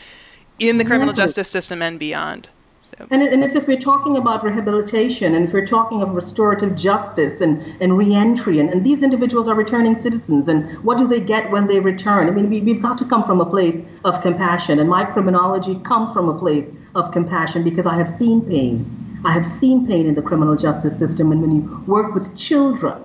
in 0.58 0.80
the 0.80 0.86
criminal 0.86 1.14
justice 1.14 1.50
system 1.50 1.84
and 1.84 2.00
beyond. 2.00 2.50
So. 2.88 3.06
And, 3.12 3.22
and 3.22 3.44
as 3.44 3.54
if 3.54 3.68
we're 3.68 3.78
talking 3.78 4.16
about 4.16 4.46
rehabilitation 4.46 5.34
and 5.36 5.44
if 5.44 5.52
we're 5.52 5.66
talking 5.66 6.02
of 6.02 6.12
restorative 6.12 6.74
justice 6.78 7.42
and, 7.42 7.62
and 7.82 7.98
reentry, 7.98 8.60
and, 8.60 8.70
and 8.70 8.82
these 8.82 9.04
individuals 9.04 9.50
are 9.50 9.56
returning 9.56 9.94
citizens, 9.94 10.48
and 10.48 10.66
what 10.86 10.98
do 10.98 11.06
they 11.06 11.20
get 11.20 11.52
when 11.52 11.68
they 11.68 11.82
return? 11.82 12.30
I 12.30 12.32
mean, 12.32 12.50
we, 12.50 12.62
we've 12.62 12.82
got 12.82 13.00
to 13.00 13.06
come 13.06 13.24
from 13.24 13.42
a 13.42 13.46
place 13.46 14.00
of 14.06 14.22
compassion, 14.22 14.80
and 14.80 14.90
my 14.90 15.04
criminology 15.04 15.76
comes 15.76 16.14
from 16.14 16.30
a 16.30 16.40
place 16.40 16.90
of 16.96 17.12
compassion 17.12 17.66
because 17.66 17.86
I 17.86 17.96
have 17.96 18.08
seen 18.08 18.46
pain. 18.46 19.20
I 19.26 19.34
have 19.34 19.46
seen 19.46 19.86
pain 19.86 20.06
in 20.06 20.16
the 20.16 20.22
criminal 20.22 20.56
justice 20.56 20.98
system, 20.98 21.34
and 21.34 21.42
when 21.42 21.52
you 21.52 21.84
work 21.88 22.14
with 22.14 22.38
children, 22.38 23.04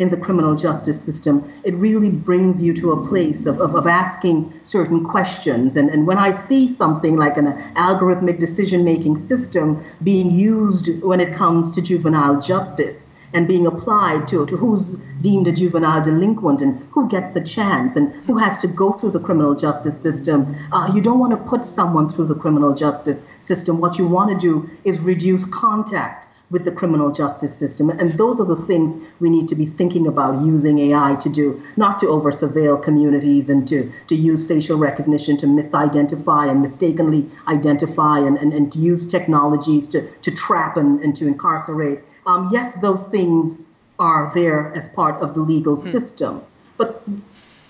in 0.00 0.08
the 0.08 0.16
criminal 0.16 0.54
justice 0.54 1.00
system, 1.00 1.44
it 1.62 1.74
really 1.74 2.10
brings 2.10 2.62
you 2.62 2.72
to 2.72 2.92
a 2.92 3.06
place 3.06 3.44
of, 3.44 3.60
of, 3.60 3.74
of 3.74 3.86
asking 3.86 4.50
certain 4.64 5.04
questions. 5.04 5.76
And, 5.76 5.90
and 5.90 6.06
when 6.06 6.16
I 6.16 6.30
see 6.30 6.66
something 6.66 7.18
like 7.18 7.36
an 7.36 7.52
algorithmic 7.74 8.38
decision 8.38 8.82
making 8.82 9.16
system 9.16 9.84
being 10.02 10.30
used 10.30 11.02
when 11.02 11.20
it 11.20 11.34
comes 11.34 11.72
to 11.72 11.82
juvenile 11.82 12.40
justice, 12.40 13.08
and 13.32 13.46
being 13.46 13.66
applied 13.66 14.26
to, 14.28 14.44
to 14.46 14.56
who's 14.56 14.96
deemed 15.20 15.46
a 15.46 15.52
juvenile 15.52 16.02
delinquent 16.02 16.60
and 16.60 16.76
who 16.90 17.08
gets 17.08 17.32
the 17.34 17.40
chance 17.40 17.94
and 17.94 18.12
who 18.26 18.36
has 18.36 18.58
to 18.58 18.66
go 18.66 18.90
through 18.90 19.10
the 19.10 19.20
criminal 19.20 19.54
justice 19.54 20.00
system. 20.02 20.52
Uh, 20.72 20.90
you 20.94 21.00
don't 21.00 21.18
want 21.18 21.32
to 21.32 21.48
put 21.48 21.64
someone 21.64 22.08
through 22.08 22.26
the 22.26 22.34
criminal 22.34 22.74
justice 22.74 23.22
system. 23.38 23.80
What 23.80 23.98
you 23.98 24.06
want 24.08 24.30
to 24.32 24.36
do 24.36 24.68
is 24.84 25.00
reduce 25.00 25.44
contact 25.44 26.26
with 26.50 26.64
the 26.64 26.72
criminal 26.72 27.12
justice 27.12 27.56
system. 27.56 27.90
And 27.90 28.18
those 28.18 28.40
are 28.40 28.46
the 28.46 28.56
things 28.56 29.14
we 29.20 29.30
need 29.30 29.48
to 29.48 29.54
be 29.54 29.64
thinking 29.64 30.06
about 30.06 30.44
using 30.44 30.78
AI 30.78 31.16
to 31.20 31.28
do, 31.28 31.60
not 31.76 31.98
to 31.98 32.08
over 32.08 32.30
surveil 32.30 32.82
communities 32.82 33.48
and 33.50 33.66
to, 33.68 33.90
to 34.08 34.16
use 34.16 34.46
facial 34.46 34.76
recognition 34.76 35.36
to 35.38 35.46
misidentify 35.46 36.50
and 36.50 36.60
mistakenly 36.60 37.26
identify 37.46 38.18
and, 38.18 38.36
and, 38.36 38.52
and 38.52 38.74
use 38.74 39.06
technologies 39.06 39.88
to, 39.88 40.06
to 40.22 40.34
trap 40.34 40.76
and, 40.76 41.00
and 41.00 41.16
to 41.16 41.26
incarcerate. 41.26 42.00
Um, 42.26 42.48
yes, 42.52 42.74
those 42.74 43.06
things 43.06 43.62
are 43.98 44.32
there 44.34 44.72
as 44.74 44.88
part 44.88 45.22
of 45.22 45.34
the 45.34 45.40
legal 45.40 45.76
hmm. 45.76 45.88
system, 45.88 46.42
but 46.76 47.02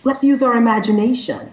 let's 0.05 0.25
use 0.25 0.43
our 0.43 0.57
imagination. 0.57 1.53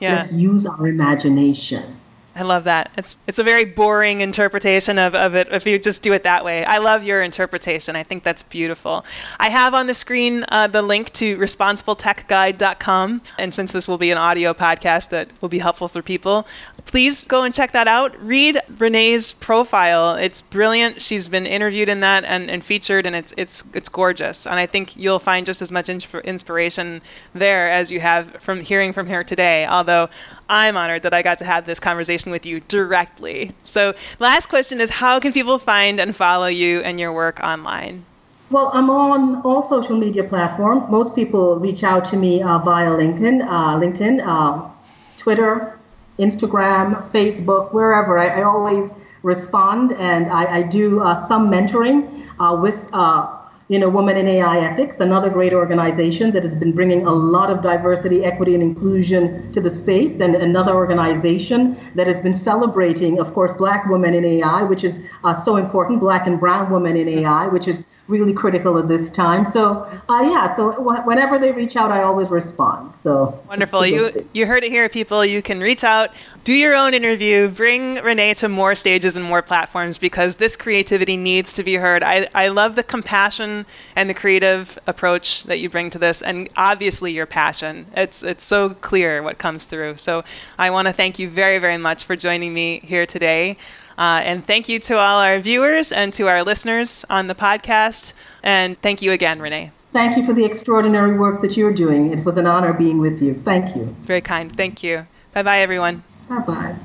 Yeah. 0.00 0.14
Let's 0.14 0.32
use 0.32 0.66
our 0.66 0.88
imagination. 0.88 2.00
I 2.36 2.42
love 2.42 2.64
that. 2.64 2.90
It's 2.96 3.16
it's 3.28 3.38
a 3.38 3.44
very 3.44 3.64
boring 3.64 4.20
interpretation 4.20 4.98
of, 4.98 5.14
of 5.14 5.36
it 5.36 5.48
if 5.52 5.66
you 5.66 5.78
just 5.78 6.02
do 6.02 6.12
it 6.12 6.24
that 6.24 6.44
way. 6.44 6.64
I 6.64 6.78
love 6.78 7.04
your 7.04 7.22
interpretation. 7.22 7.94
I 7.94 8.02
think 8.02 8.24
that's 8.24 8.42
beautiful. 8.42 9.04
I 9.38 9.50
have 9.50 9.72
on 9.72 9.86
the 9.86 9.94
screen 9.94 10.44
uh, 10.48 10.66
the 10.66 10.82
link 10.82 11.12
to 11.14 11.36
responsibletechguide.com. 11.38 13.22
And 13.38 13.54
since 13.54 13.70
this 13.70 13.86
will 13.86 13.98
be 13.98 14.10
an 14.10 14.18
audio 14.18 14.52
podcast 14.52 15.10
that 15.10 15.28
will 15.40 15.48
be 15.48 15.60
helpful 15.60 15.86
for 15.86 16.02
people, 16.02 16.46
please 16.86 17.24
go 17.24 17.44
and 17.44 17.54
check 17.54 17.70
that 17.72 17.86
out. 17.86 18.20
Read 18.20 18.60
Renee's 18.78 19.32
profile. 19.32 20.16
It's 20.16 20.42
brilliant. 20.42 21.00
She's 21.00 21.28
been 21.28 21.46
interviewed 21.46 21.88
in 21.88 22.00
that 22.00 22.24
and, 22.24 22.50
and 22.50 22.64
featured, 22.64 23.06
and 23.06 23.14
it's 23.14 23.32
it's 23.36 23.62
it's 23.74 23.88
gorgeous. 23.88 24.46
And 24.46 24.56
I 24.56 24.66
think 24.66 24.96
you'll 24.96 25.20
find 25.20 25.46
just 25.46 25.62
as 25.62 25.70
much 25.70 25.88
inspiration 25.88 27.00
there 27.32 27.70
as 27.70 27.92
you 27.92 28.00
have 28.00 28.30
from 28.42 28.60
hearing 28.60 28.92
from 28.92 29.06
her 29.06 29.22
today. 29.22 29.66
Although 29.66 30.08
I'm 30.48 30.76
honored 30.76 31.02
that 31.02 31.14
I 31.14 31.22
got 31.22 31.38
to 31.38 31.44
have 31.44 31.66
this 31.66 31.80
conversation 31.80 32.30
with 32.30 32.44
you 32.46 32.60
directly. 32.60 33.52
So, 33.62 33.94
last 34.20 34.48
question 34.48 34.80
is 34.80 34.90
how 34.90 35.20
can 35.20 35.32
people 35.32 35.58
find 35.58 36.00
and 36.00 36.14
follow 36.14 36.46
you 36.46 36.80
and 36.80 37.00
your 37.00 37.12
work 37.12 37.40
online? 37.40 38.04
Well, 38.50 38.70
I'm 38.74 38.90
on 38.90 39.42
all 39.42 39.62
social 39.62 39.96
media 39.96 40.24
platforms. 40.24 40.88
Most 40.88 41.14
people 41.14 41.58
reach 41.58 41.82
out 41.82 42.04
to 42.06 42.16
me 42.16 42.42
uh, 42.42 42.58
via 42.58 42.90
LinkedIn, 42.90 43.40
uh, 43.42 43.80
LinkedIn, 43.80 44.20
uh, 44.22 44.70
Twitter, 45.16 45.78
Instagram, 46.18 47.02
Facebook, 47.10 47.72
wherever. 47.72 48.18
I, 48.18 48.40
I 48.40 48.42
always 48.42 48.90
respond, 49.22 49.92
and 49.98 50.28
I, 50.28 50.58
I 50.58 50.62
do 50.62 51.00
uh, 51.00 51.16
some 51.16 51.50
mentoring 51.50 52.06
uh, 52.38 52.60
with 52.60 52.88
uh, 52.92 53.43
you 53.68 53.78
know, 53.78 53.88
Women 53.88 54.16
in 54.16 54.28
AI 54.28 54.58
Ethics, 54.58 55.00
another 55.00 55.30
great 55.30 55.54
organization 55.54 56.32
that 56.32 56.42
has 56.42 56.54
been 56.54 56.72
bringing 56.72 57.06
a 57.06 57.10
lot 57.10 57.50
of 57.50 57.62
diversity, 57.62 58.24
equity, 58.24 58.54
and 58.54 58.62
inclusion 58.62 59.52
to 59.52 59.60
the 59.60 59.70
space, 59.70 60.20
and 60.20 60.34
another 60.34 60.74
organization 60.74 61.74
that 61.94 62.06
has 62.06 62.20
been 62.20 62.34
celebrating, 62.34 63.20
of 63.20 63.32
course, 63.32 63.54
Black 63.54 63.86
women 63.86 64.12
in 64.12 64.24
AI, 64.24 64.64
which 64.64 64.84
is 64.84 65.10
uh, 65.24 65.32
so 65.32 65.56
important, 65.56 66.00
Black 66.00 66.26
and 66.26 66.38
Brown 66.38 66.70
women 66.70 66.96
in 66.96 67.08
AI, 67.08 67.48
which 67.48 67.66
is 67.66 67.84
really 68.06 68.34
critical 68.34 68.78
at 68.78 68.86
this 68.88 69.10
time. 69.10 69.46
So, 69.46 69.86
uh, 70.08 70.28
yeah, 70.28 70.52
so 70.54 70.72
wh- 70.72 71.06
whenever 71.06 71.38
they 71.38 71.52
reach 71.52 71.76
out, 71.76 71.90
I 71.90 72.02
always 72.02 72.30
respond. 72.30 72.96
So 72.96 73.42
wonderful. 73.48 73.86
You 73.86 74.10
you 74.32 74.46
heard 74.46 74.64
it 74.64 74.70
here, 74.70 74.88
people. 74.88 75.24
You 75.24 75.40
can 75.40 75.60
reach 75.60 75.84
out, 75.84 76.10
do 76.44 76.52
your 76.52 76.74
own 76.74 76.92
interview, 76.92 77.48
bring 77.48 77.94
Renee 77.96 78.34
to 78.34 78.48
more 78.48 78.74
stages 78.74 79.16
and 79.16 79.24
more 79.24 79.40
platforms 79.40 79.96
because 79.96 80.36
this 80.36 80.56
creativity 80.56 81.16
needs 81.16 81.54
to 81.54 81.64
be 81.64 81.74
heard. 81.74 82.02
I 82.02 82.28
I 82.34 82.48
love 82.48 82.76
the 82.76 82.82
compassion 82.82 83.64
and 83.96 84.08
the 84.08 84.14
creative 84.14 84.78
approach 84.86 85.44
that 85.44 85.58
you 85.58 85.70
bring 85.70 85.90
to 85.90 85.98
this, 85.98 86.20
and 86.22 86.48
obviously 86.56 87.12
your 87.12 87.26
passion. 87.26 87.86
It's 87.96 88.22
it's 88.22 88.44
so 88.44 88.70
clear 88.70 89.22
what 89.22 89.38
comes 89.38 89.64
through. 89.64 89.96
So 89.96 90.22
I 90.58 90.70
want 90.70 90.86
to 90.86 90.92
thank 90.92 91.18
you 91.18 91.28
very 91.30 91.58
very 91.58 91.78
much 91.78 92.04
for 92.04 92.14
joining 92.14 92.52
me 92.52 92.80
here 92.84 93.06
today. 93.06 93.56
Uh, 93.96 94.20
and 94.24 94.46
thank 94.46 94.68
you 94.68 94.78
to 94.80 94.98
all 94.98 95.20
our 95.20 95.38
viewers 95.38 95.92
and 95.92 96.12
to 96.12 96.28
our 96.28 96.42
listeners 96.42 97.04
on 97.08 97.26
the 97.28 97.34
podcast. 97.34 98.12
And 98.42 98.80
thank 98.82 99.02
you 99.02 99.12
again, 99.12 99.40
Renee. 99.40 99.70
Thank 99.92 100.16
you 100.16 100.24
for 100.24 100.32
the 100.32 100.44
extraordinary 100.44 101.16
work 101.16 101.40
that 101.42 101.56
you're 101.56 101.72
doing. 101.72 102.12
It 102.12 102.24
was 102.24 102.36
an 102.36 102.46
honor 102.46 102.72
being 102.72 102.98
with 102.98 103.22
you. 103.22 103.34
Thank 103.34 103.76
you. 103.76 103.94
It's 103.98 104.08
very 104.08 104.20
kind. 104.20 104.54
Thank 104.54 104.82
you. 104.82 105.06
Bye 105.32 105.44
bye, 105.44 105.60
everyone. 105.60 106.02
Bye 106.28 106.40
bye. 106.40 106.76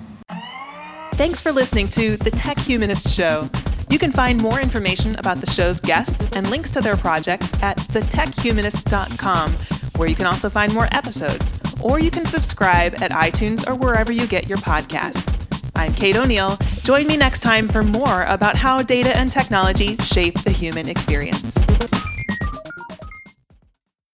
Thanks 1.13 1.41
for 1.41 1.51
listening 1.51 1.89
to 1.89 2.15
The 2.17 2.31
Tech 2.31 2.57
Humanist 2.57 3.09
Show. 3.09 3.49
You 3.89 3.99
can 3.99 4.11
find 4.11 4.41
more 4.41 4.61
information 4.61 5.15
about 5.17 5.41
the 5.41 5.49
show's 5.49 5.79
guests 5.81 6.27
and 6.33 6.49
links 6.49 6.71
to 6.71 6.81
their 6.81 6.95
projects 6.95 7.51
at 7.61 7.77
thetechhumanist.com, 7.77 9.51
where 9.97 10.07
you 10.07 10.15
can 10.15 10.27
also 10.27 10.49
find 10.49 10.73
more 10.73 10.87
episodes. 10.91 11.59
Or 11.81 11.99
you 11.99 12.11
can 12.11 12.25
subscribe 12.25 13.01
at 13.01 13.11
iTunes 13.11 13.67
or 13.67 13.75
wherever 13.75 14.11
you 14.11 14.27
get 14.27 14.47
your 14.47 14.59
podcasts. 14.59 15.37
I'm 15.75 15.93
Kate 15.93 16.17
O'Neill. 16.17 16.57
Join 16.83 17.07
me 17.07 17.17
next 17.17 17.39
time 17.39 17.67
for 17.67 17.83
more 17.83 18.23
about 18.25 18.55
how 18.55 18.81
data 18.81 19.15
and 19.17 19.31
technology 19.31 19.95
shape 19.97 20.39
the 20.39 20.51
human 20.51 20.87
experience. 20.87 21.57